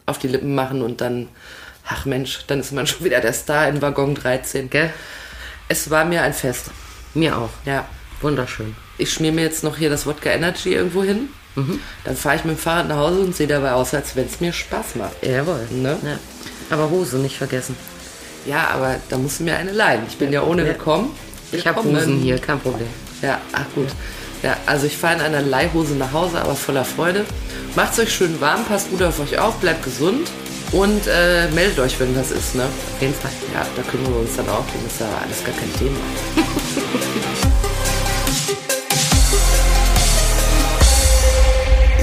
auf 0.07 0.19
die 0.19 0.29
Lippen 0.29 0.55
machen 0.55 0.83
und 0.83 1.01
dann, 1.01 1.29
ach 1.89 2.05
Mensch, 2.05 2.41
dann 2.47 2.61
ist 2.61 2.73
man 2.73 2.87
schon 2.87 3.05
wieder 3.05 3.21
der 3.21 3.33
Star 3.33 3.69
in 3.69 3.81
Waggon 3.83 4.15
13. 4.15 4.71
Gell? 4.71 4.91
Es 5.69 5.91
war 5.91 6.05
mir 6.05 6.23
ein 6.23 6.33
Fest. 6.35 6.67
Mir 7.15 7.37
auch. 7.39 7.51
Ja. 7.65 7.87
Wunderschön. 8.21 8.75
Ich 8.99 9.13
schmier 9.13 9.33
mir 9.33 9.43
jetzt 9.45 9.63
noch 9.65 9.77
hier 9.77 9.91
das 9.91 10.07
Wodka 10.07 10.31
Energy 10.31 10.73
irgendwo 10.75 11.03
hin. 11.03 11.29
Dann 12.05 12.17
fahre 12.17 12.37
ich 12.37 12.45
mit 12.45 12.57
dem 12.57 12.61
Fahrrad 12.61 12.89
nach 12.89 12.99
Hause 12.99 13.21
und 13.21 13.35
sehe 13.35 13.47
dabei 13.47 13.73
aus, 13.73 13.95
als 13.95 14.15
wenn 14.15 14.27
es 14.27 14.41
mir 14.41 14.53
Spaß 14.53 14.97
macht. 14.97 15.25
Jawohl. 15.25 15.67
Ne? 15.71 15.97
Ja. 16.03 16.19
Aber 16.69 16.91
Hose 16.91 17.17
nicht 17.17 17.39
vergessen. 17.39 17.75
Ja, 18.45 18.69
aber 18.69 18.97
da 19.09 19.17
musst 19.17 19.41
du 19.41 19.45
mir 19.45 19.57
eine 19.57 19.73
leihen. 19.73 20.03
Ich 20.07 20.19
bin 20.19 20.33
ja 20.33 20.43
ohne 20.43 20.67
Ja. 20.67 20.73
gekommen. 20.75 21.17
Ich 21.53 21.67
habe. 21.67 21.83
Hosen 21.83 22.19
hier, 22.19 22.39
kein 22.39 22.61
Problem. 22.61 22.89
Ja, 23.23 23.41
ach 23.53 23.65
gut. 23.75 23.89
Ja, 24.43 24.57
also 24.67 24.87
ich 24.87 24.99
fahre 24.99 25.15
in 25.15 25.21
einer 25.23 25.41
Leihhose 25.41 25.95
nach 25.95 26.13
Hause, 26.13 26.41
aber 26.43 26.55
voller 26.55 26.85
Freude. 26.85 27.25
Macht's 27.75 27.99
euch 27.99 28.15
schön 28.15 28.39
warm, 28.41 28.63
passt 28.67 28.91
gut 28.91 29.03
auf 29.03 29.19
euch 29.21 29.39
auf, 29.39 29.57
bleibt 29.57 29.83
gesund 29.83 30.29
und 30.73 31.07
äh, 31.07 31.49
meldet 31.55 31.79
euch, 31.79 31.99
wenn 32.01 32.15
das 32.15 32.31
ist, 32.31 32.55
ne? 32.55 32.65
Auf 32.65 33.01
jeden 33.01 33.15
Fall. 33.15 33.31
Ja, 33.55 33.67
da 33.77 33.83
kümmern 33.83 34.13
wir 34.13 34.21
uns 34.21 34.37
dann 34.37 34.49
auch 34.49 34.67
drum. 34.67 34.87
Ist 34.87 35.01
ja 35.01 35.07
alles 35.23 35.45
gar 35.45 35.55
kein 35.55 35.73
Thema. 35.75 35.97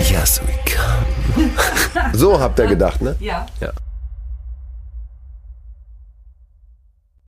Yes, 0.10 0.41
we 0.45 0.54
come. 0.65 1.49
So 2.13 2.39
habt 2.39 2.60
ihr 2.60 2.67
gedacht, 2.67 3.02
ne? 3.02 3.15
Ja. 3.19 3.45
Ja. 3.60 3.71